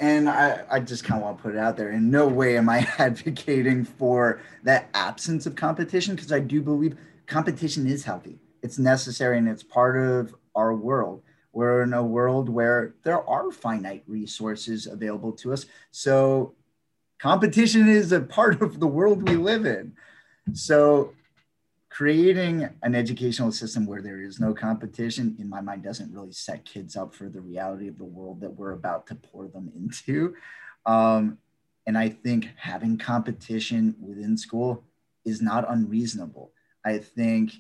and 0.01 0.29
I, 0.29 0.65
I 0.71 0.81
just 0.81 1.05
kind 1.05 1.21
of 1.21 1.25
want 1.25 1.39
to 1.39 1.43
put 1.43 1.55
it 1.55 1.59
out 1.59 1.77
there 1.77 1.91
in 1.91 2.11
no 2.11 2.27
way 2.29 2.57
am 2.57 2.69
i 2.69 2.87
advocating 2.99 3.85
for 3.85 4.41
that 4.63 4.89
absence 4.95 5.47
of 5.47 5.57
competition 5.57 6.15
because 6.15 6.33
i 6.33 6.41
do 6.41 6.63
believe 6.63 6.97
competition 7.27 7.87
is 7.87 8.05
healthy 8.05 8.39
it's 8.63 8.79
necessary 8.79 9.39
and 9.39 9.49
it's 9.49 9.63
part 9.63 9.97
of 9.97 10.35
our 10.55 10.75
world 10.75 11.23
we're 11.53 11.83
in 11.83 11.93
a 11.93 12.05
world 12.05 12.49
where 12.49 12.95
there 13.03 13.29
are 13.29 13.51
finite 13.51 14.05
resources 14.07 14.87
available 14.87 15.33
to 15.33 15.53
us. 15.53 15.67
So 15.91 16.55
competition 17.19 17.89
is 17.89 18.13
a 18.13 18.21
part 18.39 18.63
of 18.63 18.81
the 18.81 18.87
world 18.87 19.29
we 19.29 19.37
live 19.37 19.67
in. 19.67 19.95
So 20.53 21.15
creating 21.91 22.69
an 22.83 22.95
educational 22.95 23.51
system 23.51 23.87
where 23.87 24.03
there 24.03 24.21
is 24.21 24.39
no 24.39 24.53
competition, 24.53 25.37
in 25.39 25.49
my 25.49 25.61
mind, 25.61 25.83
doesn't 25.83 26.13
really 26.13 26.33
set 26.33 26.65
kids 26.65 26.97
up 26.97 27.15
for 27.15 27.29
the 27.29 27.41
reality 27.41 27.89
of 27.89 27.99
the 27.99 28.05
world 28.05 28.41
that 28.41 28.55
we're 28.55 28.73
about 28.73 29.07
to 29.07 29.15
pour 29.15 29.49
them 29.49 29.73
into. 29.75 30.35
Um, 30.85 31.39
and 31.87 31.97
I 31.97 32.11
think 32.11 32.51
having 32.57 32.99
competition 32.99 33.95
within 34.01 34.37
school 34.37 34.85
is 35.25 35.41
not 35.41 35.71
unreasonable. 35.71 36.53
I 36.85 36.99
think 36.99 37.53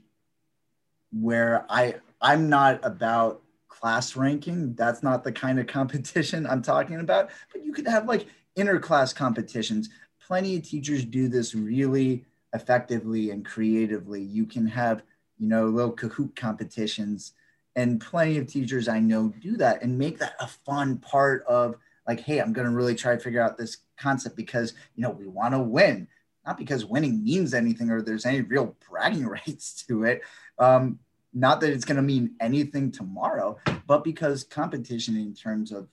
where 1.12 1.64
I 1.70 1.96
I'm 2.20 2.48
not 2.48 2.84
about 2.84 3.42
class 3.68 4.16
ranking. 4.16 4.74
That's 4.74 5.02
not 5.02 5.24
the 5.24 5.32
kind 5.32 5.58
of 5.58 5.66
competition 5.78 6.46
I'm 6.46 6.62
talking 6.62 7.00
about. 7.00 7.30
But 7.52 7.64
you 7.64 7.72
could 7.72 7.88
have 7.88 8.06
like 8.06 8.26
interclass 8.56 9.14
competitions. 9.14 9.88
Plenty 10.26 10.56
of 10.56 10.62
teachers 10.62 11.04
do 11.04 11.28
this 11.28 11.54
really 11.54 12.26
effectively 12.52 13.30
and 13.30 13.44
creatively. 13.44 14.22
You 14.22 14.46
can 14.46 14.66
have, 14.66 15.02
you 15.38 15.48
know, 15.48 15.66
little 15.66 15.94
Kahoot 15.94 16.34
competitions. 16.36 17.32
And 17.76 18.00
plenty 18.00 18.38
of 18.38 18.46
teachers 18.46 18.88
I 18.88 18.98
know 18.98 19.28
do 19.40 19.56
that 19.58 19.82
and 19.82 19.98
make 19.98 20.18
that 20.18 20.34
a 20.40 20.46
fun 20.46 20.98
part 20.98 21.44
of 21.46 21.76
like, 22.06 22.20
hey, 22.20 22.40
I'm 22.40 22.52
going 22.52 22.66
to 22.66 22.74
really 22.74 22.94
try 22.94 23.14
to 23.14 23.20
figure 23.20 23.42
out 23.42 23.58
this 23.58 23.78
concept 23.98 24.34
because, 24.34 24.72
you 24.96 25.02
know, 25.02 25.10
we 25.10 25.26
want 25.26 25.54
to 25.54 25.60
win, 25.60 26.08
not 26.46 26.56
because 26.56 26.84
winning 26.84 27.22
means 27.22 27.54
anything 27.54 27.90
or 27.90 28.02
there's 28.02 28.26
any 28.26 28.40
real 28.40 28.74
bragging 28.88 29.26
rights 29.46 29.84
to 29.86 30.04
it. 30.04 30.22
Um, 30.58 30.98
not 31.34 31.60
that 31.60 31.70
it's 31.70 31.84
going 31.84 31.96
to 31.96 32.02
mean 32.02 32.34
anything 32.40 32.90
tomorrow, 32.90 33.58
but 33.86 34.02
because 34.02 34.42
competition 34.42 35.16
in 35.16 35.34
terms 35.34 35.70
of 35.70 35.86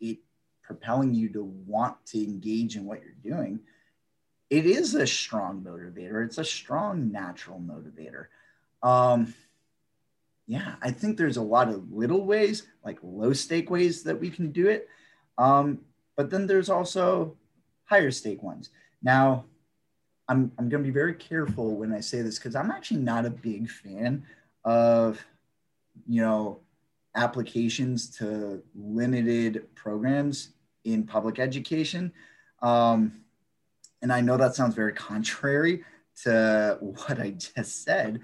it 0.00 0.18
propelling 0.62 1.14
you 1.14 1.28
to 1.30 1.42
want 1.42 1.96
to 2.06 2.22
engage 2.22 2.76
in 2.76 2.84
what 2.84 3.00
you're 3.02 3.34
doing, 3.34 3.60
it 4.50 4.66
is 4.66 4.94
a 4.94 5.06
strong 5.06 5.62
motivator. 5.62 6.24
It's 6.24 6.38
a 6.38 6.44
strong 6.44 7.10
natural 7.10 7.60
motivator. 7.60 8.26
Um, 8.82 9.32
yeah, 10.46 10.74
I 10.82 10.90
think 10.90 11.16
there's 11.16 11.36
a 11.36 11.42
lot 11.42 11.68
of 11.68 11.92
little 11.92 12.24
ways, 12.24 12.66
like 12.84 12.98
low 13.02 13.32
stake 13.32 13.70
ways 13.70 14.02
that 14.02 14.20
we 14.20 14.28
can 14.28 14.50
do 14.50 14.68
it. 14.68 14.88
Um, 15.38 15.80
but 16.16 16.28
then 16.28 16.48
there's 16.48 16.68
also 16.68 17.36
higher 17.84 18.10
stake 18.10 18.42
ones. 18.42 18.70
Now, 19.02 19.44
I'm, 20.28 20.52
I'm 20.58 20.68
going 20.68 20.82
to 20.82 20.86
be 20.86 20.92
very 20.92 21.14
careful 21.14 21.76
when 21.76 21.92
I 21.92 22.00
say 22.00 22.22
this 22.22 22.38
because 22.38 22.56
I'm 22.56 22.70
actually 22.70 23.00
not 23.00 23.26
a 23.26 23.30
big 23.30 23.70
fan 23.70 24.24
of 24.64 25.24
you 26.06 26.20
know 26.20 26.60
applications 27.14 28.08
to 28.18 28.62
limited 28.74 29.74
programs 29.74 30.50
in 30.84 31.04
public 31.04 31.38
education 31.38 32.12
um, 32.62 33.12
and 34.02 34.12
i 34.12 34.20
know 34.20 34.36
that 34.36 34.54
sounds 34.54 34.74
very 34.74 34.92
contrary 34.92 35.84
to 36.22 36.78
what 36.80 37.20
i 37.20 37.30
just 37.30 37.84
said 37.84 38.20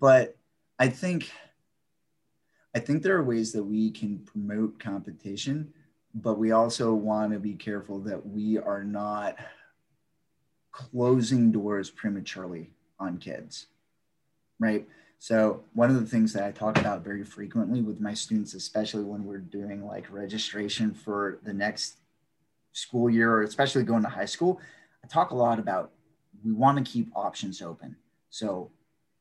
but 0.00 0.36
i 0.78 0.88
think 0.88 1.30
i 2.74 2.78
think 2.78 3.02
there 3.02 3.16
are 3.16 3.24
ways 3.24 3.52
that 3.52 3.62
we 3.62 3.90
can 3.90 4.18
promote 4.20 4.78
competition 4.78 5.72
but 6.14 6.38
we 6.38 6.52
also 6.52 6.92
want 6.92 7.32
to 7.32 7.38
be 7.38 7.54
careful 7.54 7.98
that 7.98 8.26
we 8.26 8.58
are 8.58 8.84
not 8.84 9.36
closing 10.70 11.50
doors 11.50 11.90
prematurely 11.90 12.70
on 12.98 13.18
kids 13.18 13.66
right? 14.62 14.86
So 15.18 15.64
one 15.74 15.90
of 15.90 16.00
the 16.00 16.06
things 16.06 16.32
that 16.32 16.44
I 16.44 16.52
talk 16.52 16.78
about 16.78 17.04
very 17.04 17.24
frequently 17.24 17.82
with 17.82 18.00
my 18.00 18.14
students, 18.14 18.54
especially 18.54 19.04
when 19.04 19.24
we're 19.24 19.38
doing 19.38 19.84
like 19.84 20.10
registration 20.10 20.94
for 20.94 21.38
the 21.42 21.52
next 21.52 21.98
school 22.72 23.10
year, 23.10 23.32
or 23.32 23.42
especially 23.42 23.82
going 23.82 24.02
to 24.02 24.08
high 24.08 24.24
school, 24.24 24.60
I 25.04 25.08
talk 25.08 25.30
a 25.30 25.36
lot 25.36 25.58
about 25.58 25.92
we 26.44 26.52
want 26.52 26.84
to 26.84 26.90
keep 26.90 27.10
options 27.14 27.62
open. 27.62 27.96
So 28.30 28.70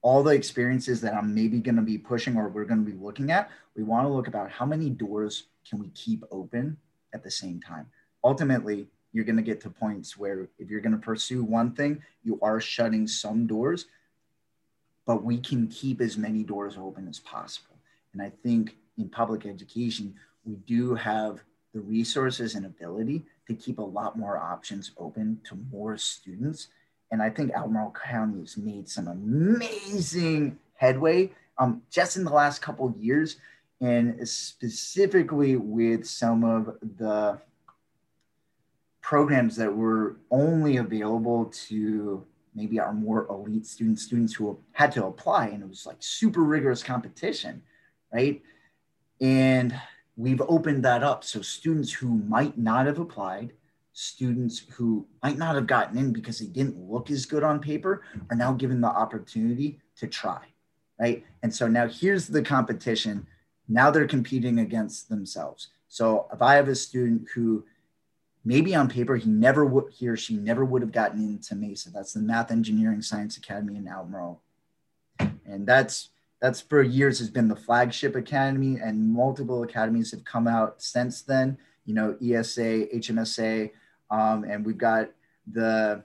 all 0.02 0.24
the 0.24 0.32
experiences 0.32 1.02
that 1.02 1.14
I'm 1.14 1.34
maybe 1.34 1.60
going 1.60 1.76
to 1.76 1.82
be 1.82 1.98
pushing 1.98 2.36
or 2.36 2.50
we're 2.50 2.66
going 2.66 2.84
to 2.84 2.92
be 2.92 2.98
looking 2.98 3.32
at, 3.32 3.52
we 3.76 3.84
want 3.84 4.06
to 4.06 4.10
look 4.10 4.28
about 4.28 4.50
how 4.50 4.66
many 4.66 4.90
doors 4.90 5.44
can 5.68 5.80
we 5.80 5.90
keep 5.90 6.24
open 6.32 6.78
at 7.14 7.24
the 7.24 7.32
same 7.32 7.60
time. 7.60 7.88
Ultimately, 8.24 8.88
you're 9.14 9.26
going 9.26 9.36
to 9.38 9.44
get 9.44 9.62
to 9.62 9.70
points 9.70 10.18
where 10.18 10.48
if 10.58 10.70
you're 10.70 10.82
going 10.82 10.94
to 10.94 10.98
pursue 10.98 11.44
one 11.44 11.74
thing, 11.74 12.02
you 12.24 12.40
are 12.42 12.60
shutting 12.60 13.08
some 13.08 13.46
doors 13.46 13.86
but 15.06 15.24
we 15.24 15.38
can 15.38 15.68
keep 15.68 16.02
as 16.02 16.18
many 16.18 16.44
doors 16.44 16.78
open 16.78 17.08
as 17.08 17.20
possible. 17.20 17.76
And 18.14 18.22
I 18.22 18.32
think 18.44 18.76
in 18.98 19.10
public 19.10 19.46
education, 19.46 20.16
we 20.46 20.56
do 20.56 20.96
have 20.96 21.44
the 21.74 21.80
resources 21.80 22.56
and 22.56 22.66
ability 22.66 23.24
to 23.48 23.54
keep 23.54 23.80
a 23.80 23.84
lot 23.84 24.18
more 24.18 24.38
options 24.38 24.92
open 24.98 25.42
to 25.46 25.58
more 25.72 25.98
students. 25.98 26.68
And 27.12 27.22
I 27.22 27.30
think 27.30 27.52
Albemarle 27.52 27.92
County 27.92 28.40
has 28.40 28.58
made 28.58 28.88
some 28.88 29.08
amazing 29.08 30.58
headway 30.76 31.32
um, 31.58 31.82
just 31.90 32.18
in 32.18 32.24
the 32.24 32.32
last 32.32 32.62
couple 32.62 32.88
of 32.88 32.98
years, 32.98 33.38
and 33.82 34.28
specifically 34.28 35.56
with 35.56 36.06
some 36.06 36.44
of 36.44 36.78
the 36.98 37.40
programs 39.02 39.56
that 39.58 39.76
were 39.76 40.16
only 40.32 40.78
available 40.78 41.46
to 41.68 42.26
maybe 42.56 42.80
our 42.80 42.94
more 42.94 43.28
elite 43.30 43.66
students, 43.66 44.04
students 44.04 44.34
who 44.34 44.58
had 44.72 44.92
to 44.94 45.06
apply, 45.06 45.48
and 45.48 45.64
it 45.64 45.70
was 45.70 45.86
like 45.86 45.98
super 46.00 46.44
rigorous 46.44 46.84
competition, 46.84 47.62
right? 48.14 48.42
And 49.20 49.80
we've 50.16 50.42
opened 50.42 50.84
that 50.86 51.04
up. 51.04 51.24
So 51.24 51.42
students 51.42 51.92
who 51.92 52.10
might 52.10 52.58
not 52.58 52.86
have 52.86 53.00
applied, 53.00 53.54
students 53.94 54.60
who 54.60 55.08
might 55.24 55.38
not 55.38 55.56
have 55.56 55.68
gotten 55.68 55.98
in 55.98 56.14
because 56.14 56.40
they 56.40 56.46
didn't 56.46 56.78
look 56.78 57.10
as 57.10 57.26
good 57.26 57.44
on 57.44 57.60
paper 57.60 58.04
are 58.30 58.36
now 58.36 58.54
given 58.54 58.82
the 58.82 58.88
opportunity 58.88 59.80
to 59.98 60.08
try, 60.08 60.42
right? 61.00 61.26
And 61.44 61.54
so 61.54 61.68
now 61.68 61.88
here's 61.88 62.28
the 62.28 62.42
competition. 62.42 63.28
Now 63.68 63.92
they're 63.92 64.08
competing 64.08 64.60
against 64.60 65.10
themselves. 65.10 65.70
So 65.88 66.28
if 66.34 66.42
I 66.42 66.56
have 66.56 66.68
a 66.68 66.76
student 66.76 67.28
who 67.34 67.66
maybe 68.44 68.76
on 68.76 68.90
paper 68.90 69.16
he 69.16 69.30
never 69.30 69.66
would 69.66 69.92
he 69.92 70.08
or 70.08 70.18
she 70.18 70.36
never 70.36 70.66
would 70.66 70.82
have 70.82 70.92
gotten 70.92 71.20
into 71.22 71.56
mesa 71.56 71.90
that's 71.92 72.14
the 72.14 72.20
math 72.20 72.52
engineering 72.52 73.02
science 73.02 73.38
academy 73.38 73.76
in 73.76 73.88
albemarle 73.88 74.42
and 75.46 75.68
that's 75.68 76.10
that's 76.42 76.62
for 76.62 76.82
years 76.82 77.20
has 77.20 77.30
been 77.30 77.48
the 77.48 77.56
flagship 77.56 78.16
academy 78.16 78.80
and 78.80 79.14
multiple 79.14 79.64
academies 79.64 80.12
have 80.12 80.24
come 80.26 80.48
out 80.48 80.82
since 80.82 81.22
then 81.22 81.58
you 81.86 81.94
know 81.94 82.16
esa 82.22 82.86
hmsa 82.88 83.72
um, 84.10 84.44
and 84.44 84.66
we've 84.66 84.78
got 84.78 85.10
the 85.52 86.04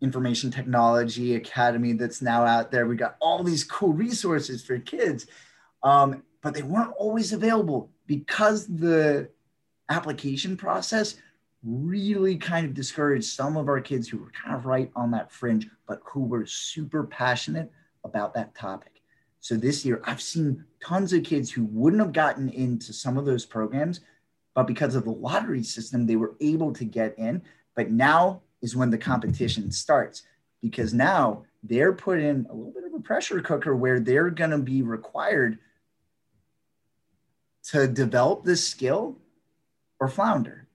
information 0.00 0.50
technology 0.50 1.34
academy 1.36 1.92
that's 1.92 2.20
now 2.20 2.44
out 2.44 2.70
there 2.70 2.86
We've 2.86 2.98
got 2.98 3.16
all 3.20 3.42
these 3.42 3.64
cool 3.64 3.92
resources 3.92 4.64
for 4.64 4.78
kids 4.78 5.26
um, 5.82 6.22
but 6.42 6.54
they 6.54 6.62
weren't 6.62 6.94
always 6.98 7.32
available 7.32 7.90
because 8.06 8.66
the 8.66 9.28
application 9.88 10.56
process 10.56 11.16
really 11.62 12.36
kind 12.36 12.66
of 12.66 12.74
discouraged 12.74 13.24
some 13.24 13.56
of 13.56 13.68
our 13.68 13.80
kids 13.80 14.08
who 14.08 14.18
were 14.18 14.30
kind 14.30 14.54
of 14.54 14.66
right 14.66 14.90
on 14.94 15.10
that 15.12 15.32
fringe, 15.32 15.68
but 15.86 16.00
who 16.04 16.20
were 16.20 16.44
super 16.44 17.04
passionate 17.04 17.70
about 18.04 18.34
that 18.34 18.54
topic. 18.54 18.93
So 19.44 19.56
this 19.56 19.84
year, 19.84 20.00
I've 20.04 20.22
seen 20.22 20.64
tons 20.82 21.12
of 21.12 21.22
kids 21.22 21.50
who 21.50 21.66
wouldn't 21.66 22.00
have 22.00 22.14
gotten 22.14 22.48
into 22.48 22.94
some 22.94 23.18
of 23.18 23.26
those 23.26 23.44
programs, 23.44 24.00
but 24.54 24.66
because 24.66 24.94
of 24.94 25.04
the 25.04 25.10
lottery 25.10 25.62
system, 25.62 26.06
they 26.06 26.16
were 26.16 26.34
able 26.40 26.72
to 26.72 26.84
get 26.86 27.14
in. 27.18 27.42
But 27.76 27.90
now 27.90 28.40
is 28.62 28.74
when 28.74 28.88
the 28.88 28.96
competition 28.96 29.70
starts 29.70 30.22
because 30.62 30.94
now 30.94 31.44
they're 31.62 31.92
put 31.92 32.20
in 32.20 32.46
a 32.48 32.54
little 32.54 32.72
bit 32.72 32.84
of 32.84 32.94
a 32.94 33.00
pressure 33.00 33.42
cooker 33.42 33.76
where 33.76 34.00
they're 34.00 34.30
going 34.30 34.52
to 34.52 34.56
be 34.56 34.80
required 34.80 35.58
to 37.64 37.86
develop 37.86 38.44
this 38.44 38.66
skill 38.66 39.18
or 40.00 40.08
flounder. 40.08 40.68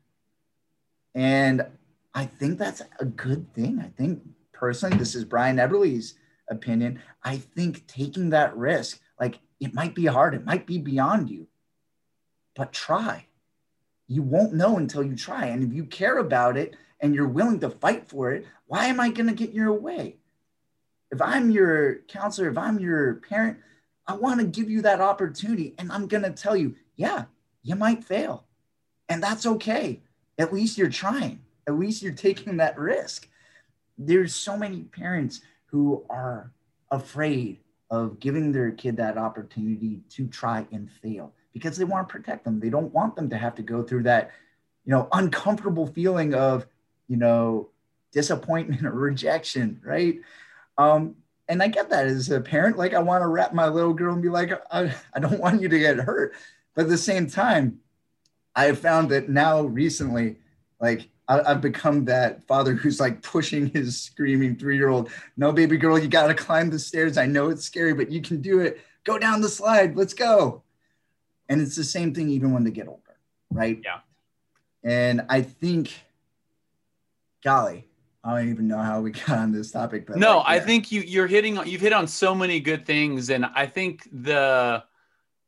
And 1.15 1.65
I 2.13 2.27
think 2.27 2.59
that's 2.59 2.83
a 2.99 3.05
good 3.05 3.51
thing. 3.55 3.79
I 3.79 3.87
think 3.97 4.21
personally, 4.53 4.95
this 4.95 5.15
is 5.15 5.25
Brian 5.25 5.57
Eberly's 5.57 6.13
opinion. 6.49 7.01
I 7.23 7.37
think 7.37 7.87
taking 7.87 8.29
that 8.29 8.55
risk, 8.55 8.99
like 9.19 9.39
it 9.59 9.73
might 9.73 9.95
be 9.95 10.05
hard, 10.05 10.33
it 10.33 10.45
might 10.45 10.65
be 10.65 10.77
beyond 10.77 11.29
you, 11.29 11.47
but 12.55 12.73
try. 12.73 13.25
You 14.07 14.23
won't 14.23 14.53
know 14.53 14.77
until 14.77 15.03
you 15.03 15.15
try. 15.15 15.45
And 15.47 15.63
if 15.63 15.73
you 15.73 15.85
care 15.85 16.17
about 16.17 16.57
it 16.57 16.75
and 16.99 17.13
you're 17.13 17.27
willing 17.27 17.59
to 17.59 17.69
fight 17.69 18.09
for 18.09 18.31
it, 18.31 18.45
why 18.65 18.87
am 18.87 18.99
I 18.99 19.09
going 19.09 19.27
to 19.27 19.35
get 19.35 19.53
your 19.53 19.73
way? 19.73 20.17
If 21.11 21.21
I'm 21.21 21.51
your 21.51 21.99
counselor, 22.07 22.49
if 22.49 22.57
I'm 22.57 22.79
your 22.79 23.15
parent, 23.15 23.57
I 24.07 24.13
want 24.13 24.39
to 24.39 24.45
give 24.45 24.69
you 24.69 24.81
that 24.83 25.01
opportunity. 25.01 25.75
And 25.77 25.91
I'm 25.91 26.07
going 26.07 26.23
to 26.23 26.31
tell 26.31 26.55
you, 26.55 26.75
yeah, 26.95 27.25
you 27.61 27.75
might 27.75 28.03
fail. 28.03 28.45
And 29.07 29.21
that's 29.21 29.45
okay. 29.45 30.01
At 30.37 30.53
least 30.53 30.77
you're 30.77 30.89
trying, 30.89 31.41
at 31.67 31.77
least 31.77 32.01
you're 32.01 32.13
taking 32.13 32.57
that 32.57 32.77
risk. 32.77 33.27
There's 33.97 34.33
so 34.33 34.55
many 34.55 34.83
parents 34.83 35.41
who 35.71 36.05
are 36.09 36.51
afraid 36.91 37.59
of 37.91 38.19
giving 38.19 38.51
their 38.51 38.71
kid 38.71 38.97
that 38.97 39.17
opportunity 39.17 40.01
to 40.09 40.27
try 40.27 40.65
and 40.71 40.91
fail 40.91 41.33
because 41.53 41.77
they 41.77 41.83
want 41.83 42.07
to 42.07 42.11
protect 42.11 42.43
them. 42.43 42.59
They 42.59 42.69
don't 42.69 42.93
want 42.93 43.15
them 43.15 43.29
to 43.29 43.37
have 43.37 43.55
to 43.55 43.63
go 43.63 43.83
through 43.83 44.03
that, 44.03 44.31
you 44.85 44.91
know, 44.91 45.07
uncomfortable 45.11 45.87
feeling 45.87 46.33
of, 46.33 46.65
you 47.07 47.17
know, 47.17 47.69
disappointment 48.11 48.85
or 48.85 48.91
rejection, 48.91 49.81
right? 49.83 50.19
Um, 50.77 51.15
and 51.47 51.63
I 51.63 51.67
get 51.67 51.89
that 51.89 52.05
as 52.05 52.29
a 52.29 52.39
parent. 52.39 52.77
Like, 52.77 52.93
I 52.93 52.99
want 52.99 53.23
to 53.23 53.27
wrap 53.27 53.53
my 53.53 53.67
little 53.67 53.93
girl 53.93 54.13
and 54.13 54.21
be 54.21 54.29
like, 54.29 54.51
I, 54.71 54.93
I 55.13 55.19
don't 55.19 55.39
want 55.39 55.61
you 55.61 55.67
to 55.67 55.79
get 55.79 55.97
hurt. 55.97 56.35
But 56.75 56.83
at 56.83 56.89
the 56.89 56.97
same 56.97 57.27
time, 57.27 57.79
I 58.55 58.65
have 58.65 58.79
found 58.79 59.09
that 59.09 59.29
now 59.29 59.61
recently, 59.61 60.37
like, 60.79 61.09
I, 61.29 61.47
have 61.47 61.61
become 61.61 62.05
that 62.05 62.43
father 62.47 62.73
who's 62.73 62.99
like 62.99 63.21
pushing 63.21 63.67
his 63.67 64.01
screaming 64.01 64.55
three 64.55 64.75
year 64.75 64.89
old. 64.89 65.11
No, 65.37 65.51
baby 65.51 65.77
girl, 65.77 65.97
you 65.97 66.07
got 66.07 66.27
to 66.27 66.33
climb 66.33 66.69
the 66.69 66.79
stairs. 66.79 67.17
I 67.17 67.27
know 67.27 67.49
it's 67.49 67.63
scary, 67.63 67.93
but 67.93 68.11
you 68.11 68.21
can 68.21 68.41
do 68.41 68.59
it. 68.59 68.81
Go 69.03 69.19
down 69.19 69.39
the 69.39 69.49
slide. 69.49 69.95
Let's 69.95 70.13
go. 70.13 70.63
And 71.47 71.61
it's 71.61 71.75
the 71.75 71.83
same 71.83 72.13
thing 72.13 72.29
even 72.29 72.51
when 72.51 72.63
they 72.63 72.71
get 72.71 72.87
older, 72.87 73.17
right? 73.51 73.79
Yeah. 73.83 73.99
And 74.83 75.25
I 75.29 75.41
think, 75.41 75.93
golly, 77.43 77.87
I 78.23 78.37
don't 78.37 78.49
even 78.49 78.67
know 78.67 78.79
how 78.79 79.01
we 79.01 79.11
got 79.27 79.37
on 79.37 79.51
this 79.51 79.71
topic, 79.71 80.07
but 80.07 80.17
no, 80.17 80.37
like, 80.37 80.47
yeah. 80.47 80.53
I 80.53 80.59
think 80.59 80.91
you 80.91 81.01
you're 81.01 81.27
hitting 81.27 81.59
you've 81.65 81.81
hit 81.81 81.93
on 81.93 82.07
so 82.07 82.33
many 82.33 82.59
good 82.59 82.85
things, 82.85 83.29
and 83.29 83.45
I 83.45 83.65
think 83.65 84.07
the 84.11 84.83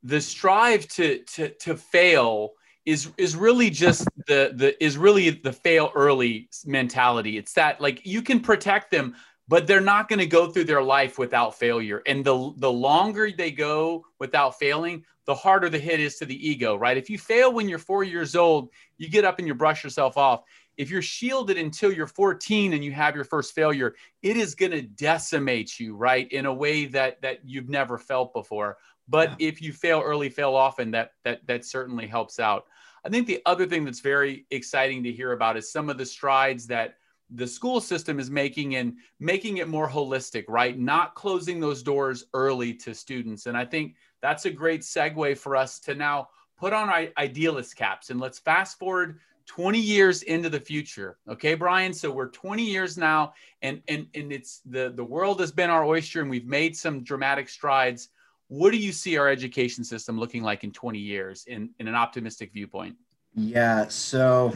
the 0.02 0.20
strive 0.20 0.86
to 0.88 1.18
to 1.18 1.48
to 1.50 1.76
fail 1.76 2.54
is 2.84 3.10
is 3.16 3.36
really 3.36 3.70
just 3.70 4.08
the 4.26 4.52
the 4.54 4.82
is 4.82 4.98
really 4.98 5.30
the 5.30 5.52
fail 5.52 5.92
early 5.94 6.48
mentality. 6.66 7.38
It's 7.38 7.52
that 7.54 7.80
like 7.80 8.04
you 8.04 8.22
can 8.22 8.40
protect 8.40 8.90
them, 8.90 9.14
but 9.48 9.66
they're 9.66 9.80
not 9.80 10.08
going 10.08 10.18
to 10.18 10.26
go 10.26 10.50
through 10.50 10.64
their 10.64 10.82
life 10.82 11.18
without 11.18 11.58
failure. 11.58 12.02
And 12.06 12.24
the 12.24 12.52
the 12.56 12.72
longer 12.72 13.30
they 13.30 13.50
go 13.50 14.04
without 14.18 14.58
failing, 14.58 15.04
the 15.26 15.34
harder 15.34 15.68
the 15.68 15.78
hit 15.78 16.00
is 16.00 16.16
to 16.16 16.26
the 16.26 16.48
ego, 16.48 16.74
right? 16.74 16.96
If 16.96 17.08
you 17.08 17.18
fail 17.18 17.52
when 17.52 17.68
you're 17.68 17.78
4 17.78 18.02
years 18.02 18.34
old, 18.34 18.70
you 18.98 19.08
get 19.08 19.24
up 19.24 19.38
and 19.38 19.46
you 19.46 19.54
brush 19.54 19.84
yourself 19.84 20.16
off. 20.16 20.42
If 20.76 20.90
you're 20.90 21.02
shielded 21.02 21.58
until 21.58 21.92
you're 21.92 22.06
14 22.06 22.72
and 22.72 22.82
you 22.82 22.92
have 22.92 23.14
your 23.14 23.24
first 23.24 23.54
failure, 23.54 23.94
it 24.22 24.36
is 24.36 24.54
going 24.54 24.72
to 24.72 24.82
decimate 24.82 25.78
you, 25.78 25.94
right? 25.94 26.30
In 26.32 26.46
a 26.46 26.52
way 26.54 26.86
that 26.86 27.20
that 27.22 27.40
you've 27.44 27.68
never 27.68 27.98
felt 27.98 28.32
before. 28.32 28.78
But 29.08 29.30
yeah. 29.30 29.48
if 29.48 29.62
you 29.62 29.72
fail 29.72 30.00
early, 30.00 30.28
fail 30.28 30.54
often, 30.54 30.90
that 30.92 31.12
that 31.24 31.46
that 31.46 31.64
certainly 31.64 32.06
helps 32.06 32.38
out. 32.38 32.66
I 33.04 33.08
think 33.08 33.26
the 33.26 33.42
other 33.46 33.66
thing 33.66 33.84
that's 33.84 34.00
very 34.00 34.46
exciting 34.50 35.02
to 35.04 35.12
hear 35.12 35.32
about 35.32 35.56
is 35.56 35.72
some 35.72 35.90
of 35.90 35.98
the 35.98 36.06
strides 36.06 36.66
that 36.68 36.96
the 37.34 37.46
school 37.46 37.80
system 37.80 38.20
is 38.20 38.30
making 38.30 38.76
and 38.76 38.94
making 39.18 39.56
it 39.56 39.68
more 39.68 39.88
holistic, 39.88 40.44
right? 40.48 40.78
Not 40.78 41.14
closing 41.14 41.60
those 41.60 41.82
doors 41.82 42.26
early 42.34 42.74
to 42.74 42.94
students. 42.94 43.46
And 43.46 43.56
I 43.56 43.64
think 43.64 43.96
that's 44.20 44.44
a 44.44 44.50
great 44.50 44.82
segue 44.82 45.38
for 45.38 45.56
us 45.56 45.80
to 45.80 45.94
now 45.94 46.28
put 46.58 46.72
on 46.72 46.88
our 46.88 47.06
idealist 47.18 47.76
caps 47.76 48.10
and 48.10 48.20
let's 48.20 48.38
fast 48.38 48.78
forward 48.78 49.18
20 49.46 49.80
years 49.80 50.22
into 50.22 50.48
the 50.48 50.60
future. 50.60 51.18
Okay, 51.28 51.54
Brian. 51.54 51.92
So 51.92 52.10
we're 52.10 52.28
20 52.28 52.64
years 52.64 52.96
now, 52.96 53.34
and 53.62 53.82
and 53.88 54.06
and 54.14 54.32
it's 54.32 54.60
the 54.64 54.92
the 54.94 55.04
world 55.04 55.40
has 55.40 55.50
been 55.50 55.70
our 55.70 55.84
oyster, 55.84 56.20
and 56.20 56.30
we've 56.30 56.46
made 56.46 56.76
some 56.76 57.02
dramatic 57.02 57.48
strides 57.48 58.10
what 58.52 58.70
do 58.70 58.76
you 58.76 58.92
see 58.92 59.16
our 59.16 59.28
education 59.28 59.82
system 59.82 60.18
looking 60.18 60.42
like 60.42 60.62
in 60.62 60.70
20 60.70 60.98
years 60.98 61.44
in, 61.46 61.70
in 61.78 61.88
an 61.88 61.94
optimistic 61.94 62.52
viewpoint? 62.52 62.94
Yeah, 63.34 63.88
so 63.88 64.52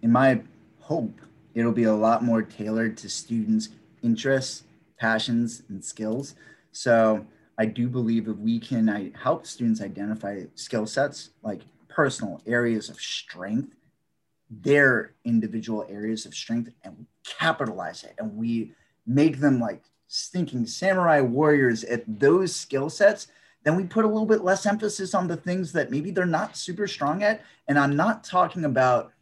in 0.00 0.10
my 0.10 0.40
hope, 0.80 1.20
it'll 1.54 1.70
be 1.70 1.84
a 1.84 1.92
lot 1.92 2.24
more 2.24 2.40
tailored 2.40 2.96
to 2.98 3.08
students' 3.10 3.68
interests, 4.02 4.64
passions, 4.98 5.62
and 5.68 5.84
skills. 5.84 6.36
So 6.72 7.26
I 7.58 7.66
do 7.66 7.86
believe 7.86 8.28
if 8.28 8.36
we 8.38 8.58
can 8.58 9.12
help 9.14 9.46
students 9.46 9.82
identify 9.82 10.44
skill 10.54 10.86
sets 10.86 11.28
like 11.42 11.60
personal 11.88 12.40
areas 12.46 12.88
of 12.88 12.98
strength, 12.98 13.76
their 14.48 15.16
individual 15.26 15.84
areas 15.90 16.24
of 16.24 16.32
strength, 16.32 16.72
and 16.82 17.04
capitalize 17.26 18.04
it, 18.04 18.14
and 18.16 18.38
we 18.38 18.72
make 19.06 19.38
them 19.38 19.60
like 19.60 19.82
stinking 20.14 20.64
samurai 20.64 21.20
warriors 21.20 21.82
at 21.82 22.04
those 22.06 22.54
skill 22.54 22.88
sets, 22.88 23.26
then 23.64 23.74
we 23.74 23.82
put 23.82 24.04
a 24.04 24.08
little 24.08 24.26
bit 24.26 24.44
less 24.44 24.64
emphasis 24.64 25.12
on 25.12 25.26
the 25.26 25.36
things 25.36 25.72
that 25.72 25.90
maybe 25.90 26.12
they're 26.12 26.24
not 26.24 26.56
super 26.56 26.86
strong 26.86 27.24
at. 27.24 27.42
And 27.66 27.76
I'm 27.76 27.96
not 27.96 28.22
talking 28.22 28.64
about 28.64 29.12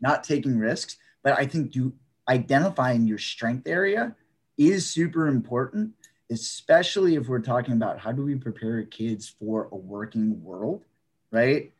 not 0.00 0.24
taking 0.24 0.58
risks, 0.58 0.96
but 1.22 1.38
I 1.38 1.46
think 1.46 1.70
do 1.70 1.92
identifying 2.28 3.06
your 3.06 3.18
strength 3.18 3.68
area 3.68 4.16
is 4.58 4.90
super 4.90 5.28
important, 5.28 5.92
especially 6.28 7.14
if 7.14 7.28
we're 7.28 7.38
talking 7.38 7.74
about 7.74 8.00
how 8.00 8.10
do 8.10 8.22
we 8.24 8.34
prepare 8.34 8.82
kids 8.82 9.28
for 9.28 9.68
a 9.70 9.76
working 9.76 10.42
world, 10.42 10.82
right? 11.30 11.70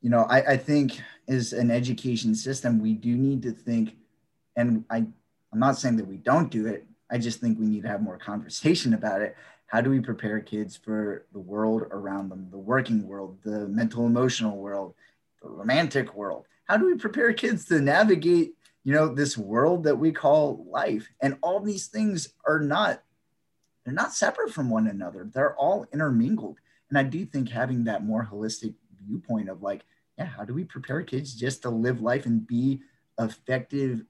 You 0.00 0.08
know, 0.08 0.22
I, 0.22 0.52
I 0.52 0.56
think 0.56 1.02
as 1.28 1.52
an 1.52 1.70
education 1.70 2.34
system, 2.34 2.80
we 2.80 2.94
do 2.94 3.14
need 3.14 3.42
to 3.42 3.52
think, 3.52 3.96
and 4.56 4.84
I, 4.88 5.04
I'm 5.52 5.58
not 5.58 5.76
saying 5.76 5.96
that 5.96 6.06
we 6.06 6.16
don't 6.16 6.50
do 6.50 6.66
it, 6.66 6.86
I 7.10 7.18
just 7.18 7.40
think 7.40 7.58
we 7.58 7.66
need 7.66 7.82
to 7.82 7.88
have 7.88 8.02
more 8.02 8.18
conversation 8.18 8.94
about 8.94 9.22
it. 9.22 9.36
How 9.66 9.80
do 9.80 9.90
we 9.90 10.00
prepare 10.00 10.40
kids 10.40 10.76
for 10.76 11.26
the 11.32 11.38
world 11.38 11.82
around 11.90 12.28
them, 12.28 12.48
the 12.50 12.58
working 12.58 13.06
world, 13.06 13.38
the 13.44 13.68
mental 13.68 14.06
emotional 14.06 14.56
world, 14.56 14.94
the 15.42 15.48
romantic 15.48 16.14
world? 16.14 16.46
How 16.64 16.76
do 16.76 16.86
we 16.86 16.94
prepare 16.94 17.32
kids 17.32 17.64
to 17.66 17.80
navigate, 17.80 18.54
you 18.84 18.92
know, 18.92 19.14
this 19.14 19.36
world 19.38 19.84
that 19.84 19.96
we 19.96 20.12
call 20.12 20.66
life? 20.68 21.08
And 21.20 21.36
all 21.42 21.60
these 21.60 21.86
things 21.88 22.32
are 22.46 22.60
not 22.60 23.02
they're 23.84 23.94
not 23.94 24.12
separate 24.12 24.52
from 24.52 24.68
one 24.68 24.86
another. 24.86 25.28
They're 25.32 25.56
all 25.56 25.86
intermingled. 25.92 26.58
And 26.90 26.98
I 26.98 27.02
do 27.02 27.24
think 27.24 27.48
having 27.48 27.84
that 27.84 28.04
more 28.04 28.28
holistic 28.30 28.74
viewpoint 29.04 29.48
of 29.48 29.62
like, 29.62 29.84
yeah, 30.18 30.26
how 30.26 30.44
do 30.44 30.52
we 30.52 30.64
prepare 30.64 31.02
kids 31.02 31.34
just 31.34 31.62
to 31.62 31.70
live 31.70 32.02
life 32.02 32.26
and 32.26 32.46
be 32.46 32.82
effective 33.18 34.04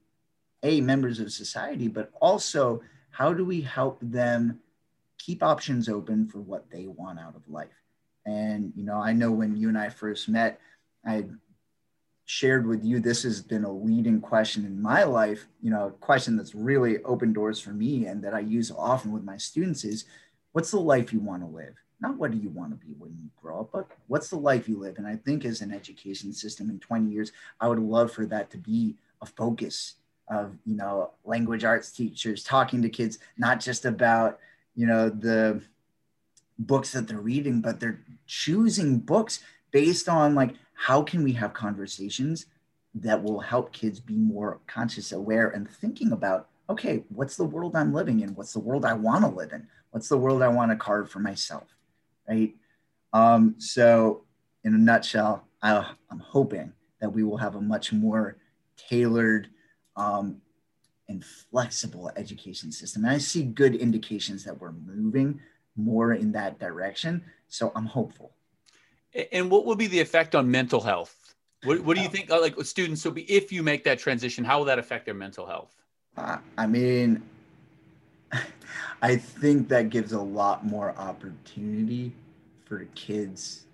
a 0.62 0.80
members 0.80 1.20
of 1.20 1.32
society 1.32 1.88
but 1.88 2.10
also 2.20 2.82
how 3.10 3.32
do 3.32 3.44
we 3.44 3.60
help 3.60 3.98
them 4.00 4.60
keep 5.18 5.42
options 5.42 5.88
open 5.88 6.26
for 6.26 6.38
what 6.38 6.70
they 6.70 6.86
want 6.86 7.18
out 7.18 7.34
of 7.34 7.48
life? 7.48 7.68
And 8.26 8.72
you 8.76 8.84
know 8.84 9.00
i 9.00 9.12
know 9.12 9.30
when 9.32 9.56
you 9.56 9.68
and 9.68 9.78
i 9.78 9.88
first 9.88 10.28
met 10.28 10.60
i 11.06 11.24
shared 12.26 12.66
with 12.66 12.84
you 12.84 13.00
this 13.00 13.22
has 13.22 13.40
been 13.40 13.64
a 13.64 13.72
leading 13.72 14.20
question 14.20 14.64
in 14.64 14.80
my 14.80 15.02
life 15.02 15.48
you 15.60 15.70
know 15.70 15.86
a 15.86 15.90
question 15.90 16.36
that's 16.36 16.54
really 16.54 17.02
opened 17.02 17.34
doors 17.34 17.58
for 17.58 17.70
me 17.70 18.06
and 18.06 18.22
that 18.22 18.34
i 18.34 18.38
use 18.38 18.70
often 18.70 19.10
with 19.10 19.24
my 19.24 19.36
students 19.36 19.84
is 19.84 20.04
what's 20.52 20.70
the 20.70 20.80
life 20.80 21.12
you 21.12 21.20
want 21.20 21.42
to 21.42 21.48
live? 21.48 21.74
Not 22.00 22.16
what 22.16 22.30
do 22.30 22.38
you 22.38 22.48
want 22.48 22.70
to 22.70 22.86
be 22.86 22.94
when 22.98 23.16
you 23.16 23.28
grow 23.40 23.60
up 23.60 23.70
but 23.72 23.88
what's 24.06 24.28
the 24.28 24.36
life 24.36 24.68
you 24.68 24.78
live? 24.78 24.98
And 24.98 25.06
i 25.06 25.16
think 25.16 25.44
as 25.44 25.60
an 25.60 25.72
education 25.72 26.32
system 26.32 26.70
in 26.70 26.78
20 26.78 27.10
years 27.10 27.32
i 27.60 27.68
would 27.68 27.78
love 27.78 28.12
for 28.12 28.26
that 28.26 28.50
to 28.50 28.58
be 28.58 28.96
a 29.22 29.26
focus 29.26 29.94
of 30.30 30.56
you 30.64 30.76
know 30.76 31.10
language 31.24 31.64
arts 31.64 31.90
teachers 31.90 32.42
talking 32.42 32.80
to 32.80 32.88
kids 32.88 33.18
not 33.36 33.60
just 33.60 33.84
about 33.84 34.38
you 34.74 34.86
know 34.86 35.08
the 35.10 35.60
books 36.58 36.92
that 36.92 37.08
they're 37.08 37.18
reading 37.18 37.60
but 37.60 37.80
they're 37.80 38.00
choosing 38.26 38.98
books 38.98 39.40
based 39.72 40.08
on 40.08 40.34
like 40.34 40.54
how 40.74 41.02
can 41.02 41.22
we 41.22 41.32
have 41.32 41.52
conversations 41.52 42.46
that 42.94 43.22
will 43.22 43.40
help 43.40 43.72
kids 43.72 44.00
be 44.00 44.16
more 44.16 44.60
conscious, 44.66 45.12
aware, 45.12 45.50
and 45.50 45.68
thinking 45.68 46.12
about 46.12 46.48
okay, 46.68 47.02
what's 47.08 47.36
the 47.36 47.44
world 47.44 47.74
I'm 47.74 47.92
living 47.92 48.20
in? 48.20 48.28
What's 48.36 48.52
the 48.52 48.60
world 48.60 48.84
I 48.84 48.92
want 48.92 49.24
to 49.24 49.30
live 49.30 49.52
in? 49.52 49.66
What's 49.90 50.08
the 50.08 50.16
world 50.16 50.40
I 50.40 50.46
want 50.46 50.70
to 50.70 50.76
carve 50.76 51.10
for 51.10 51.18
myself? 51.18 51.64
Right. 52.28 52.54
Um, 53.12 53.56
so, 53.58 54.22
in 54.62 54.74
a 54.74 54.78
nutshell, 54.78 55.48
I, 55.60 55.84
I'm 56.12 56.20
hoping 56.20 56.72
that 57.00 57.10
we 57.10 57.24
will 57.24 57.38
have 57.38 57.56
a 57.56 57.60
much 57.60 57.92
more 57.92 58.36
tailored 58.76 59.48
um, 60.00 60.40
and 61.08 61.24
flexible 61.24 62.10
education 62.16 62.72
system. 62.72 63.04
And 63.04 63.12
I 63.12 63.18
see 63.18 63.42
good 63.42 63.74
indications 63.74 64.44
that 64.44 64.60
we're 64.60 64.72
moving 64.72 65.40
more 65.76 66.14
in 66.14 66.32
that 66.32 66.58
direction. 66.58 67.22
So 67.48 67.72
I'm 67.74 67.86
hopeful. 67.86 68.32
And 69.32 69.50
what 69.50 69.66
will 69.66 69.74
be 69.74 69.88
the 69.88 70.00
effect 70.00 70.34
on 70.34 70.50
mental 70.50 70.80
health? 70.80 71.34
What, 71.64 71.80
what 71.80 71.96
do 71.96 72.02
you 72.02 72.08
think, 72.08 72.30
uh, 72.30 72.40
like 72.40 72.58
students, 72.62 73.02
so 73.02 73.10
be 73.10 73.22
if 73.22 73.52
you 73.52 73.62
make 73.62 73.84
that 73.84 73.98
transition, 73.98 74.44
how 74.44 74.58
will 74.58 74.64
that 74.66 74.78
affect 74.78 75.04
their 75.04 75.14
mental 75.14 75.46
health? 75.46 75.74
Uh, 76.16 76.38
I 76.56 76.66
mean, 76.66 77.22
I 79.02 79.16
think 79.16 79.68
that 79.68 79.90
gives 79.90 80.12
a 80.12 80.20
lot 80.20 80.64
more 80.64 80.94
opportunity 80.96 82.12
for 82.64 82.86
kids 82.94 83.64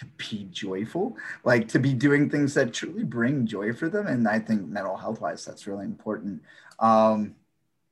to 0.00 0.06
be 0.16 0.48
joyful, 0.50 1.16
like 1.44 1.68
to 1.68 1.78
be 1.78 1.92
doing 1.92 2.28
things 2.28 2.54
that 2.54 2.72
truly 2.72 3.04
bring 3.04 3.46
joy 3.46 3.72
for 3.72 3.88
them. 3.88 4.06
And 4.06 4.26
I 4.26 4.38
think 4.38 4.66
mental 4.66 4.96
health 4.96 5.20
wise, 5.20 5.44
that's 5.44 5.66
really 5.66 5.84
important. 5.84 6.42
Um, 6.78 7.36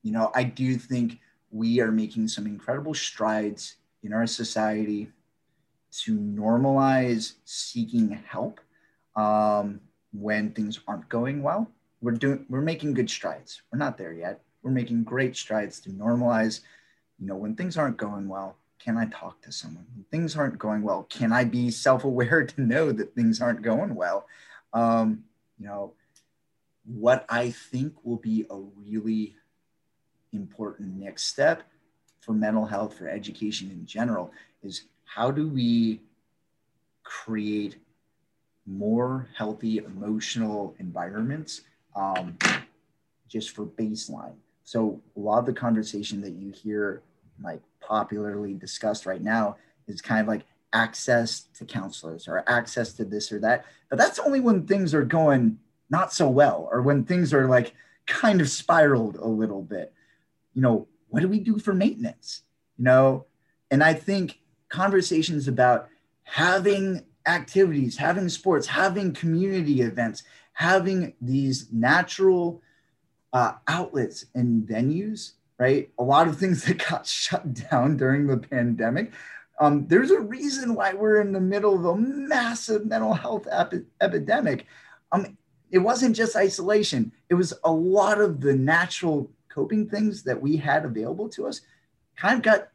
you 0.03 0.13
know, 0.13 0.31
I 0.35 0.45
do 0.45 0.77
think 0.77 1.21
we 1.51 1.81
are 1.81 1.93
making 1.93 2.29
some 2.29 2.47
incredible 2.47 2.95
strides 2.95 3.77
in 4.03 4.13
our 4.15 4.27
society 4.27 5.11
to 5.91 6.19
normalize 6.19 7.35
seeking 7.45 8.11
help 8.27 8.61
um, 9.17 9.81
when 10.13 10.53
things 10.53 10.81
aren't 10.89 11.09
going 11.09 11.43
well. 11.43 11.71
We're 12.01 12.13
doing, 12.13 12.47
we're 12.49 12.61
making 12.63 12.95
good 12.95 13.11
strides. 13.11 13.63
We're 13.71 13.79
not 13.79 13.99
there 13.99 14.13
yet. 14.13 14.41
We're 14.63 14.71
making 14.71 15.05
great 15.05 15.37
strides 15.37 15.81
to 15.81 15.91
normalize, 15.91 16.61
you 17.19 17.27
know, 17.27 17.37
when 17.37 17.55
things 17.55 17.77
aren't 17.77 17.97
going 17.97 18.29
well, 18.29 18.57
can 18.79 18.97
I 18.97 19.07
talk 19.07 19.41
to 19.43 19.53
someone? 19.53 19.87
When 19.95 20.05
things 20.11 20.37
aren't 20.37 20.59
going 20.59 20.83
well, 20.83 21.05
can 21.05 21.33
I 21.33 21.45
be 21.45 21.71
self-aware 21.71 22.45
to 22.47 22.61
know 22.61 22.93
that 22.93 23.15
things 23.15 23.41
aren't 23.41 23.63
going 23.63 23.95
well? 23.95 24.27
Um, 24.73 25.25
you 25.59 25.67
know, 25.67 25.93
what 26.85 27.27
I 27.29 27.51
think 27.51 27.95
will 28.05 28.17
be 28.17 28.47
a 28.51 28.57
really 28.57 29.37
important 30.33 30.97
next 30.97 31.25
step 31.25 31.63
for 32.21 32.33
mental 32.33 32.65
health, 32.65 32.97
for 32.97 33.09
education 33.09 33.71
in 33.71 33.85
general, 33.87 34.31
is 34.63 34.85
how 35.05 35.31
do 35.31 35.49
we 35.49 36.01
create 37.03 37.79
more 38.67 39.29
healthy 39.35 39.79
emotional 39.79 40.75
environments 40.79 41.63
um, 41.97 42.37
just 43.27 43.51
for 43.51 43.65
baseline. 43.65 44.35
So 44.65 45.01
a 45.17 45.21
lot 45.21 45.39
of 45.39 45.47
the 45.47 45.55
conversation 45.55 46.21
that 46.21 46.33
you 46.33 46.53
hear 46.53 47.03
like 47.43 47.63
popularly 47.89 48.55
discussed 48.55 49.07
right 49.07 49.23
now 49.23 49.57
is 49.87 50.03
kind 50.03 50.21
of 50.21 50.29
like 50.29 50.43
access 50.73 51.41
to 51.55 51.65
counselors 51.65 52.29
or 52.29 52.45
access 52.47 52.93
to 52.93 53.05
this 53.05 53.33
or 53.33 53.41
that. 53.41 53.65
But 53.89 53.99
that's 53.99 54.19
only 54.19 54.41
when 54.41 54.67
things 54.67 54.93
are 54.95 55.05
going 55.05 55.59
not 55.89 56.13
so 56.13 56.29
well 56.29 56.69
or 56.71 56.83
when 56.83 57.05
things 57.05 57.33
are 57.33 57.47
like 57.47 57.75
kind 58.07 58.41
of 58.41 58.51
spiraled 58.51 59.17
a 59.17 59.27
little 59.27 59.63
bit. 59.63 59.93
You 60.55 60.63
know, 60.63 60.89
what 61.09 61.21
do 61.21 61.29
we 61.29 61.41
do 61.41 61.59
for 61.59 61.73
maintenance? 61.73 62.43
You 62.77 62.85
know, 62.85 63.27
and 63.71 63.83
I 63.83 63.95
think 63.95 64.39
conversations 64.69 65.49
about 65.49 65.89
having 66.25 67.05
activities, 67.27 67.97
having 67.97 68.29
sports, 68.29 68.67
having 68.67 69.13
community 69.15 69.81
events, 69.81 70.23
having 70.53 71.15
these 71.21 71.73
natural 71.73 72.63
uh, 73.33 73.53
outlets 73.67 74.27
and 74.35 74.67
venues 74.67 75.33
right? 75.59 75.91
A 75.99 76.03
lot 76.03 76.29
of 76.29 76.39
things 76.39 76.65
that 76.67 76.89
got 76.89 77.07
shut 77.07 77.53
down 77.71 77.97
during 77.97 78.27
the 78.27 78.39
pandemic. 78.39 79.13
Um, 79.61 79.87
there's 79.89 80.13
a 80.13 80.21
reason 80.21 80.75
why 80.75 80.95
we're 80.95 81.21
in 81.21 81.33
the 81.33 81.41
middle 81.41 81.75
of 81.75 81.85
a 81.85 81.97
massive 81.97 82.87
mental 82.87 83.13
health 83.13 83.49
epi- 83.51 83.87
epidemic. 84.01 84.67
Um, 85.11 85.37
it 85.71 85.79
wasn't 85.79 86.17
just 86.17 86.37
isolation, 86.37 87.13
it 87.29 87.35
was 87.35 87.53
a 87.65 87.73
lot 87.73 88.21
of 88.21 88.41
the 88.41 88.55
natural 88.55 89.31
coping 89.49 89.89
things 89.89 90.23
that 90.23 90.41
we 90.41 90.57
had 90.57 90.85
available 90.85 91.29
to 91.29 91.47
us 91.47 91.63
kind 92.17 92.37
of 92.37 92.43
got 92.43 92.69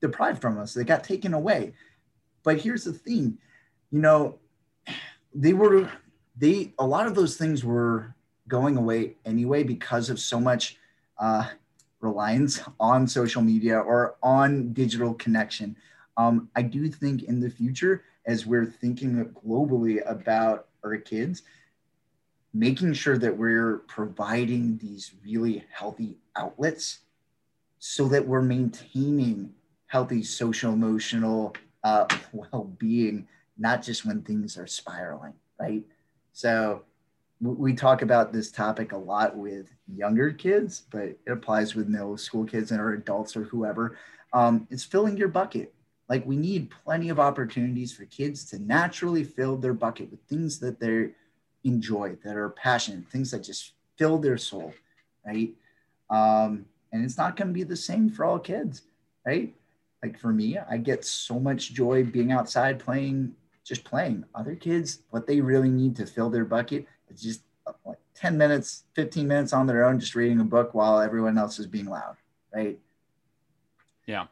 deprived 0.00 0.40
from 0.40 0.58
us, 0.58 0.74
they 0.74 0.84
got 0.84 1.02
taken 1.02 1.34
away. 1.34 1.72
But 2.44 2.60
here's 2.60 2.84
the 2.84 2.92
thing 2.92 3.38
you 3.90 4.00
know, 4.00 4.38
they 5.34 5.54
were, 5.54 5.90
they, 6.36 6.74
a 6.78 6.86
lot 6.86 7.06
of 7.06 7.14
those 7.14 7.36
things 7.36 7.64
were 7.64 8.14
going 8.46 8.76
away 8.76 9.16
anyway 9.24 9.62
because 9.62 10.10
of 10.10 10.20
so 10.20 10.38
much 10.38 10.76
uh, 11.18 11.48
reliance 12.00 12.60
on 12.78 13.06
social 13.06 13.42
media 13.42 13.78
or 13.78 14.16
on 14.22 14.72
digital 14.72 15.14
connection. 15.14 15.76
Um, 16.16 16.48
I 16.54 16.62
do 16.62 16.88
think 16.88 17.24
in 17.24 17.40
the 17.40 17.50
future, 17.50 18.04
as 18.26 18.46
we're 18.46 18.66
thinking 18.66 19.24
globally 19.44 20.08
about 20.08 20.66
our 20.84 20.96
kids, 20.96 21.42
making 22.54 22.92
sure 22.92 23.18
that 23.18 23.36
we're 23.36 23.78
providing 23.88 24.78
these 24.78 25.12
really 25.24 25.64
healthy 25.72 26.16
outlets 26.36 27.00
so 27.78 28.08
that 28.08 28.26
we're 28.26 28.42
maintaining 28.42 29.52
healthy 29.86 30.22
social 30.22 30.72
emotional 30.72 31.54
uh, 31.84 32.06
well-being 32.32 33.26
not 33.56 33.82
just 33.82 34.04
when 34.04 34.22
things 34.22 34.56
are 34.56 34.66
spiraling 34.66 35.34
right 35.58 35.82
so 36.32 36.82
we 37.40 37.72
talk 37.72 38.02
about 38.02 38.32
this 38.32 38.50
topic 38.50 38.92
a 38.92 38.96
lot 38.96 39.36
with 39.36 39.72
younger 39.86 40.32
kids, 40.32 40.82
but 40.90 41.02
it 41.02 41.20
applies 41.28 41.74
with 41.74 41.88
middle 41.88 42.16
school 42.16 42.44
kids 42.44 42.72
and 42.72 42.80
our 42.80 42.94
adults 42.94 43.36
or 43.36 43.44
whoever. 43.44 43.96
Um, 44.32 44.66
it's 44.70 44.84
filling 44.84 45.16
your 45.16 45.28
bucket. 45.28 45.72
Like 46.08 46.26
we 46.26 46.36
need 46.36 46.70
plenty 46.84 47.10
of 47.10 47.20
opportunities 47.20 47.92
for 47.92 48.06
kids 48.06 48.44
to 48.50 48.58
naturally 48.58 49.22
fill 49.22 49.56
their 49.56 49.74
bucket 49.74 50.10
with 50.10 50.20
things 50.22 50.58
that 50.60 50.80
they 50.80 51.10
enjoy, 51.64 52.16
that 52.24 52.36
are 52.36 52.50
passionate, 52.50 53.08
things 53.08 53.30
that 53.30 53.44
just 53.44 53.72
fill 53.96 54.18
their 54.18 54.38
soul, 54.38 54.72
right? 55.24 55.50
Um, 56.10 56.64
and 56.92 57.04
it's 57.04 57.18
not 57.18 57.36
going 57.36 57.48
to 57.48 57.54
be 57.54 57.62
the 57.62 57.76
same 57.76 58.08
for 58.08 58.24
all 58.24 58.38
kids, 58.38 58.82
right? 59.26 59.54
Like 60.02 60.18
for 60.18 60.32
me, 60.32 60.58
I 60.58 60.78
get 60.78 61.04
so 61.04 61.38
much 61.38 61.72
joy 61.74 62.04
being 62.04 62.32
outside 62.32 62.78
playing, 62.78 63.34
just 63.64 63.84
playing. 63.84 64.24
Other 64.34 64.54
kids, 64.54 65.02
what 65.10 65.26
they 65.26 65.40
really 65.40 65.70
need 65.70 65.94
to 65.96 66.06
fill 66.06 66.30
their 66.30 66.44
bucket 66.44 66.86
it's 67.10 67.22
just 67.22 67.42
like 67.84 67.98
10 68.14 68.36
minutes, 68.36 68.84
15 68.94 69.26
minutes 69.26 69.52
on 69.52 69.66
their 69.66 69.84
own, 69.84 70.00
just 70.00 70.14
reading 70.14 70.40
a 70.40 70.44
book 70.44 70.74
while 70.74 71.00
everyone 71.00 71.38
else 71.38 71.58
is 71.58 71.66
being 71.66 71.86
loud. 71.86 72.16
Right. 72.54 72.78
Yeah. 74.06 74.26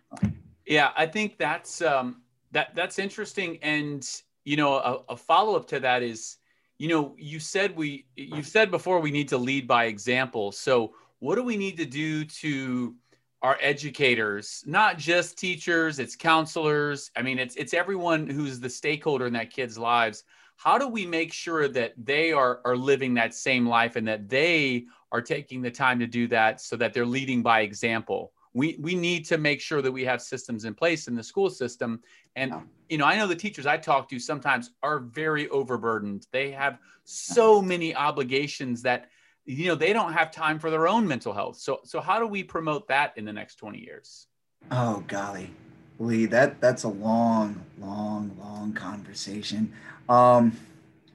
Yeah. 0.66 0.90
I 0.96 1.06
think 1.06 1.38
that's, 1.38 1.82
um, 1.82 2.22
that 2.52 2.74
that's 2.74 2.98
interesting. 2.98 3.58
And, 3.62 4.08
you 4.44 4.56
know, 4.56 4.74
a, 4.74 5.02
a 5.10 5.16
follow-up 5.16 5.66
to 5.68 5.80
that 5.80 6.02
is, 6.02 6.36
you 6.78 6.88
know, 6.88 7.14
you 7.18 7.40
said 7.40 7.76
we, 7.76 8.06
you 8.16 8.42
said 8.42 8.70
before 8.70 9.00
we 9.00 9.10
need 9.10 9.28
to 9.28 9.38
lead 9.38 9.66
by 9.66 9.86
example. 9.86 10.52
So 10.52 10.94
what 11.18 11.36
do 11.36 11.42
we 11.42 11.56
need 11.56 11.76
to 11.78 11.86
do 11.86 12.24
to 12.24 12.94
our 13.42 13.58
educators, 13.60 14.64
not 14.66 14.98
just 14.98 15.38
teachers, 15.38 15.98
it's 15.98 16.16
counselors. 16.16 17.10
I 17.16 17.22
mean, 17.22 17.38
it's, 17.38 17.54
it's 17.56 17.74
everyone 17.74 18.26
who's 18.26 18.58
the 18.58 18.68
stakeholder 18.68 19.26
in 19.26 19.32
that 19.34 19.50
kid's 19.50 19.78
lives 19.78 20.24
how 20.56 20.78
do 20.78 20.88
we 20.88 21.06
make 21.06 21.32
sure 21.32 21.68
that 21.68 21.92
they 22.02 22.32
are, 22.32 22.60
are 22.64 22.76
living 22.76 23.14
that 23.14 23.34
same 23.34 23.66
life 23.66 23.96
and 23.96 24.08
that 24.08 24.28
they 24.28 24.86
are 25.12 25.20
taking 25.20 25.62
the 25.62 25.70
time 25.70 25.98
to 26.00 26.06
do 26.06 26.26
that 26.28 26.60
so 26.60 26.76
that 26.76 26.92
they're 26.92 27.06
leading 27.06 27.42
by 27.42 27.60
example? 27.60 28.32
We 28.54 28.78
we 28.80 28.94
need 28.94 29.26
to 29.26 29.36
make 29.36 29.60
sure 29.60 29.82
that 29.82 29.92
we 29.92 30.04
have 30.06 30.22
systems 30.22 30.64
in 30.64 30.72
place 30.72 31.08
in 31.08 31.14
the 31.14 31.22
school 31.22 31.50
system. 31.50 32.00
And 32.36 32.54
you 32.88 32.96
know 32.96 33.04
i 33.04 33.16
know 33.16 33.26
the 33.26 33.36
teachers 33.36 33.66
i 33.66 33.76
talk 33.76 34.08
to 34.08 34.18
sometimes 34.18 34.70
are 34.82 34.98
very 34.98 35.48
overburdened. 35.50 36.26
They 36.32 36.52
have 36.52 36.78
so 37.04 37.60
many 37.60 37.94
obligations 37.94 38.80
that 38.82 39.10
you 39.44 39.66
know 39.66 39.74
they 39.74 39.92
don't 39.92 40.14
have 40.14 40.30
time 40.30 40.58
for 40.58 40.70
their 40.70 40.88
own 40.88 41.06
mental 41.06 41.34
health. 41.34 41.58
So 41.58 41.80
so 41.84 42.00
how 42.00 42.18
do 42.18 42.26
we 42.26 42.42
promote 42.42 42.88
that 42.88 43.12
in 43.16 43.26
the 43.26 43.32
next 43.32 43.56
20 43.56 43.78
years? 43.78 44.26
Oh 44.70 45.04
golly 45.06 45.50
lee 45.98 46.26
that 46.26 46.60
that's 46.60 46.84
a 46.84 46.88
long 46.88 47.64
long 47.78 48.30
long 48.38 48.72
conversation 48.72 49.72
um, 50.08 50.56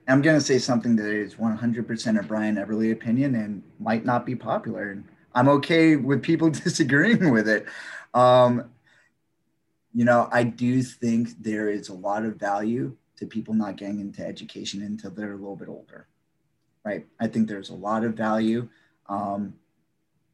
I'm 0.07 0.21
going 0.21 0.37
to 0.37 0.45
say 0.45 0.59
something 0.59 0.95
that 0.97 1.09
is 1.09 1.35
100% 1.35 2.19
a 2.19 2.23
Brian 2.23 2.55
Eberly 2.55 2.91
opinion 2.91 3.35
and 3.35 3.63
might 3.79 4.03
not 4.03 4.25
be 4.25 4.35
popular. 4.35 4.91
And 4.91 5.05
I'm 5.33 5.47
okay 5.47 5.95
with 5.95 6.21
people 6.21 6.49
disagreeing 6.49 7.31
with 7.31 7.47
it. 7.47 7.65
Um, 8.13 8.71
you 9.93 10.05
know, 10.05 10.27
I 10.31 10.43
do 10.43 10.81
think 10.83 11.41
there 11.41 11.69
is 11.69 11.89
a 11.89 11.93
lot 11.93 12.25
of 12.25 12.35
value 12.35 12.95
to 13.17 13.25
people 13.25 13.53
not 13.53 13.77
getting 13.77 13.99
into 13.99 14.25
education 14.25 14.81
until 14.81 15.11
they're 15.11 15.33
a 15.33 15.37
little 15.37 15.55
bit 15.55 15.69
older, 15.69 16.07
right? 16.83 17.05
I 17.19 17.27
think 17.27 17.47
there's 17.47 17.69
a 17.69 17.75
lot 17.75 18.03
of 18.03 18.15
value 18.15 18.67
um, 19.07 19.53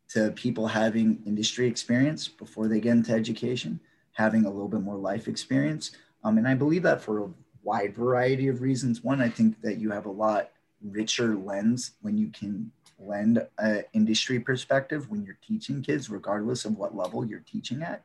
to 0.09 0.31
people 0.31 0.67
having 0.67 1.21
industry 1.25 1.67
experience 1.67 2.27
before 2.27 2.67
they 2.67 2.79
get 2.79 2.93
into 2.93 3.11
education, 3.11 3.79
having 4.17 4.45
a 4.45 4.49
little 4.49 4.67
bit 4.67 4.81
more 4.81 4.97
life 4.97 5.27
experience. 5.27 5.91
Um, 6.23 6.39
and 6.39 6.47
I 6.47 6.55
believe 6.55 6.81
that 6.83 7.01
for 7.01 7.23
a 7.23 7.29
wide 7.61 7.93
variety 7.93 8.47
of 8.47 8.61
reasons. 8.61 9.03
One, 9.03 9.21
I 9.21 9.29
think 9.29 9.61
that 9.61 9.77
you 9.77 9.91
have 9.91 10.07
a 10.07 10.11
lot 10.11 10.49
richer 10.81 11.35
lens 11.35 11.91
when 12.01 12.17
you 12.17 12.29
can 12.29 12.71
lend 12.97 13.45
an 13.59 13.83
industry 13.93 14.39
perspective 14.39 15.09
when 15.11 15.23
you're 15.23 15.37
teaching 15.47 15.83
kids, 15.83 16.09
regardless 16.09 16.65
of 16.65 16.77
what 16.77 16.95
level 16.95 17.25
you're 17.25 17.41
teaching 17.41 17.83
at. 17.83 18.01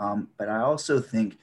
Um, 0.00 0.28
but 0.36 0.48
I 0.48 0.58
also 0.58 1.00
think 1.00 1.38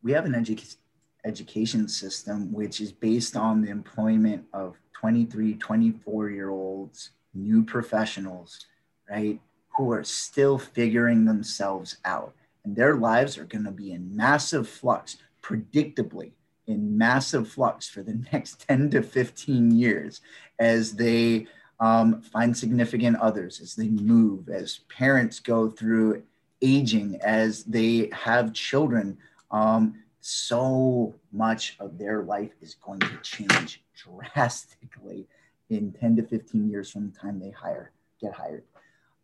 we 0.00 0.12
have 0.12 0.26
an 0.26 0.34
edu- 0.34 0.76
education 1.24 1.88
system 1.88 2.52
which 2.52 2.80
is 2.80 2.92
based 2.92 3.36
on 3.36 3.62
the 3.62 3.70
employment 3.70 4.44
of 4.52 4.76
23, 4.92 5.54
24 5.54 6.30
year 6.30 6.50
olds, 6.50 7.10
new 7.34 7.64
professionals, 7.64 8.66
right, 9.10 9.40
who 9.76 9.90
are 9.90 10.04
still 10.04 10.56
figuring 10.56 11.24
themselves 11.24 11.96
out. 12.04 12.34
And 12.66 12.74
their 12.74 12.96
lives 12.96 13.38
are 13.38 13.44
going 13.44 13.64
to 13.64 13.70
be 13.70 13.92
in 13.92 14.14
massive 14.14 14.68
flux, 14.68 15.18
predictably 15.40 16.32
in 16.66 16.98
massive 16.98 17.48
flux 17.48 17.88
for 17.88 18.02
the 18.02 18.20
next 18.32 18.66
10 18.66 18.90
to 18.90 19.02
15 19.02 19.70
years 19.70 20.20
as 20.58 20.94
they 20.94 21.46
um, 21.78 22.20
find 22.22 22.56
significant 22.56 23.18
others, 23.18 23.60
as 23.60 23.76
they 23.76 23.88
move, 23.88 24.48
as 24.48 24.80
parents 24.88 25.38
go 25.38 25.70
through 25.70 26.24
aging, 26.60 27.20
as 27.22 27.62
they 27.64 28.10
have 28.12 28.52
children. 28.52 29.16
Um, 29.52 30.02
so 30.20 31.14
much 31.32 31.76
of 31.78 31.98
their 31.98 32.24
life 32.24 32.50
is 32.60 32.74
going 32.74 32.98
to 32.98 33.16
change 33.22 33.84
drastically 33.94 35.28
in 35.70 35.92
10 35.92 36.16
to 36.16 36.22
15 36.24 36.68
years 36.68 36.90
from 36.90 37.12
the 37.12 37.16
time 37.16 37.38
they 37.38 37.50
hire 37.50 37.92
get 38.20 38.32
hired. 38.32 38.64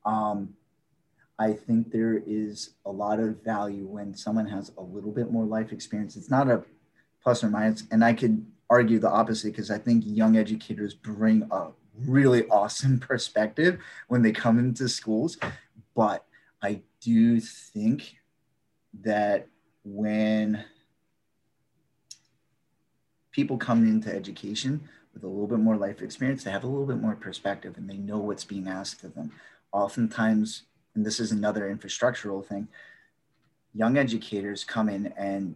Um, 0.05 0.55
I 1.43 1.55
think 1.55 1.91
there 1.91 2.23
is 2.25 2.75
a 2.87 2.91
lot 2.93 3.19
of 3.19 3.43
value 3.43 3.85
when 3.85 4.15
someone 4.15 4.47
has 4.47 4.71
a 4.79 4.83
little 4.83 5.11
bit 5.11 5.33
more 5.33 5.45
life 5.45 5.73
experience. 5.73 6.17
It's 6.17 6.31
not 6.31 6.49
a 6.49 6.63
plus 7.21 7.43
or 7.43 7.51
minus, 7.51 7.83
and 7.91 8.05
I 8.05 8.13
could 8.13 8.47
argue 8.71 9.01
the 9.01 9.11
opposite 9.11 9.51
because 9.51 9.69
I 9.69 9.79
think 9.79 10.05
young 10.07 10.37
educators 10.37 10.95
bring 10.95 11.49
a 11.51 11.71
really 12.07 12.47
awesome 12.47 13.01
perspective 13.11 13.81
when 14.07 14.23
they 14.23 14.31
come 14.31 14.61
into 14.61 14.89
schools. 14.89 15.37
But 15.97 16.25
I 16.63 16.83
do 17.01 17.41
think 17.41 18.19
that 19.01 19.49
when 19.83 20.65
people 23.33 23.59
come 23.59 23.83
into 23.83 24.15
education 24.15 24.89
with 25.13 25.25
a 25.25 25.27
little 25.27 25.49
bit 25.49 25.59
more 25.59 25.77
life 25.77 26.03
experience, 26.03 26.45
they 26.45 26.53
have 26.53 26.63
a 26.63 26.69
little 26.69 26.87
bit 26.87 27.01
more 27.01 27.17
perspective 27.17 27.77
and 27.77 27.91
they 27.91 27.99
know 27.99 28.19
what's 28.19 28.45
being 28.45 28.69
asked 28.69 29.03
of 29.03 29.17
them. 29.17 29.33
Oftentimes, 29.73 30.63
and 30.95 31.05
this 31.05 31.21
is 31.21 31.33
another 31.33 31.75
infrastructural 31.75 32.45
thing, 32.45 32.69
young 33.75 33.97
educators 33.97 34.65
come 34.65 34.89
in 34.89 35.13
and 35.17 35.55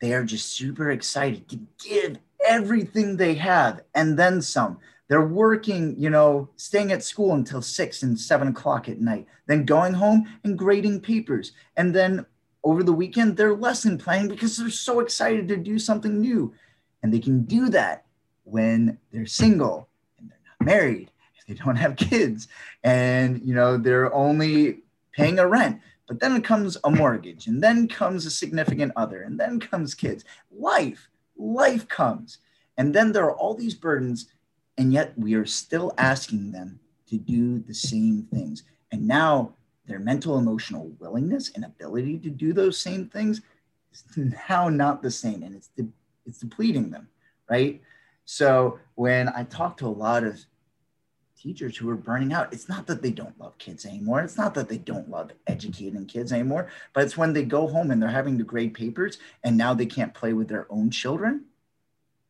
they 0.00 0.12
are 0.12 0.24
just 0.24 0.52
super 0.52 0.90
excited 0.90 1.48
to 1.48 1.58
give 1.84 2.18
everything 2.46 3.16
they 3.16 3.34
have 3.34 3.82
and 3.94 4.18
then 4.18 4.40
some. 4.42 4.78
They're 5.08 5.26
working, 5.26 5.94
you 5.98 6.10
know, 6.10 6.48
staying 6.56 6.92
at 6.92 7.02
school 7.02 7.34
until 7.34 7.62
six 7.62 8.02
and 8.02 8.18
seven 8.18 8.48
o'clock 8.48 8.88
at 8.88 9.00
night, 9.00 9.26
then 9.46 9.64
going 9.64 9.94
home 9.94 10.28
and 10.42 10.58
grading 10.58 11.00
papers. 11.00 11.52
And 11.76 11.94
then 11.94 12.26
over 12.64 12.82
the 12.82 12.92
weekend, 12.92 13.36
they're 13.36 13.54
lesson 13.54 13.98
planning 13.98 14.28
because 14.28 14.56
they're 14.56 14.70
so 14.70 15.00
excited 15.00 15.46
to 15.48 15.56
do 15.56 15.78
something 15.78 16.20
new. 16.20 16.52
And 17.02 17.14
they 17.14 17.20
can 17.20 17.42
do 17.42 17.68
that 17.68 18.04
when 18.42 18.98
they're 19.12 19.26
single 19.26 19.88
and 20.18 20.28
they're 20.28 20.38
not 20.58 20.66
married, 20.66 21.10
they 21.46 21.54
don't 21.54 21.76
have 21.76 21.96
kids, 21.96 22.48
and 22.82 23.40
you 23.42 23.54
know, 23.54 23.76
they're 23.76 24.12
only 24.12 24.80
paying 25.12 25.38
a 25.38 25.46
rent. 25.46 25.80
But 26.08 26.20
then 26.20 26.40
comes 26.40 26.76
a 26.84 26.90
mortgage, 26.90 27.48
and 27.48 27.62
then 27.62 27.88
comes 27.88 28.26
a 28.26 28.30
significant 28.30 28.92
other, 28.94 29.22
and 29.22 29.38
then 29.38 29.58
comes 29.58 29.94
kids. 29.94 30.24
Life, 30.52 31.08
life 31.36 31.88
comes. 31.88 32.38
And 32.76 32.94
then 32.94 33.10
there 33.10 33.24
are 33.24 33.36
all 33.36 33.54
these 33.54 33.74
burdens, 33.74 34.26
and 34.78 34.92
yet 34.92 35.18
we 35.18 35.34
are 35.34 35.46
still 35.46 35.92
asking 35.98 36.52
them 36.52 36.78
to 37.08 37.16
do 37.16 37.58
the 37.60 37.74
same 37.74 38.28
things. 38.32 38.62
And 38.92 39.08
now 39.08 39.54
their 39.86 39.98
mental 39.98 40.38
emotional 40.38 40.92
willingness 40.98 41.50
and 41.54 41.64
ability 41.64 42.18
to 42.18 42.30
do 42.30 42.52
those 42.52 42.78
same 42.78 43.08
things 43.08 43.40
is 43.92 44.04
now 44.48 44.68
not 44.68 45.02
the 45.02 45.10
same, 45.10 45.42
and 45.42 45.54
it's 45.54 45.68
de- 45.68 45.88
it's 46.24 46.40
depleting 46.40 46.90
them, 46.90 47.08
right? 47.48 47.80
So 48.24 48.78
when 48.96 49.28
I 49.28 49.44
talk 49.44 49.76
to 49.78 49.86
a 49.86 49.88
lot 49.88 50.24
of 50.24 50.44
teachers 51.46 51.76
who 51.76 51.88
are 51.88 51.96
burning 51.96 52.32
out. 52.32 52.52
It's 52.52 52.68
not 52.68 52.88
that 52.88 53.02
they 53.02 53.12
don't 53.12 53.38
love 53.38 53.56
kids 53.58 53.86
anymore. 53.86 54.20
It's 54.20 54.36
not 54.36 54.52
that 54.54 54.68
they 54.68 54.78
don't 54.78 55.08
love 55.08 55.30
educating 55.46 56.04
kids 56.04 56.32
anymore, 56.32 56.68
but 56.92 57.04
it's 57.04 57.16
when 57.16 57.32
they 57.32 57.44
go 57.44 57.68
home 57.68 57.92
and 57.92 58.02
they're 58.02 58.08
having 58.08 58.36
to 58.38 58.44
grade 58.44 58.74
papers 58.74 59.18
and 59.44 59.56
now 59.56 59.72
they 59.72 59.86
can't 59.86 60.12
play 60.12 60.32
with 60.32 60.48
their 60.48 60.66
own 60.70 60.90
children. 60.90 61.44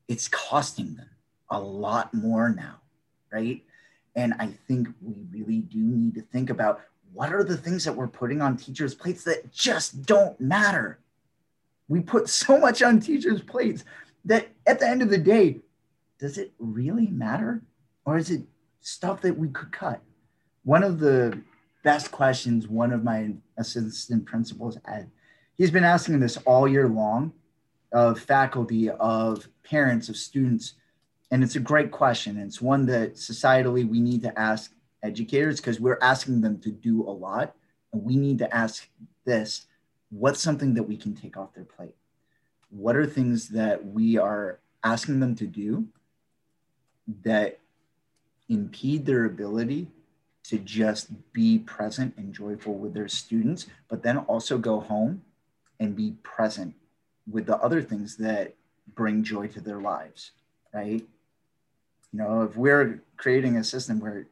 It's 0.07 0.29
costing 0.29 0.97
them 0.97 1.09
a 1.49 1.59
lot 1.59 2.12
more 2.12 2.51
now, 2.51 2.77
right? 3.33 3.64
And 4.17 4.35
I 4.39 4.49
think 4.69 4.89
we 5.01 5.14
really 5.33 5.61
do 5.61 5.79
need 5.79 6.14
to 6.17 6.23
think 6.23 6.51
about 6.51 6.83
what 7.14 7.33
are 7.33 7.45
the 7.45 7.57
things 7.57 7.85
that 7.85 7.95
we're 7.95 8.09
putting 8.09 8.43
on 8.43 8.59
teachers' 8.59 8.95
plates 8.95 9.25
that 9.25 9.51
just 9.51 10.05
don't 10.05 10.39
matter. 10.39 10.99
We 11.89 12.01
put 12.01 12.29
so 12.45 12.59
much 12.59 12.83
on 12.83 13.01
teachers' 13.01 13.41
plates 13.41 13.83
that 14.27 14.49
at 14.67 14.79
the 14.79 14.87
end 14.87 15.01
of 15.01 15.09
the 15.09 15.17
day, 15.17 15.61
does 16.19 16.37
it 16.37 16.53
really 16.59 17.07
matter? 17.07 17.62
Or 18.05 18.19
is 18.19 18.31
it 18.31 18.43
stuff 18.87 19.20
that 19.20 19.37
we 19.37 19.49
could 19.49 19.72
cut. 19.72 20.01
One 20.62 20.84
of 20.84 21.01
the 21.01 21.43
best 21.82 22.12
questions 22.12 22.68
one 22.68 22.93
of 22.93 23.03
my 23.03 23.34
assistant 23.59 24.26
principals 24.26 24.78
had, 24.84 25.11
he's 25.57 25.72
been 25.72 25.82
asking 25.82 26.20
this 26.20 26.37
all 26.39 26.68
year 26.68 26.89
long 26.89 27.32
of 27.93 28.20
faculty, 28.20 28.89
of 28.89 29.49
parents, 29.64 30.09
of 30.09 30.16
students. 30.16 30.74
And 31.32 31.43
it's 31.43 31.57
a 31.57 31.61
great 31.61 31.91
question. 31.91 32.39
It's 32.39 32.62
one 32.62 32.87
that 32.87 33.14
societally 33.14 33.89
we 33.89 33.99
need 33.99 34.22
to 34.22 34.39
ask 34.39 34.72
educators 35.03 35.57
because 35.61 35.80
we're 35.80 35.99
asking 36.01 36.41
them 36.41 36.61
to 36.61 36.70
do 36.70 37.03
a 37.03 37.11
lot. 37.11 37.57
And 37.93 38.05
we 38.05 38.14
need 38.14 38.39
to 38.39 38.55
ask 38.55 38.89
this 39.24 39.66
what's 40.11 40.41
something 40.41 40.74
that 40.74 40.84
we 40.84 40.97
can 40.97 41.12
take 41.12 41.37
off 41.37 41.55
their 41.55 41.64
plate? 41.64 41.97
What 42.70 42.95
are 42.95 43.07
things 43.07 43.49
that 43.49 43.84
we 43.84 44.16
are 44.16 44.61
asking 44.84 45.18
them 45.18 45.34
to 45.37 45.47
do 45.49 45.89
that 47.24 47.59
impede 48.49 49.07
their 49.07 49.24
ability 49.24 49.88
to 50.44 50.59
just 50.59 51.09
be 51.32 51.59
present 51.59 52.14
and 52.16 52.32
joyful 52.32 52.74
with 52.74 52.94
their 52.94 53.09
students, 53.09 53.66
but 53.88 54.03
then 54.03 54.18
also 54.18 54.59
go 54.59 54.80
home 54.80 55.22
and 55.80 55.97
be 55.97 56.12
present 56.22 56.74
with 57.30 57.47
the 57.47 57.57
other 57.59 57.82
things 57.82 58.16
that 58.16 58.55
bring 58.94 59.24
joy 59.24 59.49
to 59.49 59.61
their 59.61 59.80
lives, 59.80 60.30
right? 60.72 61.05
You 62.12 62.18
know, 62.18 62.42
if 62.42 62.57
we're 62.57 63.03
creating 63.16 63.57
a 63.57 63.64
system 63.64 63.99
where 63.99 64.28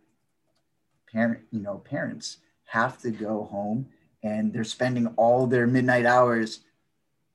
parent, 1.13 1.41
you 1.51 1.61
know, 1.61 1.79
parents 1.79 2.39
have 2.67 3.01
to 3.03 3.11
go 3.11 3.45
home 3.45 3.87
and 4.23 4.53
they're 4.53 4.65
spending 4.65 5.09
all 5.17 5.47
their 5.47 5.67
midnight 5.67 6.07
hours, 6.07 6.61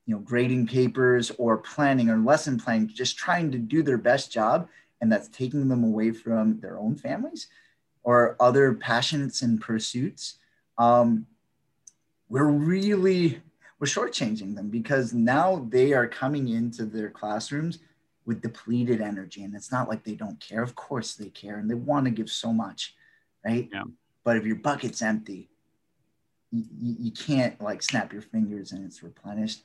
you 0.06 0.16
know, 0.16 0.22
grading 0.22 0.68
papers 0.68 1.32
or 1.38 1.58
planning 1.58 2.10
or 2.10 2.18
lesson 2.18 2.60
planning, 2.60 2.88
just 2.88 3.18
trying 3.18 3.52
to 3.52 3.58
do 3.58 3.84
their 3.84 3.98
best 3.98 4.32
job 4.32 4.70
and 5.02 5.12
that's 5.12 5.28
taking 5.30 5.68
them 5.68 5.84
away 5.84 6.12
from 6.12 6.60
their 6.60 6.78
own 6.78 6.96
families 6.96 7.48
or 8.04 8.36
other 8.40 8.74
passions 8.74 9.42
and 9.42 9.62
pursuits, 9.62 10.40
um, 10.78 11.26
we're 12.30 12.50
really 12.50 13.42
we're 13.80 13.88
shortchanging 13.88 14.56
them 14.56 14.70
because 14.70 15.14
now 15.14 15.66
they 15.70 15.94
are 15.94 16.08
coming 16.08 16.50
into 16.50 16.86
their 16.86 17.10
classrooms 17.10 17.80
with 18.26 18.42
depleted 18.42 19.02
energy, 19.02 19.44
and 19.44 19.56
it's 19.56 19.72
not 19.72 19.90
like 19.90 20.04
they 20.04 20.14
don't 20.14 20.40
care. 20.40 20.62
Of 20.62 20.76
course, 20.76 21.16
they 21.16 21.30
care 21.30 21.58
and 21.58 21.70
they 21.70 21.76
want 21.76 22.06
to 22.06 22.12
give 22.12 22.30
so 22.30 22.54
much, 22.54 22.94
right? 23.44 23.70
Yeah. 23.72 23.84
But 24.24 24.38
if 24.38 24.46
your 24.46 24.58
bucket's 24.58 25.02
empty, 25.02 25.50
you, 26.52 26.96
you 27.00 27.12
can't 27.12 27.60
like 27.62 27.82
snap 27.82 28.12
your 28.14 28.22
fingers 28.22 28.72
and 28.72 28.86
it's 28.86 29.02
replenished. 29.02 29.64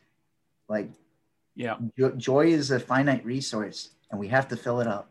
Like, 0.69 0.89
yeah, 1.57 1.77
joy 2.17 2.47
is 2.47 2.71
a 2.71 2.81
finite 2.81 3.25
resource, 3.25 3.91
and 4.11 4.19
we 4.19 4.29
have 4.29 4.49
to 4.49 4.57
fill 4.57 4.81
it 4.81 4.87
up. 4.87 5.11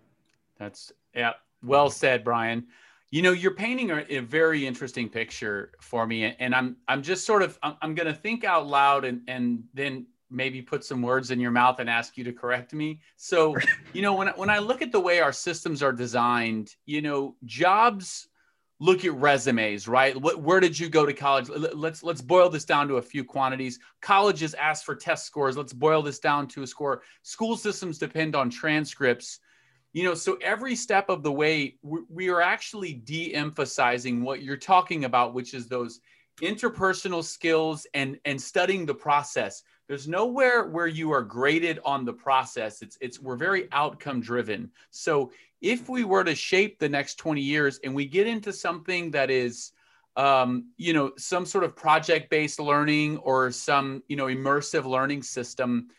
That's 0.63 0.91
yeah, 1.13 1.33
well 1.61 1.89
said, 1.89 2.23
Brian. 2.23 2.67
You 3.11 3.21
know, 3.21 3.31
you're 3.31 3.53
painting 3.53 3.91
a, 3.91 4.05
a 4.09 4.19
very 4.19 4.65
interesting 4.65 5.09
picture 5.09 5.73
for 5.81 6.07
me, 6.07 6.35
and 6.39 6.55
I'm 6.55 6.77
I'm 6.87 7.03
just 7.03 7.25
sort 7.25 7.43
of 7.43 7.59
I'm, 7.61 7.75
I'm 7.81 7.95
going 7.95 8.07
to 8.07 8.13
think 8.13 8.43
out 8.43 8.65
loud 8.65 9.03
and 9.05 9.21
and 9.27 9.63
then 9.73 10.07
maybe 10.31 10.61
put 10.61 10.83
some 10.83 11.01
words 11.01 11.29
in 11.29 11.39
your 11.39 11.51
mouth 11.51 11.79
and 11.79 11.89
ask 11.89 12.17
you 12.17 12.23
to 12.23 12.33
correct 12.33 12.73
me. 12.73 13.01
So, 13.17 13.55
you 13.93 14.01
know, 14.01 14.13
when 14.13 14.29
when 14.29 14.49
I 14.49 14.59
look 14.59 14.81
at 14.81 14.91
the 14.91 14.99
way 14.99 15.19
our 15.19 15.33
systems 15.33 15.83
are 15.83 15.91
designed, 15.91 16.75
you 16.85 17.01
know, 17.01 17.35
jobs 17.45 18.29
look 18.79 19.05
at 19.05 19.13
resumes, 19.13 19.87
right? 19.87 20.19
What, 20.19 20.41
where 20.41 20.59
did 20.59 20.77
you 20.77 20.89
go 20.89 21.05
to 21.05 21.13
college? 21.13 21.49
Let's 21.49 22.03
let's 22.03 22.21
boil 22.21 22.49
this 22.49 22.65
down 22.65 22.87
to 22.87 22.97
a 22.97 23.01
few 23.01 23.23
quantities. 23.23 23.79
Colleges 24.01 24.53
ask 24.55 24.85
for 24.85 24.95
test 24.95 25.25
scores. 25.25 25.55
Let's 25.55 25.73
boil 25.73 26.01
this 26.01 26.19
down 26.19 26.47
to 26.49 26.63
a 26.63 26.67
score. 26.67 27.03
School 27.21 27.57
systems 27.57 27.97
depend 27.97 28.35
on 28.35 28.49
transcripts 28.49 29.39
you 29.93 30.03
know 30.03 30.13
so 30.13 30.37
every 30.41 30.75
step 30.75 31.09
of 31.09 31.23
the 31.23 31.31
way 31.31 31.77
we 31.81 32.29
are 32.29 32.41
actually 32.41 32.93
de-emphasizing 32.93 34.23
what 34.23 34.41
you're 34.41 34.57
talking 34.57 35.05
about 35.05 35.33
which 35.33 35.53
is 35.53 35.67
those 35.67 36.01
interpersonal 36.41 37.23
skills 37.23 37.85
and 37.93 38.17
and 38.25 38.41
studying 38.41 38.85
the 38.85 38.95
process. 38.95 39.63
There's 39.87 40.07
nowhere 40.07 40.67
where 40.67 40.87
you 40.87 41.11
are 41.11 41.21
graded 41.21 41.79
on 41.85 42.05
the 42.05 42.13
process. 42.13 42.81
It's 42.81 42.97
it's 43.01 43.19
we're 43.19 43.35
very 43.35 43.67
outcome 43.71 44.21
driven. 44.21 44.71
So 44.89 45.31
if 45.61 45.89
we 45.89 46.03
were 46.03 46.23
to 46.23 46.35
shape 46.35 46.79
the 46.79 46.89
next 46.89 47.15
20 47.15 47.41
years 47.41 47.79
and 47.83 47.93
we 47.93 48.05
get 48.05 48.27
into 48.27 48.51
something 48.51 49.11
that 49.11 49.29
is 49.29 49.71
um, 50.15 50.69
you 50.77 50.93
know 50.93 51.11
some 51.17 51.45
sort 51.45 51.63
of 51.63 51.75
project 51.75 52.29
based 52.29 52.59
learning 52.59 53.17
or 53.17 53.51
some 53.51 54.03
you 54.07 54.15
know 54.15 54.25
immersive 54.25 54.85
learning 54.85 55.23
system 55.23 55.89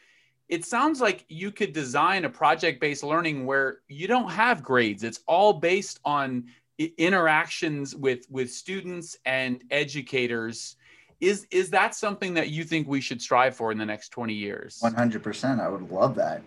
it 0.54 0.64
sounds 0.64 1.00
like 1.00 1.24
you 1.28 1.50
could 1.50 1.72
design 1.72 2.24
a 2.24 2.30
project 2.30 2.80
based 2.80 3.02
learning 3.02 3.44
where 3.44 3.78
you 3.88 4.06
don't 4.06 4.30
have 4.30 4.62
grades. 4.62 5.02
It's 5.02 5.18
all 5.26 5.54
based 5.54 5.98
on 6.04 6.44
interactions 6.78 7.96
with 7.96 8.24
with 8.30 8.52
students 8.52 9.16
and 9.26 9.64
educators. 9.72 10.76
Is 11.20 11.48
is 11.50 11.70
that 11.70 11.96
something 11.96 12.34
that 12.34 12.50
you 12.50 12.62
think 12.62 12.86
we 12.86 13.00
should 13.00 13.20
strive 13.20 13.56
for 13.56 13.72
in 13.72 13.78
the 13.78 13.84
next 13.84 14.10
20 14.10 14.32
years? 14.32 14.80
100% 14.80 15.60
i 15.60 15.68
would 15.68 15.90
love 15.90 16.14
that. 16.14 16.40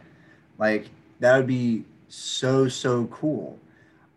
Like 0.58 0.88
that 1.20 1.36
would 1.36 1.48
be 1.48 1.84
so 2.08 2.70
so 2.70 3.08
cool. 3.08 3.60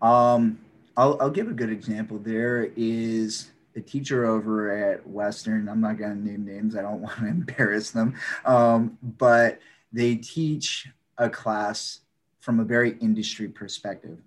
Um 0.01 0.61
i'll, 0.97 1.21
I'll 1.21 1.31
give 1.31 1.49
a 1.49 1.53
good 1.53 1.71
example. 1.71 2.19
There 2.19 2.71
is 2.77 3.51
a 3.75 3.81
teacher 3.81 4.25
over 4.25 4.71
at 4.71 5.05
western. 5.05 5.69
I'm 5.69 5.81
not 5.81 5.99
going 5.99 6.17
to 6.17 6.31
name 6.31 6.45
names. 6.45 6.77
I 6.77 6.83
don't 6.83 7.01
want 7.03 7.19
to 7.19 7.27
embarrass 7.27 7.91
them. 7.91 8.15
Um, 8.45 8.97
but 9.03 9.59
they 9.93 10.17
teach 10.17 10.89
a 11.19 11.29
class 11.29 12.01
from 12.41 12.61
a 12.61 12.65
very 12.65 12.97
industry 13.01 13.49
perspective 13.49 14.19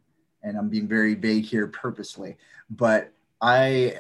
and 0.44 0.58
I'm 0.58 0.70
being 0.70 0.88
very 0.88 1.16
vague 1.16 1.46
here 1.46 1.68
purposely, 1.68 2.36
but 2.70 3.12
I, 3.42 3.96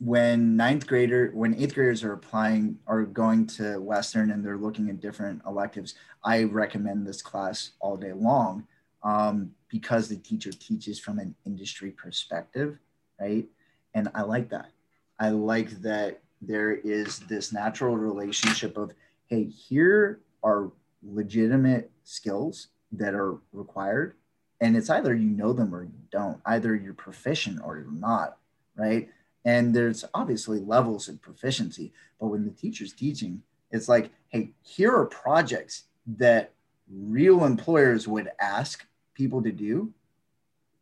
when 0.00 0.56
ninth 0.56 0.86
grader, 0.86 1.30
when 1.34 1.54
eighth 1.54 1.74
graders 1.74 2.02
are 2.02 2.12
applying 2.12 2.78
or 2.86 3.04
going 3.04 3.46
to 3.46 3.78
Western 3.78 4.30
and 4.30 4.44
they're 4.44 4.56
looking 4.56 4.88
at 4.88 5.00
different 5.00 5.42
electives, 5.46 5.94
I 6.24 6.44
recommend 6.44 7.06
this 7.06 7.22
class 7.22 7.72
all 7.80 7.96
day 7.96 8.12
long 8.12 8.66
um, 9.02 9.52
because 9.68 10.08
the 10.08 10.16
teacher 10.16 10.50
teaches 10.50 10.98
from 10.98 11.18
an 11.18 11.34
industry 11.46 11.90
perspective, 11.90 12.78
right? 13.20 13.46
And 13.94 14.08
I 14.14 14.22
like 14.22 14.48
that. 14.50 14.70
I 15.18 15.30
like 15.30 15.70
that 15.82 16.20
there 16.40 16.72
is 16.72 17.18
this 17.20 17.52
natural 17.52 17.96
relationship 17.96 18.76
of, 18.76 18.92
hey, 19.26 19.44
here 19.44 20.20
are 20.42 20.70
legitimate 21.02 21.90
skills 22.04 22.68
that 22.92 23.14
are 23.14 23.38
required. 23.52 24.14
And 24.60 24.76
it's 24.76 24.90
either 24.90 25.14
you 25.14 25.30
know 25.30 25.52
them 25.52 25.74
or 25.74 25.84
you 25.84 25.92
don't 26.10 26.40
either 26.44 26.74
you're 26.74 26.94
proficient 26.94 27.60
or 27.64 27.76
you're 27.76 27.92
not 27.92 28.38
right? 28.76 29.08
And 29.44 29.74
there's 29.74 30.04
obviously 30.14 30.60
levels 30.60 31.08
of 31.08 31.20
proficiency 31.20 31.92
but 32.20 32.28
when 32.28 32.44
the 32.44 32.50
teacher's 32.50 32.92
teaching 32.92 33.42
it's 33.70 33.88
like 33.88 34.10
hey 34.30 34.50
here 34.62 34.94
are 34.94 35.06
projects 35.06 35.84
that 36.06 36.52
real 36.90 37.44
employers 37.44 38.08
would 38.08 38.30
ask 38.40 38.86
people 39.14 39.42
to 39.42 39.52
do. 39.52 39.92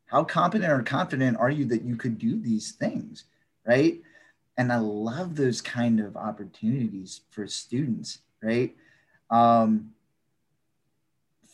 How 0.06 0.22
competent 0.22 0.70
or 0.70 0.82
confident 0.82 1.36
are 1.38 1.50
you 1.50 1.64
that 1.66 1.82
you 1.82 1.96
could 1.96 2.18
do 2.18 2.40
these 2.40 2.72
things 2.72 3.24
right? 3.66 4.00
And 4.56 4.72
i 4.72 4.78
love 4.78 5.36
those 5.36 5.60
kind 5.60 6.00
of 6.00 6.16
opportunities 6.16 7.22
for 7.30 7.46
students 7.46 8.20
right 8.42 8.74
um, 9.30 9.92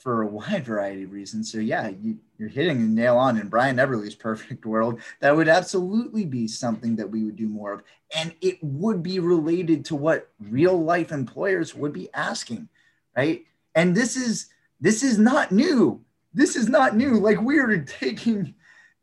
for 0.03 0.23
a 0.23 0.27
wide 0.27 0.65
variety 0.65 1.05
of 1.05 1.13
reasons. 1.13 1.51
So 1.51 1.59
yeah, 1.59 1.89
you, 1.89 2.19
are 2.41 2.49
hitting 2.49 2.81
the 2.81 3.01
nail 3.03 3.17
on 3.17 3.39
in 3.39 3.49
Brian 3.49 3.77
Eberly's 3.77 4.17
perfect 4.17 4.67
world. 4.67 5.01
That 5.21 5.37
would 5.37 5.49
absolutely 5.49 6.25
be 6.25 6.49
something 6.49 6.97
that 6.97 7.09
we 7.09 7.23
would 7.23 7.37
do 7.37 7.49
more 7.49 7.73
of. 7.73 7.83
And 8.17 8.35
it 8.41 8.59
would 8.63 9.03
be 9.03 9.21
related 9.21 9.85
to 9.87 9.95
what 9.95 10.29
real 10.41 10.83
life 10.83 11.13
employers 11.13 11.75
would 11.75 11.93
be 11.93 12.13
asking, 12.15 12.69
right? 13.17 13.45
And 13.77 13.95
this 13.95 14.17
is 14.17 14.47
this 14.81 15.05
is 15.05 15.19
not 15.19 15.53
new. 15.53 16.05
This 16.35 16.57
is 16.57 16.69
not 16.69 16.97
new. 16.97 17.21
Like 17.21 17.41
we 17.41 17.61
are 17.61 17.79
taking 17.79 18.55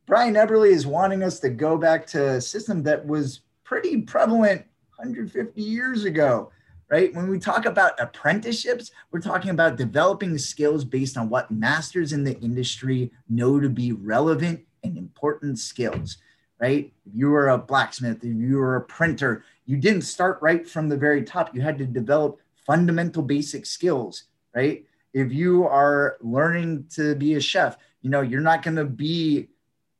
Brian 0.05 0.33
Eberly 0.33 0.71
is 0.71 0.85
wanting 0.85 1.23
us 1.23 1.39
to 1.39 1.49
go 1.49 1.77
back 1.77 2.05
to 2.07 2.31
a 2.31 2.41
system 2.41 2.83
that 2.83 3.05
was 3.05 3.41
pretty 3.63 4.01
prevalent 4.01 4.65
150 4.97 5.61
years 5.61 6.03
ago 6.03 6.51
right? 6.89 7.13
When 7.13 7.29
we 7.29 7.39
talk 7.39 7.65
about 7.65 7.99
apprenticeships, 7.99 8.91
we're 9.11 9.21
talking 9.21 9.51
about 9.51 9.77
developing 9.77 10.37
skills 10.37 10.83
based 10.83 11.17
on 11.17 11.29
what 11.29 11.51
masters 11.51 12.13
in 12.13 12.23
the 12.23 12.37
industry 12.39 13.11
know 13.29 13.59
to 13.59 13.69
be 13.69 13.91
relevant 13.91 14.65
and 14.83 14.97
important 14.97 15.59
skills, 15.59 16.17
right? 16.59 16.91
If 17.05 17.13
you 17.13 17.29
were 17.29 17.49
a 17.49 17.57
blacksmith, 17.57 18.23
if 18.23 18.35
you 18.35 18.57
were 18.57 18.77
a 18.77 18.81
printer, 18.81 19.43
you 19.65 19.77
didn't 19.77 20.01
start 20.01 20.39
right 20.41 20.67
from 20.67 20.89
the 20.89 20.97
very 20.97 21.23
top. 21.23 21.53
You 21.53 21.61
had 21.61 21.77
to 21.77 21.85
develop 21.85 22.39
fundamental 22.55 23.21
basic 23.21 23.65
skills, 23.65 24.23
right? 24.55 24.85
If 25.13 25.31
you 25.31 25.65
are 25.65 26.17
learning 26.21 26.85
to 26.95 27.15
be 27.15 27.35
a 27.35 27.41
chef, 27.41 27.77
you 28.01 28.09
know, 28.09 28.21
you're 28.21 28.41
not 28.41 28.63
going 28.63 28.77
to 28.77 28.85
be 28.85 29.49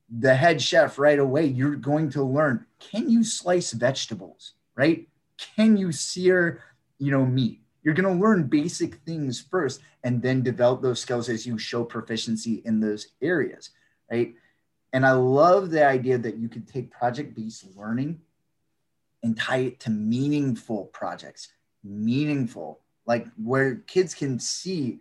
the 0.10 0.34
head 0.34 0.62
chef 0.62 0.98
right 0.98 1.20
away. 1.20 1.46
You're 1.46 1.76
going 1.76 2.10
to 2.12 2.24
learn 2.24 2.66
can 2.80 3.10
you 3.10 3.24
slice 3.24 3.74
vegetables, 3.74 4.54
right? 4.76 5.08
Can 5.56 5.78
you 5.78 5.92
sear 5.92 6.64
you 7.00 7.12
know, 7.12 7.26
meat. 7.26 7.62
You're 7.82 7.94
going 7.94 8.14
to 8.14 8.22
learn 8.22 8.44
basic 8.48 8.96
things 8.96 9.40
first 9.40 9.82
and 10.04 10.22
then 10.22 10.44
develop 10.44 10.82
those 10.82 11.00
skills 11.00 11.30
as 11.30 11.46
you 11.48 11.58
show 11.58 11.84
proficiency 11.84 12.62
in 12.66 12.80
those 12.80 13.08
areas, 13.22 13.72
right? 14.12 14.36
And 14.92 15.06
I 15.06 15.14
love 15.14 15.72
the 15.72 15.86
idea 15.86 16.18
that 16.18 16.38
you 16.38 16.50
could 16.50 16.68
take 16.68 16.92
project 16.92 17.36
based 17.36 17.66
learning 17.76 18.20
and 19.24 19.38
tie 19.38 19.58
it 19.58 19.80
to 19.82 19.90
meaningful 19.90 20.86
projects, 20.86 21.50
meaningful, 21.84 22.80
like 23.06 23.28
where 23.42 23.76
kids 23.76 24.14
can 24.14 24.40
see 24.40 25.00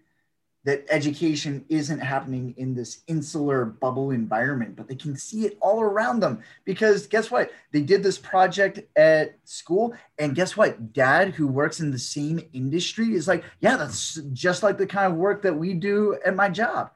that 0.64 0.84
education 0.90 1.64
isn't 1.68 2.00
happening 2.00 2.52
in 2.58 2.74
this 2.74 3.02
insular 3.06 3.64
bubble 3.64 4.10
environment, 4.10 4.76
but 4.76 4.88
they 4.88 4.94
can 4.94 5.16
see 5.16 5.46
it 5.46 5.56
all 5.60 5.80
around 5.80 6.20
them. 6.20 6.42
Because 6.64 7.06
guess 7.06 7.30
what? 7.30 7.50
They 7.72 7.80
did 7.80 8.02
this 8.02 8.18
project 8.18 8.80
at 8.96 9.38
school, 9.44 9.94
and 10.18 10.34
guess 10.34 10.56
what? 10.56 10.92
Dad, 10.92 11.30
who 11.30 11.46
works 11.46 11.80
in 11.80 11.90
the 11.90 11.98
same 11.98 12.40
industry, 12.52 13.14
is 13.14 13.28
like, 13.28 13.44
yeah, 13.60 13.76
that's 13.76 14.16
just 14.32 14.62
like 14.62 14.78
the 14.78 14.86
kind 14.86 15.10
of 15.10 15.18
work 15.18 15.42
that 15.42 15.56
we 15.56 15.74
do 15.74 16.18
at 16.26 16.36
my 16.36 16.48
job. 16.48 16.90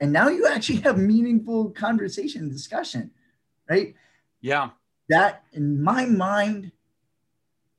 And 0.00 0.12
now 0.12 0.28
you 0.28 0.46
actually 0.46 0.80
have 0.80 0.98
meaningful 0.98 1.70
conversation, 1.70 2.42
and 2.42 2.52
discussion, 2.52 3.10
right? 3.70 3.94
Yeah. 4.40 4.70
That, 5.08 5.44
in 5.52 5.82
my 5.82 6.04
mind, 6.04 6.72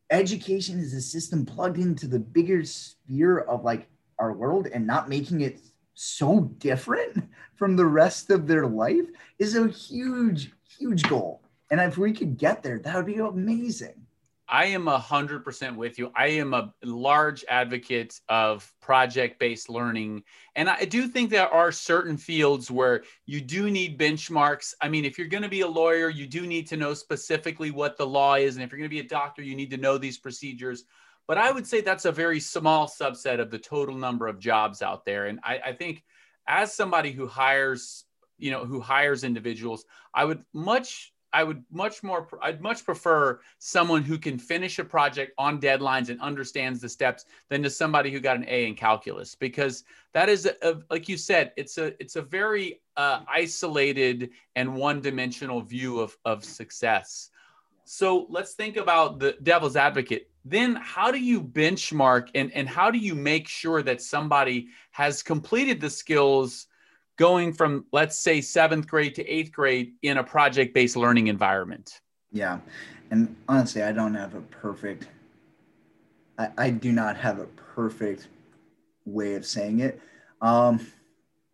education 0.09 0.79
is 0.79 0.93
a 0.93 1.01
system 1.01 1.45
plugged 1.45 1.77
into 1.77 2.07
the 2.07 2.19
bigger 2.19 2.63
sphere 2.63 3.39
of 3.39 3.63
like 3.63 3.87
our 4.19 4.33
world 4.33 4.67
and 4.67 4.85
not 4.85 5.09
making 5.09 5.41
it 5.41 5.59
so 5.93 6.41
different 6.59 7.29
from 7.55 7.75
the 7.75 7.85
rest 7.85 8.29
of 8.29 8.47
their 8.47 8.67
life 8.67 9.05
is 9.37 9.55
a 9.55 9.67
huge, 9.67 10.51
huge 10.77 11.03
goal. 11.03 11.41
And 11.71 11.79
if 11.79 11.97
we 11.97 12.13
could 12.13 12.37
get 12.37 12.63
there, 12.63 12.79
that 12.79 12.95
would 12.95 13.05
be 13.05 13.15
amazing. 13.15 13.93
I 14.51 14.65
am 14.65 14.87
a 14.87 14.97
hundred 14.97 15.43
percent 15.43 15.77
with 15.77 15.99
you. 15.99 16.11
I 16.15 16.27
am 16.27 16.55
a 16.55 16.73
large 16.83 17.45
advocate 17.47 18.19
of 18.29 18.73
project-based 18.81 19.69
learning, 19.69 20.23
and 20.55 20.67
I 20.67 20.85
do 20.85 21.07
think 21.07 21.29
there 21.29 21.47
are 21.47 21.71
certain 21.71 22.17
fields 22.17 22.71
where 22.71 23.03
you 23.27 23.41
do 23.41 23.69
need 23.69 23.99
benchmarks. 23.99 24.73
I 24.81 24.89
mean, 24.89 25.05
if 25.05 25.19
you're 25.19 25.27
going 25.27 25.43
to 25.43 25.49
be 25.49 25.61
a 25.61 25.67
lawyer, 25.67 26.09
you 26.09 26.25
do 26.25 26.47
need 26.47 26.65
to 26.69 26.77
know 26.77 26.95
specifically 26.95 27.69
what 27.69 27.95
the 27.95 28.07
law 28.07 28.35
is, 28.35 28.55
and 28.55 28.63
if 28.63 28.71
you're 28.71 28.79
going 28.79 28.89
to 28.89 28.95
be 28.95 29.01
a 29.01 29.07
doctor, 29.07 29.43
you 29.43 29.55
need 29.55 29.69
to 29.69 29.77
know 29.77 29.99
these 29.99 30.17
procedures 30.17 30.85
but 31.29 31.37
I 31.37 31.51
would 31.51 31.67
say 31.67 31.81
that's 31.81 32.05
a 32.05 32.11
very 32.11 32.39
small 32.39 32.87
subset 32.87 33.39
of 33.39 33.51
the 33.51 33.59
total 33.59 33.95
number 33.95 34.27
of 34.27 34.39
jobs 34.39 34.81
out 34.81 35.05
there. 35.05 35.27
And 35.27 35.39
I, 35.43 35.59
I 35.67 35.73
think 35.73 36.03
as 36.47 36.73
somebody 36.73 37.11
who 37.11 37.27
hires, 37.27 38.05
you 38.39 38.49
know, 38.49 38.65
who 38.65 38.79
hires 38.81 39.23
individuals, 39.23 39.85
I 40.11 40.25
would 40.25 40.43
much 40.53 41.13
I 41.31 41.43
would 41.43 41.63
much 41.71 42.01
more, 42.01 42.27
I'd 42.41 42.61
much 42.61 42.83
prefer 42.83 43.41
someone 43.59 44.01
who 44.01 44.17
can 44.17 44.39
finish 44.39 44.79
a 44.79 44.83
project 44.83 45.33
on 45.37 45.61
deadlines 45.61 46.09
and 46.09 46.19
understands 46.19 46.81
the 46.81 46.89
steps 46.89 47.25
than 47.49 47.61
to 47.61 47.69
somebody 47.69 48.09
who 48.09 48.19
got 48.19 48.37
an 48.37 48.45
A 48.47 48.65
in 48.65 48.73
calculus, 48.73 49.35
because 49.35 49.83
that 50.13 50.27
is, 50.27 50.47
a, 50.47 50.55
a, 50.67 50.79
like 50.89 51.07
you 51.07 51.17
said, 51.17 51.53
it's 51.55 51.77
a, 51.77 51.93
it's 52.01 52.15
a 52.15 52.23
very 52.23 52.81
uh, 52.97 53.19
isolated 53.31 54.31
and 54.55 54.73
one-dimensional 54.73 55.61
view 55.61 55.99
of, 55.99 56.17
of 56.25 56.43
success. 56.43 57.29
So 57.91 58.27
let's 58.29 58.53
think 58.53 58.77
about 58.77 59.17
the 59.17 59.35
devil's 59.41 59.75
advocate. 59.75 60.29
Then 60.45 60.75
how 60.75 61.09
do 61.09 61.17
you 61.17 61.41
benchmark 61.41 62.29
and, 62.35 62.53
and 62.53 62.69
how 62.69 62.91
do 62.91 62.99
you 62.99 63.15
make 63.15 63.47
sure 63.47 63.81
that 63.81 63.99
somebody 63.99 64.67
has 64.91 65.23
completed 65.23 65.81
the 65.81 65.89
skills 65.89 66.67
going 67.17 67.51
from 67.51 67.85
let's 67.91 68.15
say 68.15 68.41
seventh 68.41 68.85
grade 68.85 69.15
to 69.15 69.25
eighth 69.25 69.51
grade 69.51 69.93
in 70.03 70.19
a 70.19 70.23
project-based 70.23 70.97
learning 70.97 71.29
environment? 71.29 71.99
Yeah. 72.31 72.59
And 73.09 73.35
honestly 73.49 73.81
i 73.81 73.91
don't 73.91 74.13
have 74.13 74.35
a 74.35 74.41
perfect 74.41 75.07
i, 76.37 76.49
I 76.59 76.69
do 76.69 76.91
not 76.91 77.17
have 77.17 77.39
a 77.39 77.47
perfect 77.73 78.27
way 79.05 79.33
of 79.33 79.47
saying 79.47 79.79
it. 79.79 79.99
Um, 80.43 80.79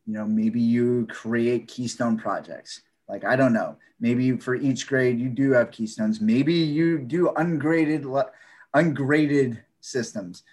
you 0.05 0.13
know 0.15 0.25
maybe 0.25 0.59
you 0.59 1.07
create 1.09 1.69
keystone 1.69 2.17
projects 2.17 2.81
like 3.07 3.23
i 3.23 3.35
don't 3.35 3.53
know 3.53 3.77
maybe 3.99 4.37
for 4.37 4.55
each 4.55 4.87
grade 4.87 5.19
you 5.19 5.29
do 5.29 5.51
have 5.51 5.71
keystones 5.71 6.19
maybe 6.19 6.53
you 6.53 6.97
do 6.97 7.31
ungraded 7.35 8.05
ungraded 8.75 9.63
systems. 9.79 10.43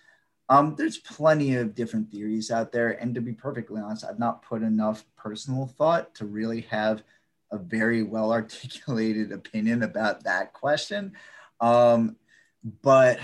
Um, 0.49 0.75
there's 0.77 0.99
plenty 0.99 1.57
of 1.57 1.75
different 1.75 2.11
theories 2.11 2.51
out 2.51 2.73
there. 2.73 2.93
And 2.93 3.15
to 3.15 3.21
be 3.21 3.33
perfectly 3.33 3.81
honest, 3.81 4.05
I've 4.05 4.19
not 4.19 4.43
put 4.43 4.63
enough 4.63 5.05
personal 5.17 5.67
thought 5.67 6.15
to 6.17 6.25
really 6.25 6.63
have 6.63 7.03
a 7.51 7.59
very 7.59 8.03
well 8.03 8.33
articulated 8.33 9.33
opinion 9.33 9.83
about 9.83 10.25
that 10.25 10.53
question. 10.53 11.13
Um, 11.61 12.17
but 12.83 13.19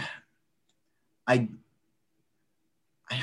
I, 1.27 1.49
I 3.11 3.23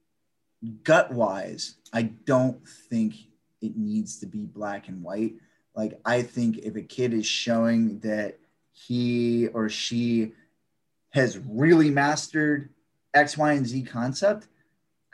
gut 0.82 1.12
wise, 1.12 1.76
I 1.92 2.02
don't 2.02 2.66
think 2.66 3.14
it 3.60 3.76
needs 3.76 4.18
to 4.20 4.26
be 4.26 4.46
black 4.46 4.88
and 4.88 5.02
white. 5.02 5.34
Like, 5.74 5.98
I 6.04 6.22
think 6.22 6.58
if 6.58 6.76
a 6.76 6.82
kid 6.82 7.12
is 7.12 7.26
showing 7.26 7.98
that 8.00 8.38
he 8.72 9.48
or 9.48 9.68
she 9.68 10.32
has 11.10 11.38
really 11.38 11.90
mastered 11.90 12.70
X, 13.14 13.36
Y, 13.36 13.52
and 13.52 13.66
Z 13.66 13.82
concept, 13.84 14.48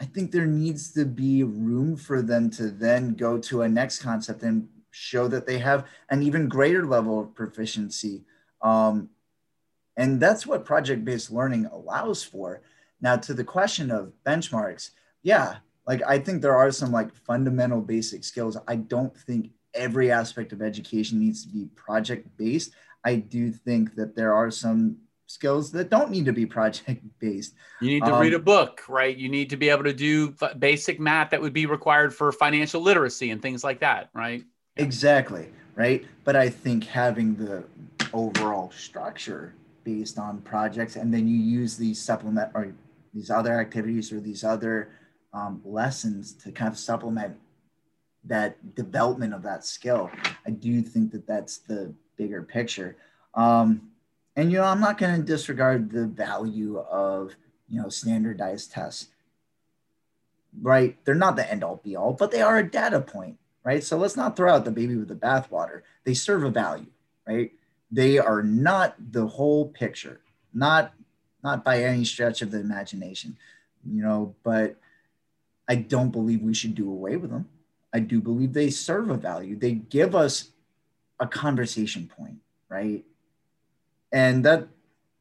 I 0.01 0.05
think 0.05 0.33
there 0.33 0.47
needs 0.47 0.93
to 0.95 1.05
be 1.05 1.45
room 1.45 1.97
for 1.97 2.23
them 2.23 2.51
to 2.51 2.71
then 2.71 3.15
go 3.15 3.39
to 3.39 3.63
a 3.63 3.69
next 3.69 4.01
concept 4.01 4.43
and 4.43 4.69
show 4.91 5.29
that 5.29 5.47
they 5.47 5.59
have 5.59 5.87
an 6.11 6.23
even 6.23 6.49
greater 6.49 6.85
level 6.85 7.21
of 7.21 7.35
proficiency. 7.35 8.25
Um, 8.61 9.11
and 9.97 10.21
that's 10.21 10.47
what 10.47 10.65
project 10.65 11.05
based 11.05 11.31
learning 11.31 11.67
allows 11.67 12.23
for. 12.25 12.63
Now, 13.01 13.17
to 13.17 13.35
the 13.35 13.45
question 13.45 13.91
of 13.91 14.13
benchmarks, 14.25 14.91
yeah, 15.23 15.57
like 15.87 16.03
I 16.07 16.19
think 16.19 16.43
there 16.43 16.57
are 16.57 16.71
some 16.71 16.93
like 16.93 17.15
fundamental 17.15 17.81
basic 17.81 18.25
skills. 18.25 18.57
I 18.69 18.77
don't 18.77 19.17
think 19.17 19.51
every 19.75 20.11
aspect 20.11 20.53
of 20.53 20.63
education 20.63 21.19
needs 21.19 21.45
to 21.45 21.53
be 21.53 21.67
project 21.75 22.29
based. 22.37 22.73
I 23.05 23.17
do 23.17 23.51
think 23.51 23.97
that 23.97 24.15
there 24.15 24.33
are 24.35 24.51
some 24.51 24.99
skills 25.27 25.73
that 25.73 25.91
don't 25.91 26.11
need 26.11 26.27
to 26.27 26.33
be 26.33 26.47
project 26.59 27.03
based. 27.19 27.55
You 27.81 27.89
need 27.89 28.05
to 28.05 28.15
um, 28.15 28.21
read 28.21 28.35
a 28.35 28.39
book, 28.39 28.83
right? 28.89 29.17
You 29.17 29.29
need 29.29 29.51
to 29.51 29.57
be 29.57 29.71
able 29.71 29.85
to 29.85 29.93
do 29.93 30.35
f- 30.41 30.59
basic 30.59 31.01
math 31.01 31.31
that 31.31 31.41
would 31.41 31.53
be 31.53 31.67
required 31.67 32.15
for 32.15 32.31
financial 32.31 32.81
literacy 32.81 33.31
and 33.31 33.43
things 33.43 33.65
like 33.65 33.81
that, 33.81 34.11
right? 34.15 34.45
Exactly, 34.77 35.49
right? 35.75 36.05
But 36.25 36.37
I 36.37 36.49
think 36.49 36.85
having 36.85 37.35
the 37.35 37.65
overall 38.13 38.71
structure 38.71 39.55
based 39.85 40.19
on 40.19 40.41
projects 40.43 40.95
and 40.95 41.13
then 41.13 41.27
you 41.27 41.37
use 41.37 41.77
these 41.77 42.01
supplement 42.01 42.53
or 42.55 42.73
these 43.13 43.31
other 43.31 43.59
activities 43.59 44.13
or 44.13 44.21
these 44.21 44.45
other 44.45 44.91
um, 45.33 45.61
lessons 45.65 46.33
to 46.35 46.53
kind 46.53 46.71
of 46.71 46.79
supplement 46.79 47.37
that 48.25 48.75
development 48.75 49.35
of 49.35 49.43
that 49.43 49.65
skill. 49.65 50.11
I 50.47 50.51
do 50.51 50.83
think 50.83 51.13
that 51.13 51.27
that's 51.27 51.59
the 51.59 51.93
bigger 52.17 52.43
picture. 52.43 52.97
Um, 53.35 53.91
and 54.37 54.51
you 54.51 54.59
know, 54.59 54.65
I'm 54.65 54.81
not 54.81 54.99
going 54.99 55.17
to 55.17 55.27
disregard 55.27 55.91
the 55.91 56.07
value 56.07 56.79
of 56.79 57.35
you 57.69 57.81
know 57.81 57.89
standardized 57.89 58.73
tests. 58.73 59.09
Right? 60.61 61.03
They're 61.05 61.15
not 61.15 61.37
the 61.37 61.51
end 61.51 61.65
all 61.65 61.81
be 61.83 61.97
all, 61.97 62.13
but 62.13 62.31
they 62.31 62.43
are 62.43 62.59
a 62.59 62.71
data 62.71 63.01
point, 63.01 63.39
right? 63.65 63.83
So 63.83 63.97
let's 63.97 64.17
not 64.17 64.37
throw 64.37 64.53
out 64.53 64.67
the 64.67 64.71
baby 64.71 64.97
with 64.97 65.09
the 65.09 65.15
bathwater. 65.15 65.81
They 66.05 66.13
serve 66.13 66.45
a 66.45 66.51
value, 66.51 66.89
right? 67.27 67.53
They 67.91 68.19
are 68.19 68.43
not 68.43 68.95
the 69.13 69.27
whole 69.27 69.69
picture, 69.69 70.21
not 70.53 70.93
not 71.43 71.65
by 71.65 71.83
any 71.83 72.05
stretch 72.05 72.43
of 72.43 72.51
the 72.51 72.61
imagination, 72.61 73.37
you 73.85 74.03
know, 74.03 74.35
but 74.45 74.77
I 75.69 75.77
don't 75.77 76.11
believe 76.11 76.43
we 76.43 76.55
should 76.55 76.75
do 76.75 76.91
away 76.91 77.17
with 77.17 77.31
them. 77.31 77.49
I 77.93 78.01
do 78.01 78.21
believe 78.21 78.53
they 78.53 78.71
serve 78.71 79.11
a 79.11 79.17
value. 79.17 79.57
They 79.57 79.73
give 79.73 80.15
us 80.15 80.51
a 81.21 81.27
conversation 81.27 82.11
point, 82.17 82.39
right? 82.69 83.05
And 84.13 84.45
that 84.45 84.69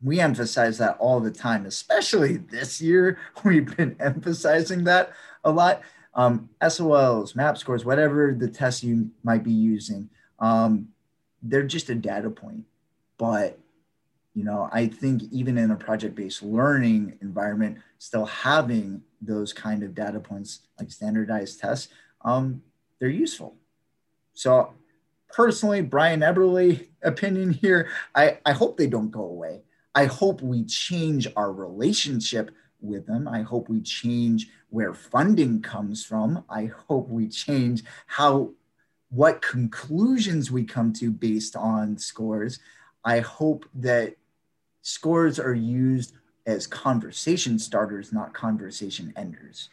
we 0.02 0.20
emphasize 0.20 0.78
that 0.80 0.98
all 1.00 1.20
the 1.20 1.32
time, 1.32 1.66
especially 1.66 2.38
this 2.38 2.82
year. 2.82 3.20
We've 3.44 3.76
been 3.78 3.96
emphasizing 4.00 4.84
that 4.86 5.12
a 5.44 5.52
lot. 5.52 5.82
Um, 6.14 6.50
SOLs, 6.62 7.36
MAP 7.36 7.58
scores, 7.58 7.86
whatever 7.86 8.36
the 8.38 8.50
test 8.50 8.84
you 8.84 9.12
might 9.24 9.44
be 9.44 9.54
using, 9.54 10.10
um, 10.39 10.89
they're 11.42 11.64
just 11.64 11.89
a 11.89 11.96
data 11.96 12.30
point. 12.30 12.66
But 13.18 13.58
you 14.34 14.44
know, 14.44 14.70
I 14.72 14.88
think 14.88 15.24
even 15.32 15.58
in 15.58 15.72
a 15.72 15.76
project-based 15.76 16.42
learning 16.42 17.18
environment, 17.22 17.78
still 17.98 18.26
having 18.26 19.02
those 19.22 19.52
kind 19.54 19.84
of 19.84 19.94
data 19.94 20.20
points 20.20 20.62
like 20.80 20.92
standardized 20.92 21.60
tests, 21.60 21.90
um, 22.24 22.62
they're 23.00 23.10
useful. 23.10 23.56
So 24.34 24.74
personally, 25.30 25.82
Brian 25.82 26.22
Eberly 26.22 26.88
opinion 27.04 27.52
here, 27.52 27.90
I, 28.16 28.40
I 28.46 28.54
hope 28.54 28.78
they 28.78 28.88
don't 28.88 29.12
go 29.12 29.24
away. 29.24 29.62
I 29.94 30.06
hope 30.06 30.42
we 30.42 30.64
change 30.64 31.28
our 31.36 31.52
relationship 31.52 32.52
with 32.80 33.06
them. 33.06 33.28
I 33.28 33.42
hope 33.42 33.70
we 33.70 33.82
change 33.82 34.48
where 34.70 34.94
funding 34.94 35.62
comes 35.62 36.06
from. 36.06 36.44
I 36.50 36.72
hope 36.88 37.10
we 37.10 37.28
change 37.28 37.84
how 38.08 38.52
what 39.10 39.42
conclusions 39.42 40.50
we 40.50 40.64
come 40.64 40.94
to 40.94 41.12
based 41.12 41.58
on 41.58 41.98
scores. 41.98 42.60
I 43.04 43.20
hope 43.20 43.66
that 43.76 44.16
scores 44.82 45.40
are 45.40 45.54
used 45.54 46.14
as 46.46 46.68
conversation 46.68 47.60
starters, 47.60 48.12
not 48.12 48.34
conversation 48.34 49.14
enders. 49.16 49.70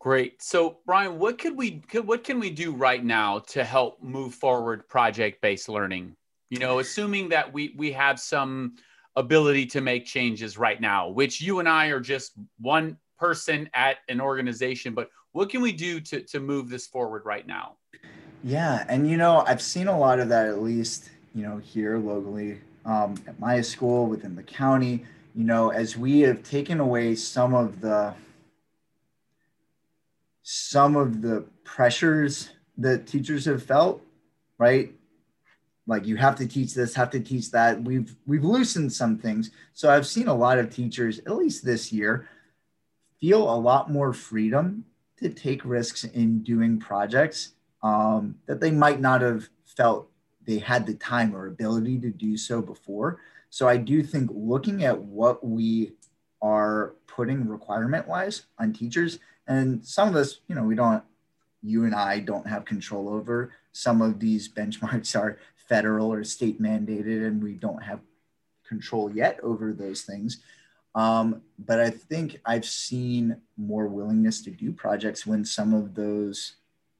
Great. 0.00 0.40
So, 0.42 0.78
Brian, 0.86 1.18
what 1.18 1.38
could 1.38 1.56
we 1.56 1.82
what 2.04 2.22
can 2.22 2.38
we 2.38 2.50
do 2.50 2.72
right 2.72 3.04
now 3.04 3.40
to 3.48 3.64
help 3.64 4.02
move 4.02 4.34
forward 4.34 4.88
project-based 4.88 5.68
learning? 5.68 6.14
You 6.50 6.60
know, 6.60 6.78
assuming 6.78 7.30
that 7.30 7.52
we 7.52 7.74
we 7.76 7.90
have 7.92 8.20
some 8.20 8.76
ability 9.16 9.66
to 9.66 9.80
make 9.80 10.06
changes 10.06 10.56
right 10.56 10.80
now, 10.80 11.08
which 11.08 11.40
you 11.40 11.58
and 11.58 11.68
I 11.68 11.86
are 11.88 12.00
just 12.00 12.32
one 12.60 12.96
person 13.18 13.68
at 13.74 13.96
an 14.08 14.20
organization, 14.20 14.94
but 14.94 15.10
what 15.32 15.50
can 15.50 15.60
we 15.60 15.72
do 15.72 16.00
to 16.00 16.20
to 16.22 16.38
move 16.38 16.68
this 16.68 16.86
forward 16.86 17.22
right 17.24 17.46
now? 17.46 17.76
Yeah, 18.44 18.84
and 18.88 19.10
you 19.10 19.16
know, 19.16 19.42
I've 19.48 19.62
seen 19.62 19.88
a 19.88 19.98
lot 19.98 20.20
of 20.20 20.28
that 20.28 20.46
at 20.46 20.62
least, 20.62 21.10
you 21.34 21.42
know, 21.42 21.58
here 21.58 21.98
locally 21.98 22.60
um, 22.88 23.14
at 23.26 23.38
my 23.38 23.60
school 23.60 24.06
within 24.06 24.34
the 24.34 24.42
county. 24.42 25.04
You 25.34 25.44
know, 25.44 25.68
as 25.68 25.96
we 25.96 26.20
have 26.20 26.42
taken 26.42 26.80
away 26.80 27.14
some 27.14 27.54
of 27.54 27.80
the 27.80 28.14
some 30.42 30.96
of 30.96 31.20
the 31.20 31.44
pressures 31.62 32.50
that 32.78 33.06
teachers 33.06 33.44
have 33.44 33.62
felt, 33.62 34.02
right? 34.56 34.92
Like 35.86 36.06
you 36.06 36.16
have 36.16 36.36
to 36.36 36.46
teach 36.46 36.74
this, 36.74 36.94
have 36.94 37.10
to 37.10 37.20
teach 37.20 37.50
that. 37.50 37.82
We've 37.82 38.16
we've 38.26 38.44
loosened 38.44 38.92
some 38.92 39.18
things. 39.18 39.50
So 39.74 39.90
I've 39.90 40.06
seen 40.06 40.26
a 40.26 40.34
lot 40.34 40.58
of 40.58 40.74
teachers, 40.74 41.18
at 41.20 41.36
least 41.36 41.64
this 41.64 41.92
year, 41.92 42.28
feel 43.20 43.42
a 43.42 43.54
lot 43.54 43.90
more 43.90 44.12
freedom 44.12 44.84
to 45.18 45.28
take 45.28 45.64
risks 45.64 46.04
in 46.04 46.42
doing 46.42 46.78
projects 46.78 47.52
um, 47.82 48.36
that 48.46 48.60
they 48.60 48.70
might 48.70 49.00
not 49.00 49.20
have 49.20 49.48
felt 49.64 50.07
they 50.48 50.58
had 50.58 50.86
the 50.86 50.94
time 50.94 51.36
or 51.36 51.46
ability 51.46 52.00
to 52.00 52.10
do 52.10 52.38
so 52.38 52.62
before. 52.62 53.20
So 53.50 53.68
I 53.68 53.76
do 53.76 54.02
think 54.02 54.30
looking 54.32 54.82
at 54.82 54.98
what 54.98 55.46
we 55.46 55.92
are 56.40 56.94
putting 57.06 57.46
requirement 57.46 58.08
wise 58.08 58.46
on 58.58 58.72
teachers 58.72 59.18
and 59.46 59.84
some 59.84 60.08
of 60.08 60.14
this, 60.14 60.40
you 60.48 60.54
know, 60.54 60.62
we 60.62 60.74
don't, 60.74 61.04
you 61.62 61.84
and 61.84 61.94
I 61.94 62.20
don't 62.20 62.46
have 62.46 62.64
control 62.64 63.10
over. 63.10 63.52
Some 63.72 64.00
of 64.00 64.20
these 64.20 64.48
benchmarks 64.54 65.18
are 65.18 65.38
federal 65.56 66.10
or 66.10 66.24
state 66.24 66.62
mandated, 66.62 67.26
and 67.26 67.42
we 67.42 67.52
don't 67.52 67.82
have 67.82 68.00
control 68.66 69.10
yet 69.10 69.38
over 69.42 69.74
those 69.74 70.02
things. 70.02 70.38
Um, 70.94 71.42
but 71.58 71.78
I 71.78 71.90
think 71.90 72.40
I've 72.46 72.64
seen 72.64 73.36
more 73.58 73.86
willingness 73.86 74.40
to 74.42 74.50
do 74.50 74.72
projects 74.72 75.26
when 75.26 75.44
some 75.44 75.74
of 75.74 75.94
those 75.94 76.54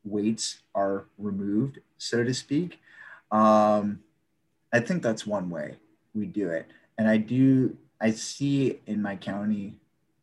weights 0.05 0.59
are 0.75 1.07
removed, 1.17 1.79
so 1.97 2.23
to 2.25 2.35
speak. 2.35 2.79
Um, 3.31 4.01
I 4.73 4.81
think 4.81 5.03
that's 5.03 5.27
one 5.27 5.51
way 5.51 5.77
we 6.15 6.27
do 6.27 6.49
it. 6.49 6.67
And 6.97 7.09
I 7.09 7.17
do, 7.17 7.77
I 8.01 8.11
see 8.11 8.81
in 8.87 9.01
my 9.01 9.17
county 9.17 9.77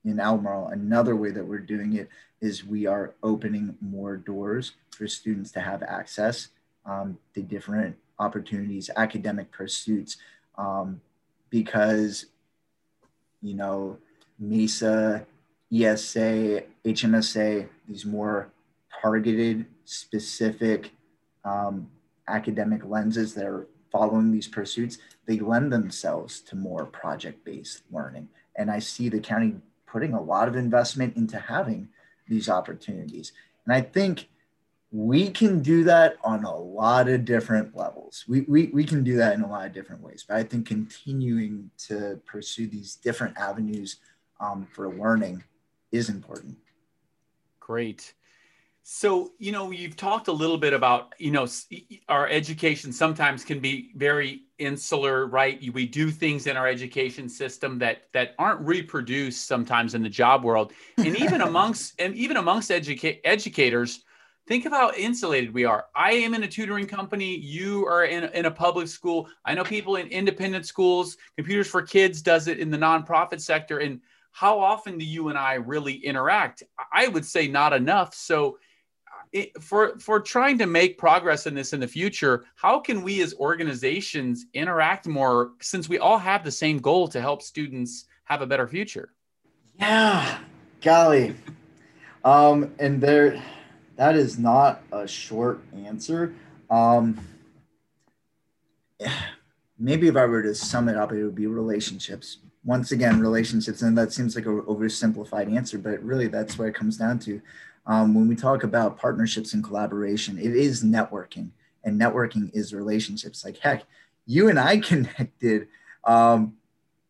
in 0.03 0.19
Albemarle, 0.19 0.67
another 0.67 1.15
way 1.15 1.31
that 1.31 1.45
we're 1.45 1.57
doing 1.59 1.93
it 1.93 2.09
is 2.41 2.63
we 2.63 2.85
are 2.85 3.15
opening 3.23 3.75
more 3.81 4.17
doors 4.17 4.73
for 4.91 5.07
students 5.07 5.51
to 5.51 5.59
have 5.59 5.81
access 5.81 6.49
um, 6.85 7.17
to 7.33 7.41
different 7.41 7.95
opportunities, 8.19 8.89
academic 8.95 9.51
pursuits, 9.51 10.17
um, 10.57 11.01
because, 11.49 12.27
you 13.41 13.55
know, 13.55 13.97
MESA, 14.39 15.25
ESA, 15.73 16.63
HMSA, 16.85 17.67
these 17.87 18.05
more 18.05 18.51
targeted, 19.01 19.65
specific 19.85 20.91
um, 21.43 21.89
academic 22.27 22.85
lenses 22.85 23.33
that 23.33 23.45
are 23.45 23.67
following 23.91 24.31
these 24.31 24.47
pursuits, 24.47 24.97
they 25.25 25.39
lend 25.39 25.71
themselves 25.71 26.41
to 26.41 26.55
more 26.55 26.85
project-based 26.85 27.83
learning. 27.91 28.27
And 28.55 28.69
I 28.69 28.79
see 28.79 29.09
the 29.09 29.19
county 29.19 29.55
putting 29.85 30.13
a 30.13 30.21
lot 30.21 30.47
of 30.47 30.55
investment 30.55 31.15
into 31.15 31.39
having 31.39 31.87
these 32.27 32.49
opportunities. 32.49 33.31
And 33.65 33.73
I 33.73 33.81
think 33.81 34.27
we 34.91 35.29
can 35.29 35.61
do 35.61 35.83
that 35.83 36.17
on 36.23 36.43
a 36.43 36.55
lot 36.55 37.09
of 37.09 37.25
different 37.25 37.75
levels. 37.75 38.23
We, 38.27 38.41
we, 38.41 38.67
we 38.67 38.83
can 38.83 39.03
do 39.03 39.17
that 39.17 39.33
in 39.33 39.41
a 39.41 39.49
lot 39.49 39.65
of 39.65 39.73
different 39.73 40.01
ways. 40.01 40.25
But 40.27 40.37
I 40.37 40.43
think 40.43 40.67
continuing 40.67 41.69
to 41.87 42.19
pursue 42.25 42.67
these 42.67 42.95
different 42.95 43.37
avenues 43.37 43.97
um, 44.39 44.67
for 44.73 44.93
learning 44.93 45.43
is 45.91 46.09
important. 46.09 46.57
Great. 47.59 48.13
So, 48.87 49.31
you 49.39 49.51
know, 49.51 49.71
you've 49.71 49.97
talked 49.97 50.27
a 50.27 50.31
little 50.31 50.59
bit 50.59 50.71
about, 50.71 51.15
you 51.17 51.31
know, 51.31 51.47
our 52.07 52.29
education 52.29 52.93
sometimes 52.93 53.43
can 53.43 53.59
be 53.59 53.89
very 53.95 54.43
insular, 54.59 55.25
right? 55.25 55.59
We 55.73 55.87
do 55.87 56.11
things 56.11 56.45
in 56.45 56.55
our 56.55 56.67
education 56.67 57.27
system 57.27 57.79
that 57.79 58.03
that 58.13 58.35
aren't 58.37 58.61
reproduced 58.61 59.47
sometimes 59.47 59.95
in 59.95 60.03
the 60.03 60.09
job 60.09 60.43
world. 60.43 60.71
And 60.99 61.17
even 61.19 61.41
amongst 61.41 61.99
and 61.99 62.13
even 62.13 62.37
amongst 62.37 62.69
educa- 62.69 63.21
educators, 63.23 64.03
think 64.47 64.67
of 64.67 64.71
how 64.71 64.91
insulated 64.91 65.51
we 65.51 65.65
are. 65.65 65.85
I 65.95 66.11
am 66.11 66.35
in 66.35 66.43
a 66.43 66.47
tutoring 66.47 66.85
company, 66.85 67.35
you 67.35 67.87
are 67.87 68.05
in, 68.05 68.25
in 68.35 68.45
a 68.45 68.51
public 68.51 68.87
school. 68.87 69.27
I 69.45 69.55
know 69.55 69.63
people 69.63 69.95
in 69.95 70.09
independent 70.09 70.67
schools, 70.67 71.17
Computers 71.37 71.67
for 71.67 71.81
Kids 71.81 72.21
does 72.21 72.47
it 72.47 72.59
in 72.59 72.69
the 72.69 72.77
nonprofit 72.77 73.41
sector 73.41 73.79
and 73.79 73.99
how 74.31 74.59
often 74.59 74.97
do 74.97 75.05
you 75.05 75.29
and 75.29 75.37
I 75.37 75.53
really 75.53 75.93
interact? 75.93 76.61
I 76.91 77.07
would 77.07 77.25
say 77.25 77.47
not 77.47 77.71
enough. 77.71 78.13
So 78.13 78.57
it, 79.35 79.61
for 79.61 79.99
for 79.99 80.21
trying 80.21 80.57
to 80.57 80.65
make 80.65 80.97
progress 80.97 81.45
in 81.45 81.53
this 81.53 81.73
in 81.73 81.81
the 81.81 81.87
future 81.87 82.45
how 82.55 82.79
can 82.79 83.03
we 83.03 83.21
as 83.21 83.33
organizations 83.35 84.45
interact 84.53 85.07
more 85.07 85.51
since 85.59 85.89
we 85.89 85.99
all 85.99 86.17
have 86.17 86.43
the 86.43 86.51
same 86.51 86.79
goal 86.79 87.05
to 87.09 87.19
help 87.19 87.41
students 87.41 88.05
have 88.23 88.41
a 88.41 88.47
better 88.47 88.65
future? 88.65 89.09
Yeah 89.77 90.39
golly. 90.81 91.35
Um 92.23 92.73
and 92.79 93.01
there 93.01 93.43
that 93.97 94.15
is 94.15 94.39
not 94.39 94.81
a 94.93 95.05
short 95.05 95.59
answer. 95.75 96.33
Um 96.69 97.19
maybe 99.77 100.07
if 100.07 100.15
i 100.15 100.25
were 100.25 100.41
to 100.41 100.55
sum 100.55 100.87
it 100.87 100.95
up 100.95 101.11
it 101.11 101.21
would 101.25 101.35
be 101.35 101.47
relationships. 101.47 102.37
Once 102.63 102.93
again 102.93 103.19
relationships 103.19 103.81
and 103.81 103.97
that 103.97 104.13
seems 104.13 104.33
like 104.33 104.45
a 104.45 104.49
oversimplified 104.49 105.53
answer 105.53 105.77
but 105.77 106.01
really 106.01 106.27
that's 106.27 106.57
what 106.57 106.69
it 106.69 106.73
comes 106.73 106.95
down 106.95 107.19
to 107.19 107.41
um, 107.87 108.13
when 108.13 108.27
we 108.27 108.35
talk 108.35 108.63
about 108.63 108.97
partnerships 108.97 109.53
and 109.53 109.63
collaboration, 109.63 110.37
it 110.37 110.55
is 110.55 110.83
networking, 110.83 111.51
and 111.83 111.99
networking 111.99 112.49
is 112.53 112.73
relationships. 112.73 113.45
Like, 113.45 113.57
heck, 113.57 113.83
you 114.25 114.49
and 114.49 114.59
I 114.59 114.77
connected 114.79 115.67
um, 116.03 116.55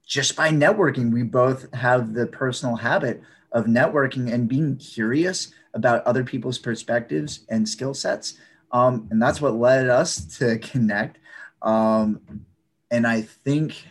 just 0.06 0.36
by 0.36 0.50
networking. 0.50 1.12
We 1.12 1.24
both 1.24 1.74
have 1.74 2.14
the 2.14 2.28
personal 2.28 2.76
habit 2.76 3.22
of 3.52 3.66
networking 3.66 4.34
and 4.34 4.50
being 4.50 4.76
curious 4.78 5.54
about 5.74 6.06
other 6.06 6.24
people's 6.24 6.58
perspectives 6.58 7.46
and 7.50 7.68
skill 7.68 7.94
sets. 7.94 8.38
Um, 8.72 9.08
and 9.12 9.22
that's 9.22 9.40
what 9.40 9.56
led 9.56 9.90
us 9.90 10.26
to 10.38 10.60
connect. 10.60 11.20
Um, 11.62 12.46
and 12.92 13.08
I 13.08 13.22
think 13.22 13.86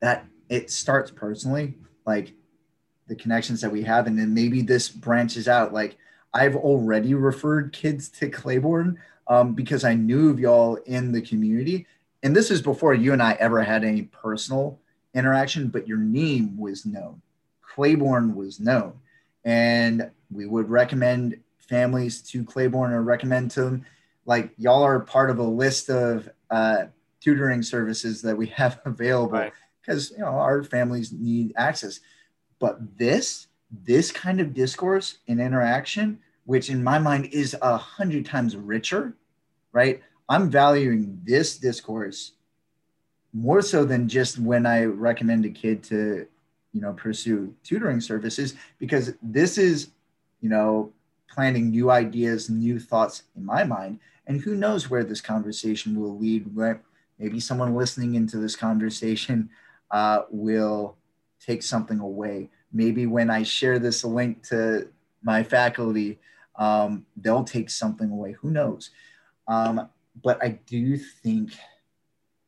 that 0.00 0.26
it 0.48 0.70
starts 0.70 1.10
personally. 1.10 1.74
Like, 2.06 2.32
the 3.10 3.16
connections 3.16 3.60
that 3.60 3.72
we 3.72 3.82
have 3.82 4.06
and 4.06 4.16
then 4.16 4.32
maybe 4.32 4.62
this 4.62 4.88
branches 4.88 5.48
out. 5.48 5.74
Like 5.74 5.98
i've 6.32 6.54
already 6.54 7.12
referred 7.12 7.72
kids 7.72 8.08
to 8.08 8.30
claiborne 8.30 8.96
um, 9.26 9.52
because 9.52 9.82
i 9.82 9.94
knew 9.94 10.30
of 10.30 10.38
y'all 10.38 10.76
in 10.86 11.12
the 11.12 11.20
community. 11.20 11.86
And 12.22 12.36
this 12.36 12.50
is 12.50 12.62
before 12.62 12.94
you 12.94 13.12
and 13.12 13.22
i 13.22 13.32
ever 13.32 13.62
had 13.62 13.84
any 13.84 14.02
personal 14.02 14.78
interaction 15.12 15.68
but 15.68 15.88
your 15.88 15.98
name 15.98 16.56
was 16.56 16.86
known. 16.86 17.20
Claiborne 17.74 18.34
was 18.34 18.60
known. 18.60 18.92
And 19.44 20.10
we 20.30 20.46
would 20.46 20.70
recommend 20.70 21.40
families 21.58 22.22
to 22.22 22.44
claiborne 22.44 22.92
or 22.92 23.02
recommend 23.02 23.50
to 23.52 23.62
them. 23.62 23.86
Like 24.24 24.52
y'all 24.56 24.84
are 24.84 25.00
part 25.00 25.30
of 25.30 25.38
a 25.38 25.42
list 25.42 25.90
of 25.90 26.28
uh, 26.50 26.84
tutoring 27.20 27.62
services 27.62 28.22
that 28.22 28.36
we 28.36 28.46
have 28.60 28.80
available 28.84 29.50
because 29.80 30.12
right. 30.12 30.18
you 30.18 30.24
know 30.24 30.30
our 30.30 30.62
families 30.62 31.10
need 31.10 31.52
access 31.56 31.98
but 32.60 32.98
this, 32.98 33.48
this 33.84 34.12
kind 34.12 34.40
of 34.40 34.54
discourse 34.54 35.18
and 35.26 35.40
interaction, 35.40 36.20
which 36.44 36.70
in 36.70 36.84
my 36.84 36.98
mind 36.98 37.26
is 37.32 37.56
a 37.60 37.76
hundred 37.76 38.26
times 38.26 38.56
richer, 38.56 39.14
right? 39.72 40.02
I'm 40.28 40.48
valuing 40.50 41.20
this 41.24 41.58
discourse 41.58 42.32
more 43.32 43.62
so 43.62 43.84
than 43.84 44.08
just 44.08 44.38
when 44.38 44.66
I 44.66 44.84
recommend 44.84 45.44
a 45.44 45.50
kid 45.50 45.82
to, 45.84 46.26
you 46.72 46.80
know, 46.80 46.92
pursue 46.92 47.54
tutoring 47.64 48.00
services, 48.00 48.54
because 48.78 49.14
this 49.22 49.58
is, 49.58 49.90
you 50.40 50.48
know, 50.48 50.92
planting 51.28 51.70
new 51.70 51.90
ideas, 51.90 52.50
new 52.50 52.78
thoughts 52.78 53.24
in 53.36 53.44
my 53.44 53.64
mind. 53.64 54.00
And 54.26 54.40
who 54.40 54.54
knows 54.54 54.90
where 54.90 55.04
this 55.04 55.20
conversation 55.20 55.98
will 55.98 56.18
lead, 56.18 56.54
where 56.54 56.82
maybe 57.18 57.40
someone 57.40 57.74
listening 57.74 58.14
into 58.14 58.38
this 58.38 58.56
conversation 58.56 59.50
uh, 59.90 60.22
will 60.30 60.96
take 61.44 61.62
something 61.62 61.98
away. 61.98 62.50
Maybe 62.72 63.06
when 63.06 63.30
I 63.30 63.42
share 63.42 63.78
this 63.78 64.04
link 64.04 64.46
to 64.48 64.88
my 65.22 65.42
faculty, 65.42 66.18
um, 66.56 67.06
they'll 67.16 67.44
take 67.44 67.70
something 67.70 68.10
away. 68.10 68.32
Who 68.40 68.50
knows? 68.50 68.90
Um, 69.48 69.88
but 70.22 70.42
I 70.42 70.60
do 70.66 70.96
think 70.96 71.52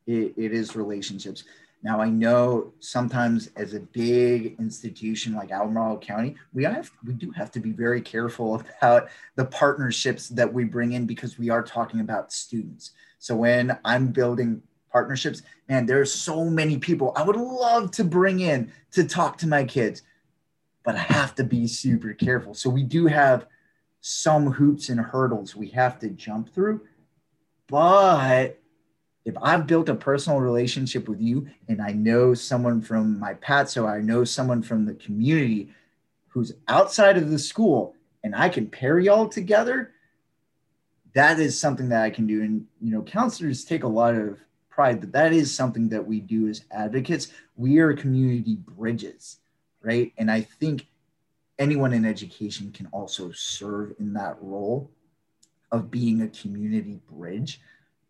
it, 0.07 0.35
it 0.37 0.53
is 0.53 0.77
relationships. 0.77 1.45
Now 1.83 2.01
I 2.01 2.11
know 2.11 2.73
sometimes 2.79 3.51
as 3.57 3.75
a 3.75 3.81
big 3.81 4.57
institution 4.61 5.35
like 5.35 5.51
Albemarle 5.51 5.99
County, 5.99 6.37
we 6.53 6.63
have 6.63 6.91
we 7.05 7.15
do 7.15 7.33
have 7.33 7.51
to 7.53 7.61
be 7.61 7.73
very 7.73 8.01
careful 8.01 8.63
about 8.81 9.09
the 9.35 9.47
partnerships 9.47 10.29
that 10.29 10.53
we 10.53 10.65
bring 10.65 10.93
in 10.93 11.07
because 11.07 11.39
we 11.39 11.51
are 11.51 11.63
talking 11.63 12.01
about 12.01 12.33
students. 12.33 12.93
So 13.19 13.35
when 13.35 13.77
I'm 13.85 14.09
building 14.09 14.63
partnerships. 14.93 15.43
Man, 15.69 15.87
there's 15.87 16.13
so 16.13 16.45
many 16.45 16.79
people 16.79 17.13
I 17.17 17.23
would 17.23 17.37
love 17.37 17.91
to 17.93 18.05
bring 18.05 18.41
in 18.41 18.71
to 18.93 19.05
talk 19.05 19.39
to 19.39 19.49
my 19.49 19.65
kids, 19.65 20.03
but 20.85 20.95
I 20.95 21.01
have 21.01 21.35
to 21.37 21.45
be 21.45 21.67
super 21.67 22.13
careful. 22.13 22.55
So 22.55 22.71
we 22.71 22.83
do 22.83 23.07
have 23.07 23.47
some 24.03 24.53
hoops 24.53 24.89
and 24.89 25.01
hurdles 25.01 25.57
we 25.57 25.69
have 25.69 25.99
to 26.01 26.11
jump 26.11 26.53
through. 26.55 26.83
But 27.69 28.59
if 29.25 29.35
I've 29.41 29.67
built 29.67 29.89
a 29.89 29.95
personal 29.95 30.41
relationship 30.41 31.09
with 31.09 31.21
you 31.21 31.49
and 31.69 31.81
I 31.81 31.93
know 31.93 32.35
someone 32.35 32.83
from 32.83 33.19
my 33.19 33.35
PATSO, 33.35 33.89
I 33.89 34.01
know 34.01 34.25
someone 34.25 34.63
from 34.63 34.85
the 34.85 34.95
community 34.95 35.73
who's 36.29 36.53
outside 36.67 37.17
of 37.17 37.31
the 37.31 37.39
school 37.39 37.95
and 38.25 38.35
I 38.35 38.49
can 38.49 38.67
pair 38.67 38.99
y'all 38.99 39.29
together, 39.29 39.93
that 41.15 41.39
is 41.39 41.59
something 41.59 41.89
that 41.91 42.03
I 42.03 42.11
can 42.11 42.27
do. 42.27 42.43
And, 42.43 42.67
you 42.81 42.91
know, 42.91 43.03
counselors 43.03 43.65
take 43.65 43.85
a 43.85 43.89
lot 43.89 44.15
of 44.15 44.39
pride 44.73 45.01
that 45.03 45.13
that 45.13 45.33
is 45.33 45.55
something 45.55 45.89
that 45.91 46.07
we 46.07 46.19
do 46.19 46.49
as 46.49 46.65
advocates. 46.71 47.29
We 47.57 47.79
are 47.79 47.93
community 47.93 48.57
bridges, 48.57 49.39
right? 49.83 50.13
And 50.17 50.31
I 50.31 50.41
think 50.41 50.87
anyone 51.59 51.93
in 51.93 52.05
education 52.05 52.73
can 52.73 52.87
also 52.87 53.31
serve 53.33 53.95
in 54.01 54.15
that 54.15 54.37
role 54.41 54.91
of 55.71 55.91
being 55.91 56.23
a 56.23 56.29
community 56.29 57.01
bridge, 57.11 57.61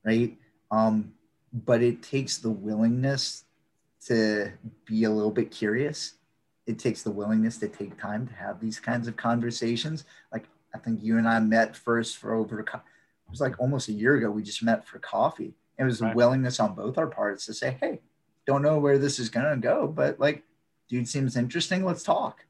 right? 0.05 0.37
Um, 0.71 1.13
but 1.53 1.83
it 1.83 2.03
takes 2.03 2.39
the 2.39 2.51
willingness 2.51 3.45
to 4.07 4.53
be 4.85 5.05
a 5.05 5.11
little 5.11 5.31
bit 5.31 5.51
curious. 5.51 6.15
It 6.67 6.79
takes 6.79 7.03
the 7.03 7.11
willingness 7.11 7.59
to 7.59 7.69
take 7.69 8.01
time 8.01 8.27
to 8.29 8.35
have 8.35 8.61
these 8.61 8.79
kinds 8.79 9.09
of 9.09 9.17
conversations. 9.17 10.05
Like 10.33 10.47
I 10.75 10.79
think 10.79 11.03
you 11.03 11.19
and 11.19 11.29
I 11.29 11.41
met 11.41 11.77
first 11.77 12.19
for 12.19 12.35
over, 12.35 12.61
it 12.61 12.69
was 13.29 13.41
like 13.41 13.59
almost 13.59 13.89
a 13.89 13.93
year 13.93 14.15
ago. 14.15 14.31
We 14.31 14.43
just 14.43 14.63
met 14.63 14.87
for 14.87 14.99
coffee 14.99 15.55
it 15.83 15.87
was 15.87 16.01
right. 16.01 16.13
a 16.13 16.17
willingness 16.17 16.61
on 16.61 16.75
both 16.75 16.99
our 16.99 17.07
parts 17.07 17.47
to 17.47 17.55
say, 17.55 17.77
hey, 17.81 18.01
don't 18.47 18.63
know 18.63 18.79
where 18.79 18.99
this 18.99 19.19
is 19.19 19.29
going 19.29 19.51
to 19.51 19.57
go, 19.57 19.87
but 19.87 20.19
like, 20.19 20.43
dude 20.89 21.09
seems 21.09 21.37
interesting. 21.37 21.85
Let's 21.85 22.03
talk. 22.03 22.45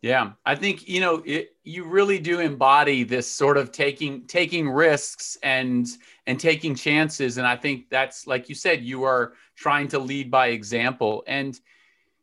Yeah, 0.00 0.32
I 0.46 0.54
think 0.54 0.88
you 0.88 1.00
know 1.00 1.22
it, 1.26 1.56
you 1.64 1.84
really 1.84 2.20
do 2.20 2.38
embody 2.38 3.02
this 3.02 3.28
sort 3.28 3.56
of 3.56 3.72
taking 3.72 4.26
taking 4.28 4.70
risks 4.70 5.36
and 5.42 5.88
and 6.28 6.38
taking 6.38 6.76
chances, 6.76 7.36
and 7.36 7.46
I 7.46 7.56
think 7.56 7.90
that's 7.90 8.26
like 8.26 8.48
you 8.48 8.54
said, 8.54 8.82
you 8.82 9.02
are 9.02 9.32
trying 9.56 9.88
to 9.88 9.98
lead 9.98 10.30
by 10.30 10.48
example. 10.48 11.24
And 11.26 11.58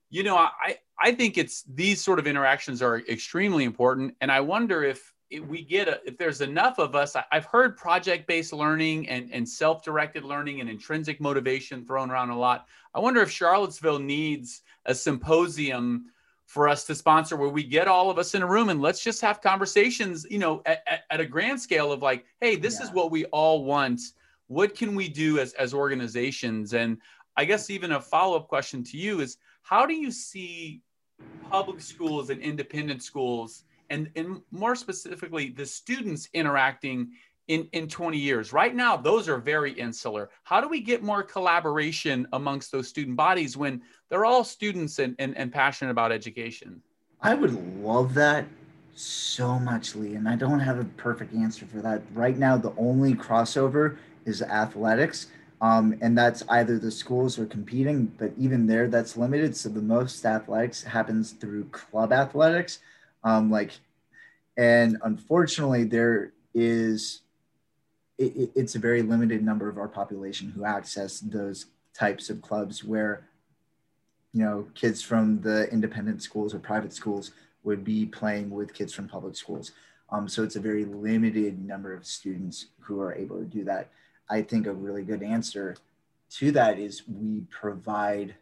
you 0.09 0.23
know, 0.23 0.37
I 0.37 0.77
I 0.97 1.11
think 1.11 1.37
it's 1.37 1.63
these 1.63 2.01
sort 2.01 2.17
of 2.17 2.27
interactions 2.27 2.81
are 2.81 2.99
extremely 3.09 3.65
important, 3.65 4.15
and 4.21 4.31
I 4.31 4.39
wonder 4.39 4.81
if 4.81 5.13
we 5.47 5.63
get 5.63 5.87
a, 5.87 5.99
if 6.05 6.17
there's 6.17 6.41
enough 6.41 6.77
of 6.77 6.95
us, 6.95 7.15
I, 7.15 7.23
have 7.31 7.45
heard 7.45 7.77
project-based 7.77 8.53
learning 8.53 9.09
and, 9.09 9.29
and 9.31 9.47
self-directed 9.47 10.23
learning 10.23 10.61
and 10.61 10.69
intrinsic 10.69 11.19
motivation 11.19 11.85
thrown 11.85 12.11
around 12.11 12.29
a 12.29 12.37
lot. 12.37 12.67
I 12.93 12.99
wonder 12.99 13.21
if 13.21 13.31
Charlottesville 13.31 13.99
needs 13.99 14.61
a 14.85 14.93
symposium 14.93 16.05
for 16.45 16.69
us 16.69 16.85
to 16.85 16.93
sponsor 16.93 17.35
where 17.35 17.49
we 17.49 17.63
get 17.63 17.87
all 17.87 18.11
of 18.11 18.19
us 18.19 18.35
in 18.35 18.43
a 18.43 18.47
room 18.47 18.69
and 18.69 18.81
let's 18.81 19.03
just 19.03 19.19
have 19.21 19.41
conversations, 19.41 20.27
you 20.29 20.37
know, 20.37 20.61
at, 20.67 20.83
at, 20.85 20.99
at 21.09 21.19
a 21.19 21.25
grand 21.25 21.59
scale 21.59 21.91
of 21.91 22.03
like, 22.03 22.25
hey, 22.39 22.55
this 22.55 22.79
yeah. 22.79 22.85
is 22.85 22.93
what 22.93 23.09
we 23.09 23.25
all 23.25 23.63
want. 23.63 23.99
What 24.47 24.75
can 24.75 24.93
we 24.93 25.09
do 25.09 25.39
as, 25.39 25.53
as 25.53 25.73
organizations? 25.73 26.75
And 26.75 26.99
I 27.35 27.45
guess 27.45 27.71
even 27.71 27.93
a 27.93 28.01
follow-up 28.01 28.47
question 28.47 28.83
to 28.83 28.97
you 28.97 29.21
is 29.21 29.37
how 29.63 29.87
do 29.87 29.95
you 29.95 30.11
see 30.11 30.81
public 31.49 31.81
schools 31.81 32.29
and 32.29 32.39
independent 32.41 33.01
schools– 33.01 33.63
and, 33.95 34.09
and 34.17 34.41
more 34.51 34.75
specifically, 34.75 35.49
the 35.49 35.65
students 35.65 36.27
interacting 36.33 37.11
in, 37.47 37.69
in 37.71 37.87
20 37.87 38.17
years. 38.17 38.51
Right 38.51 38.75
now, 38.75 38.97
those 38.97 39.29
are 39.29 39.37
very 39.37 39.71
insular. 39.71 40.29
How 40.43 40.59
do 40.59 40.67
we 40.67 40.81
get 40.81 41.01
more 41.01 41.23
collaboration 41.23 42.27
amongst 42.33 42.71
those 42.71 42.89
student 42.89 43.15
bodies 43.15 43.55
when 43.55 43.81
they're 44.09 44.25
all 44.25 44.43
students 44.43 44.99
and, 44.99 45.15
and, 45.17 45.37
and 45.37 45.51
passionate 45.51 45.91
about 45.91 46.11
education? 46.11 46.81
I 47.21 47.35
would 47.35 47.53
love 47.81 48.13
that 48.15 48.45
so 48.95 49.57
much, 49.59 49.95
Lee. 49.95 50.15
And 50.15 50.27
I 50.27 50.35
don't 50.35 50.59
have 50.59 50.79
a 50.79 50.85
perfect 50.97 51.33
answer 51.33 51.65
for 51.65 51.77
that. 51.77 52.01
Right 52.13 52.37
now, 52.37 52.57
the 52.57 52.73
only 52.77 53.13
crossover 53.13 53.97
is 54.25 54.41
athletics. 54.41 55.27
Um, 55.61 55.95
and 56.01 56.17
that's 56.17 56.43
either 56.49 56.77
the 56.77 56.91
schools 56.91 57.39
are 57.39 57.45
competing, 57.45 58.11
but 58.17 58.33
even 58.37 58.67
there, 58.67 58.87
that's 58.87 59.15
limited. 59.15 59.55
So 59.55 59.69
the 59.69 59.81
most 59.81 60.25
athletics 60.25 60.83
happens 60.83 61.31
through 61.31 61.65
club 61.65 62.11
athletics. 62.11 62.79
Um, 63.23 63.49
like, 63.49 63.71
and 64.57 64.97
unfortunately, 65.03 65.83
there 65.83 66.33
is 66.53 67.21
it, 68.17 68.51
it's 68.55 68.75
a 68.75 68.79
very 68.79 69.01
limited 69.01 69.43
number 69.43 69.67
of 69.67 69.77
our 69.77 69.87
population 69.87 70.49
who 70.49 70.65
access 70.65 71.19
those 71.19 71.65
types 71.93 72.29
of 72.29 72.41
clubs 72.41 72.83
where 72.83 73.27
you 74.33 74.43
know 74.43 74.67
kids 74.73 75.01
from 75.01 75.41
the 75.41 75.69
independent 75.71 76.21
schools 76.21 76.53
or 76.53 76.59
private 76.59 76.93
schools 76.93 77.31
would 77.63 77.83
be 77.83 78.05
playing 78.05 78.49
with 78.49 78.73
kids 78.73 78.93
from 78.93 79.07
public 79.07 79.35
schools. 79.35 79.71
Um, 80.11 80.27
so 80.27 80.43
it's 80.43 80.55
a 80.55 80.61
very 80.61 80.85
limited 80.85 81.65
number 81.65 81.93
of 81.93 82.05
students 82.05 82.67
who 82.79 83.01
are 83.01 83.15
able 83.15 83.39
to 83.39 83.45
do 83.45 83.63
that. 83.63 83.89
I 84.29 84.43
think 84.43 84.67
a 84.67 84.71
really 84.71 85.03
good 85.03 85.23
answer 85.23 85.75
to 86.31 86.51
that 86.51 86.77
is 86.77 87.07
we 87.07 87.41
provide 87.49 88.35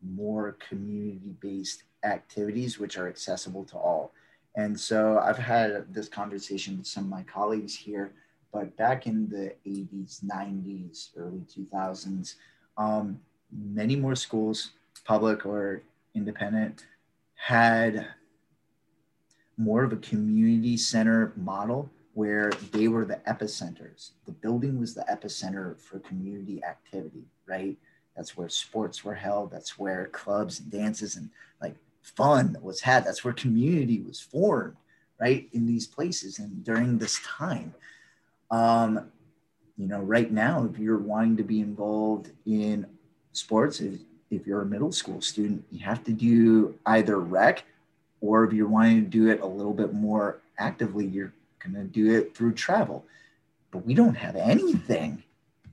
more 0.00 0.56
community-based 0.68 1.82
activities 2.04 2.78
which 2.78 2.96
are 2.96 3.08
accessible 3.08 3.64
to 3.64 3.76
all 3.76 4.12
and 4.58 4.78
so 4.78 5.18
i've 5.20 5.38
had 5.38 5.92
this 5.92 6.08
conversation 6.08 6.76
with 6.76 6.86
some 6.86 7.04
of 7.04 7.10
my 7.10 7.22
colleagues 7.22 7.74
here 7.74 8.12
but 8.52 8.76
back 8.76 9.06
in 9.06 9.28
the 9.28 9.54
80s, 9.66 10.24
90s, 10.24 11.10
early 11.16 11.42
2000s, 11.54 12.34
um, 12.76 13.20
many 13.52 13.96
more 13.96 14.16
schools, 14.16 14.70
public 15.04 15.44
or 15.44 15.82
independent, 16.14 16.86
had 17.34 18.06
more 19.56 19.84
of 19.84 19.92
a 19.92 19.96
community 19.96 20.76
center 20.76 21.32
model 21.36 21.90
where 22.14 22.50
they 22.72 22.88
were 22.88 23.04
the 23.04 23.20
epicenters. 23.28 24.10
The 24.26 24.32
building 24.32 24.80
was 24.80 24.94
the 24.94 25.04
epicenter 25.10 25.78
for 25.78 25.98
community 26.00 26.62
activity, 26.64 27.24
right? 27.46 27.76
That's 28.16 28.36
where 28.36 28.48
sports 28.48 29.04
were 29.04 29.14
held. 29.14 29.50
That's 29.50 29.78
where 29.78 30.06
clubs 30.06 30.58
and 30.58 30.70
dances 30.70 31.16
and 31.16 31.30
like 31.60 31.76
fun 32.16 32.52
that 32.52 32.62
was 32.62 32.80
had. 32.80 33.04
That's 33.04 33.24
where 33.24 33.34
community 33.34 34.00
was 34.00 34.20
formed, 34.20 34.76
right? 35.20 35.48
In 35.52 35.66
these 35.66 35.86
places 35.86 36.38
and 36.38 36.64
during 36.64 36.98
this 36.98 37.20
time. 37.24 37.74
Um, 38.50 39.10
you 39.76 39.86
know, 39.86 40.00
right 40.00 40.30
now, 40.30 40.64
if 40.64 40.78
you're 40.78 40.98
wanting 40.98 41.36
to 41.36 41.44
be 41.44 41.60
involved 41.60 42.30
in 42.46 42.86
sports, 43.32 43.80
if, 43.80 44.00
if 44.30 44.46
you're 44.46 44.62
a 44.62 44.66
middle 44.66 44.92
school 44.92 45.20
student, 45.20 45.64
you 45.70 45.80
have 45.84 46.02
to 46.04 46.12
do 46.12 46.74
either 46.86 47.18
rec 47.18 47.64
or 48.20 48.44
if 48.44 48.52
you're 48.52 48.68
wanting 48.68 49.04
to 49.04 49.08
do 49.08 49.28
it 49.28 49.40
a 49.40 49.46
little 49.46 49.72
bit 49.72 49.94
more 49.94 50.38
actively, 50.58 51.06
you're 51.06 51.32
going 51.60 51.74
to 51.74 51.84
do 51.84 52.12
it 52.12 52.36
through 52.36 52.52
travel. 52.52 53.04
But 53.70 53.86
we 53.86 53.94
don't 53.94 54.16
have 54.16 54.34
anything 54.34 55.22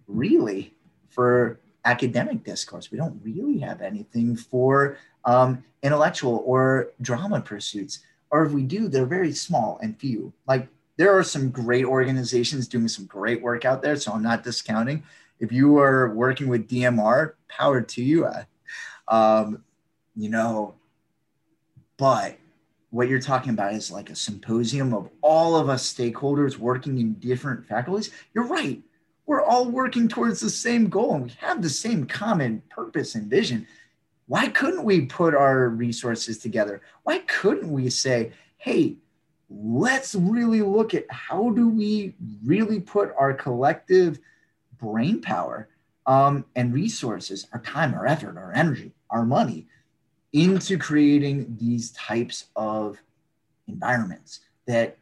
really 0.07 0.73
for 1.09 1.59
academic 1.85 2.43
discourse. 2.43 2.91
We 2.91 2.97
don't 2.97 3.19
really 3.23 3.59
have 3.59 3.81
anything 3.81 4.35
for 4.35 4.97
um, 5.25 5.63
intellectual 5.83 6.43
or 6.45 6.91
drama 7.01 7.41
pursuits. 7.41 7.99
Or 8.31 8.45
if 8.45 8.51
we 8.51 8.63
do, 8.63 8.87
they're 8.87 9.05
very 9.05 9.33
small 9.33 9.79
and 9.81 9.97
few. 9.99 10.33
Like 10.47 10.67
there 10.97 11.17
are 11.17 11.23
some 11.23 11.49
great 11.49 11.85
organizations 11.85 12.67
doing 12.67 12.87
some 12.87 13.05
great 13.05 13.41
work 13.41 13.65
out 13.65 13.81
there. 13.81 13.95
So 13.95 14.11
I'm 14.11 14.23
not 14.23 14.43
discounting. 14.43 15.03
If 15.39 15.51
you 15.51 15.77
are 15.79 16.13
working 16.13 16.47
with 16.47 16.69
DMR, 16.69 17.33
power 17.47 17.81
to 17.81 18.03
you. 18.03 18.25
Uh, 18.25 18.43
um, 19.07 19.63
you 20.15 20.29
know, 20.29 20.75
but 21.97 22.37
what 22.89 23.09
you're 23.09 23.19
talking 23.19 23.51
about 23.51 23.73
is 23.73 23.91
like 23.91 24.09
a 24.09 24.15
symposium 24.15 24.93
of 24.93 25.09
all 25.21 25.55
of 25.57 25.69
us 25.69 25.93
stakeholders 25.93 26.57
working 26.57 26.97
in 26.97 27.13
different 27.15 27.67
faculties. 27.67 28.11
You're 28.33 28.47
right. 28.47 28.81
We're 29.25 29.43
all 29.43 29.69
working 29.69 30.07
towards 30.07 30.39
the 30.39 30.49
same 30.49 30.87
goal 30.87 31.15
and 31.15 31.25
we 31.25 31.31
have 31.39 31.61
the 31.61 31.69
same 31.69 32.05
common 32.05 32.61
purpose 32.69 33.15
and 33.15 33.29
vision. 33.29 33.67
Why 34.27 34.47
couldn't 34.47 34.83
we 34.83 35.05
put 35.05 35.35
our 35.35 35.69
resources 35.69 36.37
together? 36.39 36.81
Why 37.03 37.19
couldn't 37.19 37.71
we 37.71 37.89
say, 37.89 38.31
hey, 38.57 38.97
let's 39.49 40.15
really 40.15 40.61
look 40.61 40.93
at 40.93 41.05
how 41.09 41.51
do 41.51 41.69
we 41.69 42.15
really 42.43 42.79
put 42.79 43.13
our 43.17 43.33
collective 43.33 44.19
brain 44.79 45.21
power 45.21 45.69
um, 46.07 46.45
and 46.55 46.73
resources, 46.73 47.47
our 47.53 47.61
time, 47.61 47.93
our 47.93 48.07
effort, 48.07 48.37
our 48.37 48.53
energy, 48.53 48.93
our 49.09 49.25
money 49.25 49.67
into 50.33 50.77
creating 50.77 51.55
these 51.59 51.91
types 51.91 52.45
of 52.55 52.97
environments 53.67 54.41
that 54.67 54.97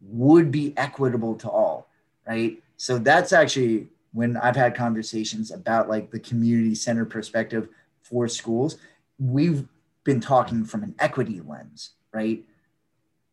would 0.00 0.50
be 0.50 0.72
equitable 0.76 1.34
to 1.34 1.50
all, 1.50 1.88
right? 2.26 2.62
So 2.76 2.98
that's 2.98 3.32
actually 3.32 3.88
when 4.12 4.36
I've 4.36 4.56
had 4.56 4.74
conversations 4.74 5.50
about 5.50 5.88
like 5.88 6.10
the 6.10 6.18
community 6.18 6.74
center 6.74 7.04
perspective 7.04 7.68
for 8.10 8.28
schools, 8.28 8.76
we've 9.18 9.66
been 10.04 10.20
talking 10.20 10.64
from 10.64 10.82
an 10.82 10.94
equity 10.98 11.40
lens, 11.40 11.90
right? 12.12 12.44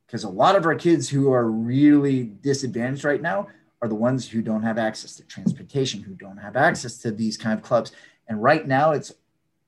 because 0.08 0.24
a 0.24 0.30
lot 0.30 0.56
of 0.56 0.66
our 0.66 0.76
kids 0.76 1.10
who 1.10 1.32
are 1.32 1.52
really 1.52 2.24
disadvantaged 2.24 3.04
right 3.04 3.22
now 3.22 3.48
are 3.82 3.90
the 3.90 3.96
ones 3.96 4.28
who 4.28 4.42
don't 4.42 4.64
have 4.64 4.78
access 4.78 5.16
to 5.18 5.24
transportation, 5.24 6.02
who 6.02 6.16
don't 6.16 6.38
have 6.38 6.56
access 6.56 6.98
to 7.00 7.12
these 7.12 7.38
kind 7.38 7.58
of 7.58 7.64
clubs. 7.64 7.92
And 8.28 8.42
right 8.42 8.66
now, 8.66 8.92
it's 8.92 9.14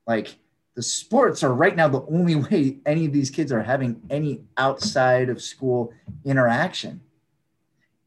like 0.08 0.38
the 0.76 0.82
sports 0.82 1.44
are 1.44 1.54
right 1.54 1.76
now 1.76 1.90
the 1.90 2.06
only 2.06 2.36
way 2.52 2.78
any 2.86 3.06
of 3.06 3.14
these 3.14 3.30
kids 3.30 3.52
are 3.52 3.62
having 3.62 4.02
any 4.10 4.42
outside 4.58 5.30
of 5.30 5.42
school 5.42 5.94
interaction. 6.24 7.02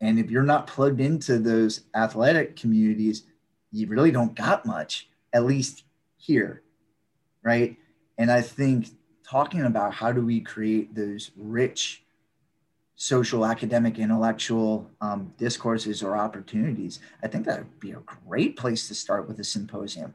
And 0.00 0.18
if 0.18 0.30
you're 0.30 0.42
not 0.42 0.66
plugged 0.66 1.00
into 1.00 1.38
those 1.38 1.82
athletic 1.94 2.57
communities, 2.57 3.24
you 3.70 3.86
really 3.86 4.11
don't 4.11 4.34
got 4.34 4.66
much, 4.66 5.09
at 5.32 5.44
least 5.44 5.84
here. 6.16 6.62
Right. 7.43 7.76
And 8.18 8.30
I 8.30 8.40
think 8.40 8.88
talking 9.24 9.62
about 9.62 9.95
how 9.95 10.12
do 10.12 10.20
we 10.24 10.40
create 10.40 10.95
those 10.95 11.30
rich 11.36 12.03
social, 12.95 13.45
academic, 13.45 13.99
intellectual 13.99 14.88
um, 15.01 15.32
discourses 15.36 16.05
or 16.05 16.16
opportunities, 16.16 17.01
I 17.22 17.26
think 17.26 17.47
that 17.47 17.59
would 17.59 17.80
be 17.80 17.93
a 17.93 18.03
great 18.28 18.57
place 18.57 18.86
to 18.88 18.95
start 18.95 19.26
with 19.26 19.40
a 19.40 19.45
symposium. 19.45 20.14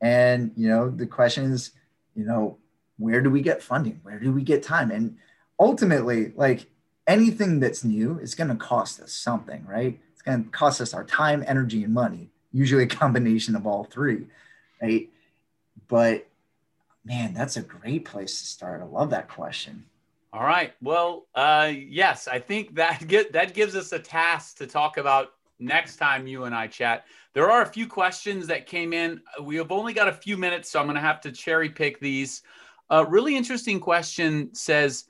And, 0.00 0.52
you 0.56 0.68
know, 0.68 0.88
the 0.88 1.06
question 1.06 1.50
is, 1.50 1.72
you 2.14 2.24
know, 2.24 2.58
where 2.96 3.20
do 3.20 3.30
we 3.30 3.42
get 3.42 3.60
funding? 3.60 3.98
Where 4.04 4.20
do 4.20 4.32
we 4.32 4.42
get 4.42 4.62
time? 4.62 4.92
And 4.92 5.16
ultimately, 5.58 6.32
like 6.36 6.66
anything 7.08 7.58
that's 7.58 7.82
new 7.82 8.20
is 8.20 8.36
going 8.36 8.50
to 8.50 8.56
cost 8.56 9.00
us 9.00 9.12
something, 9.12 9.64
right? 9.66 9.98
It's 10.12 10.22
going 10.22 10.44
to 10.44 10.50
cost 10.50 10.80
us 10.80 10.94
our 10.94 11.04
time, 11.04 11.42
energy, 11.46 11.82
and 11.82 11.92
money, 11.92 12.30
usually 12.52 12.84
a 12.84 12.88
combination 12.88 13.56
of 13.56 13.66
all 13.66 13.84
three, 13.84 14.26
right? 14.80 15.08
But 15.88 16.27
man, 17.08 17.32
that's 17.32 17.56
a 17.56 17.62
great 17.62 18.04
place 18.04 18.38
to 18.40 18.46
start. 18.46 18.82
I 18.82 18.84
love 18.84 19.10
that 19.10 19.28
question. 19.28 19.84
All 20.32 20.44
right. 20.44 20.74
Well, 20.82 21.26
uh, 21.34 21.72
yes, 21.74 22.28
I 22.28 22.38
think 22.38 22.74
that 22.74 23.04
get, 23.08 23.32
that 23.32 23.54
gives 23.54 23.74
us 23.74 23.92
a 23.92 23.98
task 23.98 24.58
to 24.58 24.66
talk 24.66 24.98
about 24.98 25.32
next 25.58 25.96
time 25.96 26.26
you 26.26 26.44
and 26.44 26.54
I 26.54 26.66
chat. 26.66 27.06
There 27.32 27.50
are 27.50 27.62
a 27.62 27.66
few 27.66 27.86
questions 27.88 28.46
that 28.48 28.66
came 28.66 28.92
in. 28.92 29.20
We 29.42 29.56
have 29.56 29.72
only 29.72 29.92
got 29.92 30.06
a 30.06 30.12
few 30.12 30.36
minutes, 30.36 30.70
so 30.70 30.78
I'm 30.78 30.86
going 30.86 30.96
to 30.96 31.00
have 31.00 31.20
to 31.22 31.32
cherry 31.32 31.70
pick 31.70 31.98
these. 31.98 32.42
A 32.90 33.04
really 33.04 33.36
interesting 33.36 33.80
question 33.80 34.54
says, 34.54 35.04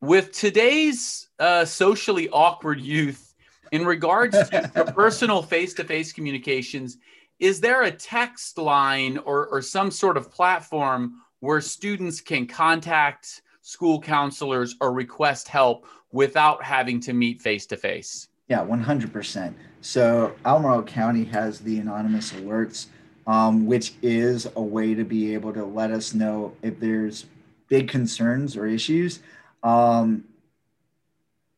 with 0.00 0.32
today's 0.32 1.28
uh, 1.38 1.64
socially 1.64 2.28
awkward 2.30 2.80
youth, 2.80 3.34
in 3.72 3.84
regards 3.84 4.36
to 4.50 4.92
personal 4.94 5.42
face-to-face 5.42 6.12
communications, 6.12 6.98
is 7.40 7.60
there 7.60 7.82
a 7.82 7.90
text 7.90 8.56
line 8.58 9.18
or, 9.18 9.48
or 9.48 9.60
some 9.60 9.90
sort 9.90 10.16
of 10.16 10.30
platform 10.30 11.20
where 11.44 11.60
students 11.60 12.22
can 12.22 12.46
contact 12.46 13.42
school 13.60 14.00
counselors 14.00 14.76
or 14.80 14.92
request 14.92 15.46
help 15.46 15.86
without 16.10 16.64
having 16.64 16.98
to 17.00 17.12
meet 17.12 17.42
face 17.42 17.66
to 17.66 17.76
face? 17.76 18.28
Yeah, 18.48 18.64
100%. 18.64 19.54
So 19.82 20.34
Albemarle 20.46 20.84
County 20.84 21.24
has 21.24 21.60
the 21.60 21.78
anonymous 21.78 22.32
alerts, 22.32 22.86
um, 23.26 23.66
which 23.66 23.92
is 24.00 24.48
a 24.56 24.62
way 24.62 24.94
to 24.94 25.04
be 25.04 25.34
able 25.34 25.52
to 25.52 25.64
let 25.64 25.90
us 25.90 26.14
know 26.14 26.54
if 26.62 26.80
there's 26.80 27.26
big 27.68 27.88
concerns 27.88 28.56
or 28.56 28.66
issues. 28.66 29.20
Um, 29.62 30.24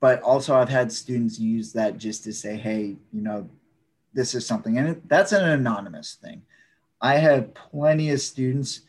but 0.00 0.20
also, 0.22 0.56
I've 0.56 0.68
had 0.68 0.92
students 0.92 1.38
use 1.38 1.72
that 1.72 1.96
just 1.96 2.24
to 2.24 2.32
say, 2.32 2.56
hey, 2.56 2.96
you 3.12 3.22
know, 3.22 3.48
this 4.12 4.34
is 4.34 4.44
something. 4.44 4.78
And 4.78 5.00
that's 5.06 5.32
an 5.32 5.44
anonymous 5.44 6.18
thing. 6.20 6.42
I 7.00 7.18
have 7.18 7.54
plenty 7.54 8.10
of 8.10 8.20
students 8.20 8.80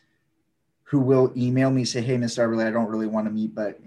who 0.88 1.00
will 1.00 1.30
email 1.36 1.70
me 1.70 1.84
say, 1.84 2.00
"Hey, 2.00 2.16
Mr. 2.16 2.46
Eberly, 2.46 2.66
I 2.66 2.70
don't 2.70 2.88
really 2.88 3.06
want 3.06 3.26
to 3.26 3.30
meet, 3.30 3.54
but 3.54 3.78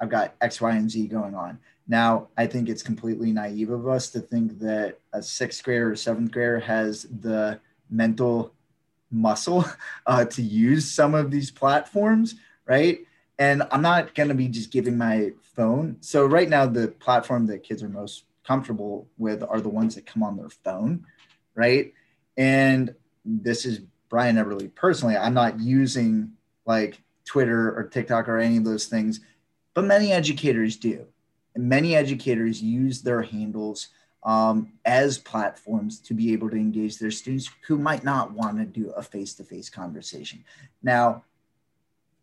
I've 0.00 0.08
got 0.08 0.34
X, 0.40 0.60
Y, 0.60 0.70
and 0.74 0.90
Z 0.90 1.06
going 1.08 1.34
on." 1.34 1.58
Now, 1.86 2.28
I 2.38 2.46
think 2.46 2.70
it's 2.70 2.82
completely 2.82 3.32
naive 3.32 3.70
of 3.70 3.86
us 3.86 4.08
to 4.10 4.20
think 4.20 4.58
that 4.60 4.98
a 5.12 5.22
sixth 5.22 5.62
grader 5.62 5.90
or 5.90 5.96
seventh 5.96 6.30
grader 6.30 6.60
has 6.60 7.02
the 7.02 7.60
mental 7.90 8.54
muscle 9.10 9.66
uh, 10.06 10.24
to 10.24 10.42
use 10.42 10.90
some 10.90 11.14
of 11.14 11.30
these 11.30 11.50
platforms, 11.50 12.36
right? 12.64 13.00
And 13.38 13.64
I'm 13.70 13.82
not 13.82 14.14
going 14.14 14.30
to 14.30 14.34
be 14.34 14.48
just 14.48 14.70
giving 14.70 14.96
my 14.96 15.32
phone. 15.54 15.98
So, 16.00 16.24
right 16.24 16.48
now, 16.48 16.64
the 16.64 16.88
platform 16.88 17.46
that 17.48 17.62
kids 17.62 17.82
are 17.82 17.90
most 17.90 18.24
comfortable 18.46 19.06
with 19.18 19.42
are 19.42 19.60
the 19.60 19.68
ones 19.68 19.96
that 19.96 20.06
come 20.06 20.22
on 20.22 20.38
their 20.38 20.48
phone, 20.48 21.04
right? 21.54 21.92
And 22.38 22.94
this 23.24 23.66
is 23.66 23.80
Brian 24.12 24.36
Eberly 24.36 24.72
personally. 24.74 25.16
I'm 25.16 25.32
not 25.32 25.58
using 25.58 26.32
like 26.66 27.00
Twitter 27.24 27.74
or 27.74 27.84
TikTok 27.84 28.28
or 28.28 28.36
any 28.36 28.58
of 28.58 28.64
those 28.64 28.84
things, 28.84 29.20
but 29.72 29.86
many 29.86 30.12
educators 30.12 30.76
do. 30.76 31.06
And 31.54 31.66
many 31.66 31.96
educators 31.96 32.62
use 32.62 33.00
their 33.00 33.22
handles 33.22 33.88
um, 34.22 34.70
as 34.84 35.16
platforms 35.16 35.98
to 36.00 36.12
be 36.12 36.34
able 36.34 36.50
to 36.50 36.56
engage 36.56 36.98
their 36.98 37.10
students 37.10 37.48
who 37.66 37.78
might 37.78 38.04
not 38.04 38.32
want 38.32 38.58
to 38.58 38.66
do 38.66 38.90
a 38.90 39.02
face 39.02 39.32
to 39.36 39.44
face 39.44 39.70
conversation. 39.70 40.44
Now, 40.82 41.24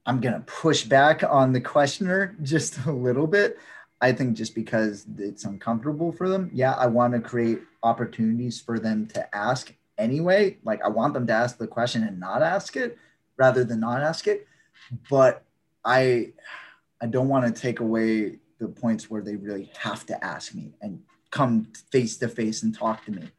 I'm 0.05 0.21
going 0.21 0.35
to 0.35 0.41
push 0.41 0.83
back 0.83 1.23
on 1.27 1.53
the 1.53 1.61
questioner 1.61 2.35
just 2.43 2.85
a 2.85 2.91
little 2.91 3.25
bit. 3.25 3.57
I 3.99 4.11
think 4.11 4.37
just 4.37 4.53
because 4.53 5.07
it's 5.17 5.43
uncomfortable 5.43 6.11
for 6.11 6.29
them. 6.29 6.51
Yeah, 6.53 6.73
I 6.73 6.85
want 6.85 7.13
to 7.15 7.19
create 7.19 7.61
opportunities 7.81 8.61
for 8.61 8.77
them 8.77 9.07
to 9.07 9.35
ask 9.35 9.73
anyway. 9.99 10.57
Like, 10.63 10.84
I 10.84 10.89
want 10.89 11.13
them 11.13 11.27
to 11.27 11.34
ask 11.34 11.57
the 11.57 11.67
question 11.67 12.03
and 12.03 12.19
not 12.19 12.41
ask 12.41 12.76
it 12.76 12.97
rather 13.38 13.63
than 13.63 13.81
not 13.81 14.01
ask 14.01 14.27
it. 14.27 14.47
But 15.09 15.43
I, 15.85 16.34
I 17.01 17.05
don't 17.05 17.27
want 17.27 17.53
to 17.53 17.61
take 17.61 17.80
away 17.80 18.39
the 18.59 18.67
points 18.67 19.09
where 19.09 19.21
they 19.21 19.35
really 19.35 19.71
have 19.77 20.05
to 20.07 20.23
ask 20.23 20.53
me 20.53 20.73
and 20.81 21.01
come 21.31 21.67
face 21.91 22.17
to 22.17 22.27
face 22.27 22.63
and 22.63 22.76
talk 22.76 23.05
to 23.05 23.11
me 23.11 23.30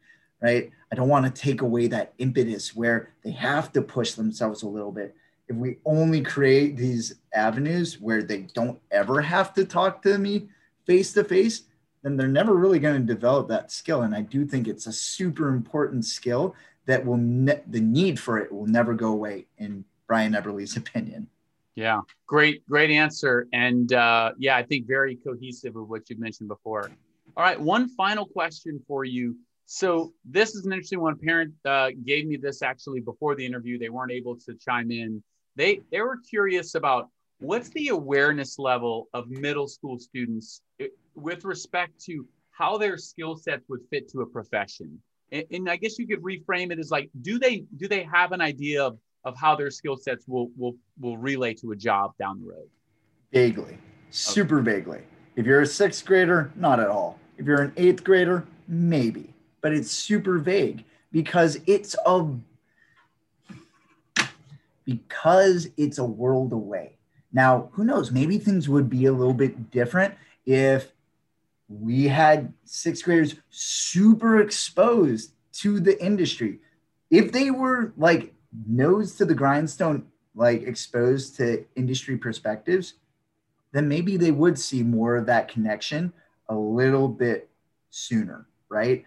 right 0.41 0.71
i 0.91 0.95
don't 0.95 1.09
want 1.09 1.25
to 1.25 1.41
take 1.41 1.61
away 1.61 1.87
that 1.87 2.13
impetus 2.17 2.75
where 2.75 3.09
they 3.23 3.31
have 3.31 3.71
to 3.71 3.81
push 3.81 4.13
themselves 4.13 4.63
a 4.63 4.67
little 4.67 4.91
bit 4.91 5.15
if 5.47 5.55
we 5.55 5.77
only 5.85 6.21
create 6.21 6.77
these 6.77 7.15
avenues 7.33 7.99
where 7.99 8.23
they 8.23 8.47
don't 8.53 8.79
ever 8.91 9.21
have 9.21 9.53
to 9.53 9.65
talk 9.65 10.01
to 10.01 10.17
me 10.17 10.47
face 10.85 11.13
to 11.13 11.23
face 11.23 11.63
then 12.03 12.17
they're 12.17 12.27
never 12.27 12.55
really 12.55 12.79
going 12.79 12.99
to 12.99 13.13
develop 13.13 13.47
that 13.47 13.71
skill 13.71 14.01
and 14.01 14.15
i 14.15 14.21
do 14.21 14.45
think 14.45 14.67
it's 14.67 14.87
a 14.87 14.93
super 14.93 15.49
important 15.49 16.05
skill 16.05 16.55
that 16.85 17.05
will 17.05 17.17
ne- 17.17 17.61
the 17.67 17.81
need 17.81 18.19
for 18.19 18.37
it 18.37 18.51
will 18.51 18.67
never 18.67 18.93
go 18.93 19.11
away 19.11 19.45
in 19.57 19.85
brian 20.07 20.33
eberly's 20.33 20.77
opinion 20.77 21.27
yeah, 21.75 22.01
great, 22.27 22.67
great 22.67 22.91
answer. 22.91 23.47
And 23.53 23.91
uh, 23.93 24.31
yeah, 24.37 24.57
I 24.57 24.63
think 24.63 24.87
very 24.87 25.15
cohesive 25.15 25.75
with 25.75 25.87
what 25.87 26.09
you've 26.09 26.19
mentioned 26.19 26.49
before. 26.49 26.91
All 27.37 27.43
right, 27.43 27.59
one 27.59 27.87
final 27.89 28.25
question 28.25 28.81
for 28.87 29.05
you. 29.05 29.37
So 29.65 30.13
this 30.25 30.53
is 30.53 30.65
an 30.65 30.73
interesting 30.73 30.99
one. 30.99 31.17
Parent 31.17 31.53
uh, 31.63 31.91
gave 32.05 32.27
me 32.27 32.35
this 32.35 32.61
actually 32.61 32.99
before 32.99 33.35
the 33.35 33.45
interview. 33.45 33.79
They 33.79 33.87
weren't 33.87 34.11
able 34.11 34.35
to 34.35 34.53
chime 34.55 34.91
in. 34.91 35.23
They 35.55 35.81
they 35.91 36.01
were 36.01 36.17
curious 36.29 36.75
about 36.75 37.09
what's 37.39 37.69
the 37.69 37.87
awareness 37.89 38.59
level 38.59 39.07
of 39.13 39.29
middle 39.29 39.67
school 39.67 39.97
students 39.97 40.61
with 41.15 41.45
respect 41.45 41.99
to 42.05 42.25
how 42.51 42.77
their 42.77 42.97
skill 42.97 43.35
sets 43.35 43.67
would 43.69 43.81
fit 43.89 44.09
to 44.09 44.21
a 44.21 44.25
profession. 44.25 44.99
And, 45.31 45.45
and 45.51 45.69
I 45.69 45.77
guess 45.77 45.97
you 45.97 46.07
could 46.07 46.21
reframe 46.21 46.71
it 46.71 46.79
as 46.79 46.91
like, 46.91 47.09
do 47.21 47.39
they 47.39 47.65
do 47.77 47.87
they 47.87 48.03
have 48.03 48.31
an 48.31 48.41
idea 48.41 48.83
of 48.83 48.97
of 49.23 49.37
how 49.37 49.55
their 49.55 49.71
skill 49.71 49.97
sets 49.97 50.27
will 50.27 50.51
will 50.57 50.75
will 50.99 51.17
relay 51.17 51.53
to 51.55 51.71
a 51.71 51.75
job 51.75 52.11
down 52.17 52.39
the 52.39 52.49
road? 52.49 52.69
Vaguely, 53.31 53.77
super 54.09 54.59
okay. 54.59 54.71
vaguely. 54.71 55.01
If 55.35 55.45
you're 55.45 55.61
a 55.61 55.67
sixth 55.67 56.05
grader, 56.05 56.51
not 56.55 56.79
at 56.79 56.87
all. 56.87 57.17
If 57.37 57.45
you're 57.45 57.61
an 57.61 57.73
eighth 57.77 58.03
grader, 58.03 58.45
maybe, 58.67 59.33
but 59.61 59.73
it's 59.73 59.89
super 59.89 60.37
vague 60.37 60.83
because 61.11 61.57
it's 61.65 61.95
a 62.05 62.27
because 64.85 65.69
it's 65.77 65.97
a 65.97 66.03
world 66.03 66.51
away. 66.51 66.97
Now, 67.31 67.69
who 67.73 67.85
knows? 67.85 68.11
Maybe 68.11 68.37
things 68.37 68.67
would 68.67 68.89
be 68.89 69.05
a 69.05 69.13
little 69.13 69.33
bit 69.33 69.71
different 69.71 70.15
if 70.45 70.91
we 71.79 72.07
had 72.07 72.53
sixth 72.65 73.03
graders 73.03 73.35
super 73.49 74.41
exposed 74.41 75.33
to 75.53 75.79
the 75.79 76.03
industry. 76.03 76.59
If 77.09 77.31
they 77.31 77.51
were 77.51 77.93
like 77.97 78.33
nose 78.67 79.15
to 79.15 79.25
the 79.25 79.35
grindstone, 79.35 80.07
like 80.35 80.63
exposed 80.63 81.37
to 81.37 81.65
industry 81.75 82.17
perspectives, 82.17 82.95
then 83.71 83.87
maybe 83.87 84.17
they 84.17 84.31
would 84.31 84.59
see 84.59 84.83
more 84.83 85.15
of 85.15 85.25
that 85.27 85.47
connection 85.47 86.11
a 86.49 86.55
little 86.55 87.07
bit 87.07 87.49
sooner, 87.89 88.47
right? 88.69 89.05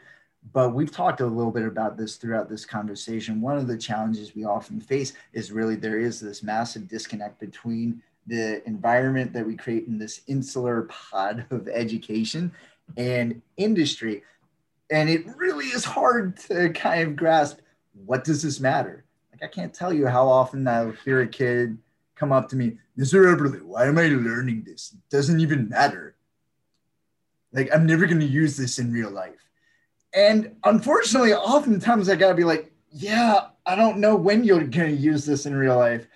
But 0.53 0.75
we've 0.75 0.91
talked 0.93 1.21
a 1.21 1.27
little 1.27 1.53
bit 1.53 1.67
about 1.67 1.97
this 1.97 2.17
throughout 2.17 2.49
this 2.49 2.65
conversation. 2.65 3.41
One 3.41 3.57
of 3.57 3.67
the 3.67 3.79
challenges 3.79 4.35
we 4.35 4.45
often 4.45 4.81
face 4.81 5.15
is 5.33 5.53
really 5.53 5.77
there 5.77 5.99
is 5.99 6.21
this 6.21 6.43
massive 6.43 6.89
disconnect 6.89 7.41
between 7.41 8.03
the 8.27 8.67
environment 8.67 9.33
that 9.33 9.47
we 9.47 9.57
create 9.57 9.87
in 9.87 9.99
this 9.99 10.23
insular 10.27 10.83
pod 10.83 11.47
of 11.51 11.69
education 11.69 12.53
and 12.97 13.41
industry. 13.57 14.23
And 14.91 15.09
it 15.09 15.25
really 15.37 15.67
is 15.67 15.85
hard 15.85 16.37
to 16.49 16.71
kind 16.71 17.09
of 17.09 17.17
grasp 17.17 17.59
what 18.05 18.25
does 18.25 18.43
this 18.43 18.61
matter? 18.61 19.05
Like 19.33 19.43
I 19.43 19.53
can't 19.53 19.73
tell 19.73 19.93
you 19.93 20.07
how 20.07 20.29
often 20.29 20.67
I'll 20.67 20.93
hear 20.93 21.23
a 21.23 21.27
kid 21.27 21.79
come 22.17 22.33
up 22.33 22.49
to 22.49 22.57
me, 22.57 22.79
Mr. 22.99 23.35
Eberly, 23.35 23.63
why 23.63 23.87
am 23.87 23.99
I 23.99 24.07
learning 24.07 24.65
this? 24.65 24.93
It 24.95 25.01
doesn't 25.11 25.41
even 25.41 25.69
matter. 25.69 26.15
Like 27.53 27.71
I'm 27.73 27.87
never 27.87 28.07
going 28.07 28.21
to 28.21 28.27
use 28.27 28.57
this 28.57 28.79
in 28.79 28.93
real 28.93 29.11
life. 29.11 29.45
And 30.15 30.55
unfortunately, 30.63 31.35
oftentimes 31.35 32.09
I 32.09 32.15
gotta 32.15 32.35
be 32.35 32.45
like, 32.45 32.73
yeah, 32.91 33.49
I 33.67 33.75
don't 33.75 33.99
know 33.99 34.15
when 34.15 34.45
you're 34.45 34.63
gonna 34.63 34.91
use 34.91 35.27
this 35.27 35.45
in 35.45 35.57
real 35.57 35.77
life. 35.77 36.07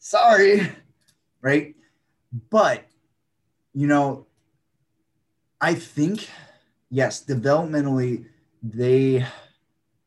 Sorry. 0.00 0.68
Right. 1.40 1.74
But, 2.50 2.84
you 3.74 3.86
know, 3.86 4.26
I 5.60 5.74
think, 5.74 6.28
yes, 6.90 7.24
developmentally, 7.24 8.26
they 8.62 9.26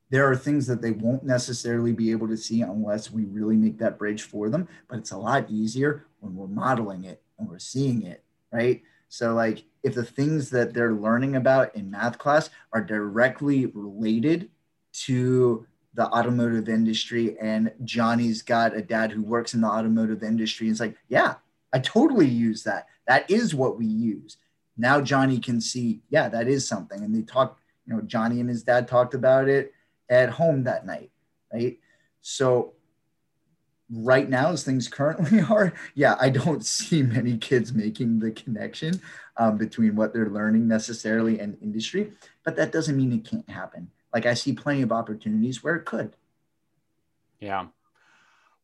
there 0.09 0.29
are 0.29 0.35
things 0.35 0.67
that 0.67 0.81
they 0.81 0.91
won't 0.91 1.23
necessarily 1.23 1.93
be 1.93 2.11
able 2.11 2.27
to 2.27 2.35
see 2.35 2.61
unless 2.61 3.09
we 3.09 3.23
really 3.25 3.55
make 3.55 3.77
that 3.77 3.97
bridge 3.97 4.23
for 4.23 4.49
them. 4.49 4.67
But 4.89 4.99
it's 4.99 5.11
a 5.11 5.17
lot 5.17 5.49
easier 5.49 6.05
when 6.19 6.35
we're 6.35 6.47
modeling 6.47 7.05
it 7.05 7.23
and 7.39 7.49
we're 7.49 7.59
seeing 7.59 8.03
it, 8.03 8.21
right? 8.51 8.81
So, 9.07 9.33
like, 9.33 9.63
if 9.83 9.95
the 9.95 10.03
things 10.03 10.49
that 10.49 10.73
they're 10.73 10.93
learning 10.93 11.37
about 11.37 11.73
in 11.75 11.89
math 11.89 12.17
class 12.17 12.49
are 12.73 12.83
directly 12.83 13.67
related 13.67 14.49
to 14.93 15.65
the 15.93 16.07
automotive 16.07 16.69
industry, 16.69 17.37
and 17.39 17.71
Johnny's 17.83 18.41
got 18.41 18.75
a 18.75 18.81
dad 18.81 19.11
who 19.11 19.21
works 19.21 19.53
in 19.53 19.61
the 19.61 19.67
automotive 19.67 20.23
industry, 20.23 20.67
and 20.67 20.73
it's 20.73 20.79
like, 20.79 20.95
yeah, 21.09 21.35
I 21.73 21.79
totally 21.79 22.27
use 22.27 22.63
that. 22.63 22.87
That 23.07 23.29
is 23.29 23.53
what 23.53 23.77
we 23.77 23.85
use. 23.85 24.37
Now, 24.77 25.01
Johnny 25.01 25.39
can 25.39 25.59
see, 25.59 26.01
yeah, 26.09 26.29
that 26.29 26.47
is 26.47 26.67
something. 26.67 27.03
And 27.03 27.13
they 27.13 27.21
talk, 27.21 27.59
you 27.85 27.93
know, 27.93 28.01
Johnny 28.01 28.39
and 28.39 28.49
his 28.49 28.63
dad 28.63 28.87
talked 28.87 29.13
about 29.13 29.49
it 29.49 29.73
at 30.09 30.29
home 30.29 30.63
that 30.63 30.85
night, 30.85 31.11
right? 31.53 31.77
So 32.21 32.73
right 33.91 34.29
now 34.29 34.51
as 34.51 34.63
things 34.63 34.87
currently 34.87 35.41
are 35.49 35.73
yeah 35.95 36.15
i 36.19 36.29
don't 36.29 36.65
see 36.65 37.03
many 37.03 37.37
kids 37.37 37.73
making 37.73 38.19
the 38.19 38.31
connection 38.31 38.99
um, 39.37 39.57
between 39.57 39.95
what 39.95 40.13
they're 40.13 40.29
learning 40.29 40.67
necessarily 40.67 41.39
and 41.39 41.57
industry 41.61 42.11
but 42.45 42.55
that 42.55 42.71
doesn't 42.71 42.95
mean 42.95 43.11
it 43.11 43.25
can't 43.25 43.49
happen 43.49 43.89
like 44.13 44.25
i 44.25 44.33
see 44.33 44.53
plenty 44.53 44.81
of 44.81 44.91
opportunities 44.91 45.63
where 45.63 45.75
it 45.75 45.85
could 45.85 46.15
yeah 47.39 47.67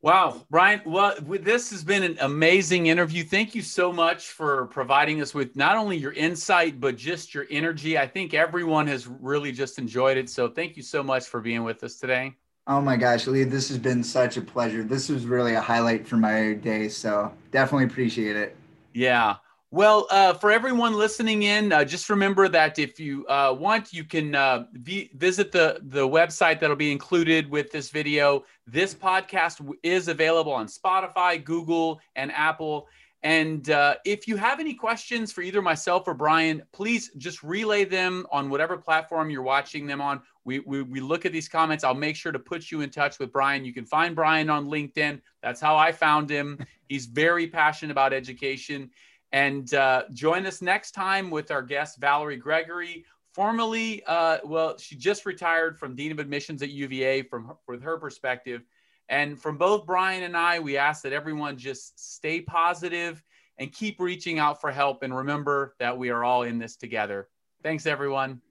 Wow, 0.01 0.45
Brian, 0.51 0.81
well, 0.85 1.15
this 1.19 1.71
has 1.71 1.83
been 1.83 2.03
an 2.03 2.17
amazing 2.21 2.85
interview. 2.85 3.23
Thank 3.23 3.55
you 3.55 3.63
so 3.63 3.91
much 3.91 4.27
for 4.27 4.67
providing 4.67 5.21
us 5.21 5.33
with 5.33 5.55
not 5.55 5.75
only 5.75 5.97
your 5.97 6.13
insight, 6.13 6.79
but 6.79 6.97
just 6.97 7.33
your 7.33 7.47
energy. 7.49 7.97
I 7.97 8.05
think 8.05 8.35
everyone 8.35 8.85
has 8.87 9.07
really 9.07 9.51
just 9.51 9.79
enjoyed 9.79 10.17
it. 10.17 10.29
So 10.29 10.49
thank 10.49 10.77
you 10.77 10.83
so 10.83 11.01
much 11.01 11.25
for 11.25 11.41
being 11.41 11.63
with 11.63 11.83
us 11.83 11.95
today. 11.95 12.35
Oh 12.67 12.79
my 12.79 12.95
gosh, 12.95 13.25
Lee, 13.25 13.43
this 13.43 13.69
has 13.69 13.79
been 13.79 14.03
such 14.03 14.37
a 14.37 14.41
pleasure. 14.41 14.83
This 14.83 15.09
was 15.09 15.25
really 15.25 15.55
a 15.55 15.61
highlight 15.61 16.07
for 16.07 16.17
my 16.17 16.53
day. 16.53 16.89
So 16.89 17.33
definitely 17.49 17.85
appreciate 17.85 18.35
it. 18.35 18.55
Yeah. 18.93 19.37
Well, 19.69 20.07
uh, 20.09 20.33
for 20.33 20.49
everyone 20.49 20.93
listening 20.93 21.43
in, 21.43 21.73
uh, 21.73 21.83
just 21.83 22.09
remember 22.09 22.47
that 22.47 22.79
if 22.79 23.01
you 23.01 23.27
uh, 23.27 23.53
want, 23.59 23.91
you 23.91 24.05
can 24.05 24.33
uh, 24.33 24.63
v- 24.71 25.11
visit 25.15 25.51
the, 25.51 25.79
the 25.81 26.07
website 26.07 26.61
that'll 26.61 26.77
be 26.77 26.93
included 26.93 27.49
with 27.49 27.69
this 27.69 27.89
video. 27.89 28.45
This 28.65 28.95
podcast 28.95 29.59
is 29.83 30.07
available 30.07 30.53
on 30.53 30.67
Spotify, 30.67 31.43
Google, 31.43 31.99
and 32.15 32.31
Apple. 32.31 32.87
And 33.23 33.69
uh, 33.69 33.95
if 34.05 34.25
you 34.25 34.37
have 34.37 34.61
any 34.61 34.73
questions 34.73 35.33
for 35.33 35.41
either 35.41 35.61
myself 35.61 36.07
or 36.07 36.13
Brian, 36.13 36.63
please 36.71 37.11
just 37.17 37.43
relay 37.43 37.83
them 37.83 38.25
on 38.31 38.49
whatever 38.49 38.77
platform 38.77 39.29
you're 39.29 39.41
watching 39.41 39.85
them 39.85 39.99
on. 39.99 40.21
We, 40.45 40.59
we, 40.59 40.81
we, 40.83 41.01
look 41.01 41.25
at 41.25 41.33
these 41.33 41.49
comments. 41.49 41.83
I'll 41.83 41.93
make 41.93 42.15
sure 42.15 42.31
to 42.31 42.39
put 42.39 42.71
you 42.71 42.79
in 42.79 42.89
touch 42.89 43.19
with 43.19 43.33
Brian. 43.33 43.65
You 43.65 43.73
can 43.73 43.85
find 43.85 44.15
Brian 44.15 44.49
on 44.49 44.67
LinkedIn. 44.67 45.19
That's 45.43 45.59
how 45.59 45.75
I 45.75 45.91
found 45.91 46.29
him. 46.29 46.57
He's 46.87 47.05
very 47.05 47.47
passionate 47.47 47.91
about 47.91 48.13
education. 48.13 48.91
And 49.31 49.73
uh, 49.73 50.03
join 50.13 50.45
us 50.45 50.61
next 50.61 50.91
time 50.91 51.29
with 51.29 51.51
our 51.51 51.61
guest, 51.61 51.99
Valerie 51.99 52.37
Gregory. 52.37 53.05
Formerly, 53.33 54.03
uh, 54.07 54.39
well, 54.43 54.77
she 54.77 54.95
just 54.95 55.25
retired 55.25 55.77
from 55.77 55.95
Dean 55.95 56.11
of 56.11 56.19
Admissions 56.19 56.61
at 56.63 56.69
UVA 56.69 57.23
from 57.23 57.53
with 57.67 57.83
her 57.83 57.97
perspective. 57.97 58.63
And 59.09 59.39
from 59.39 59.57
both 59.57 59.85
Brian 59.85 60.23
and 60.23 60.35
I, 60.35 60.59
we 60.59 60.77
ask 60.77 61.03
that 61.03 61.13
everyone 61.13 61.57
just 61.57 62.15
stay 62.15 62.41
positive 62.41 63.21
and 63.57 63.71
keep 63.71 63.99
reaching 63.99 64.39
out 64.39 64.59
for 64.59 64.71
help. 64.71 65.03
And 65.03 65.15
remember 65.15 65.75
that 65.79 65.97
we 65.97 66.09
are 66.09 66.23
all 66.23 66.43
in 66.43 66.57
this 66.57 66.75
together. 66.75 67.27
Thanks, 67.63 67.85
everyone. 67.85 68.41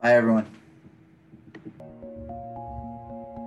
Bye, 0.00 0.14
everyone. 0.14 0.46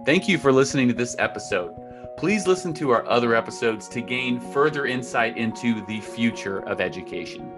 Thank 0.05 0.27
you 0.27 0.37
for 0.37 0.51
listening 0.51 0.87
to 0.87 0.93
this 0.93 1.15
episode. 1.19 1.88
Please 2.19 2.47
listen 2.47 2.73
to 2.73 2.89
our 2.89 3.07
other 3.07 3.33
episodes 3.33 3.87
to 3.87 4.01
gain 4.01 4.41
further 4.41 4.85
insight 4.85 5.37
into 5.37 5.85
the 5.85 6.01
future 6.01 6.59
of 6.67 6.81
education. 6.81 7.49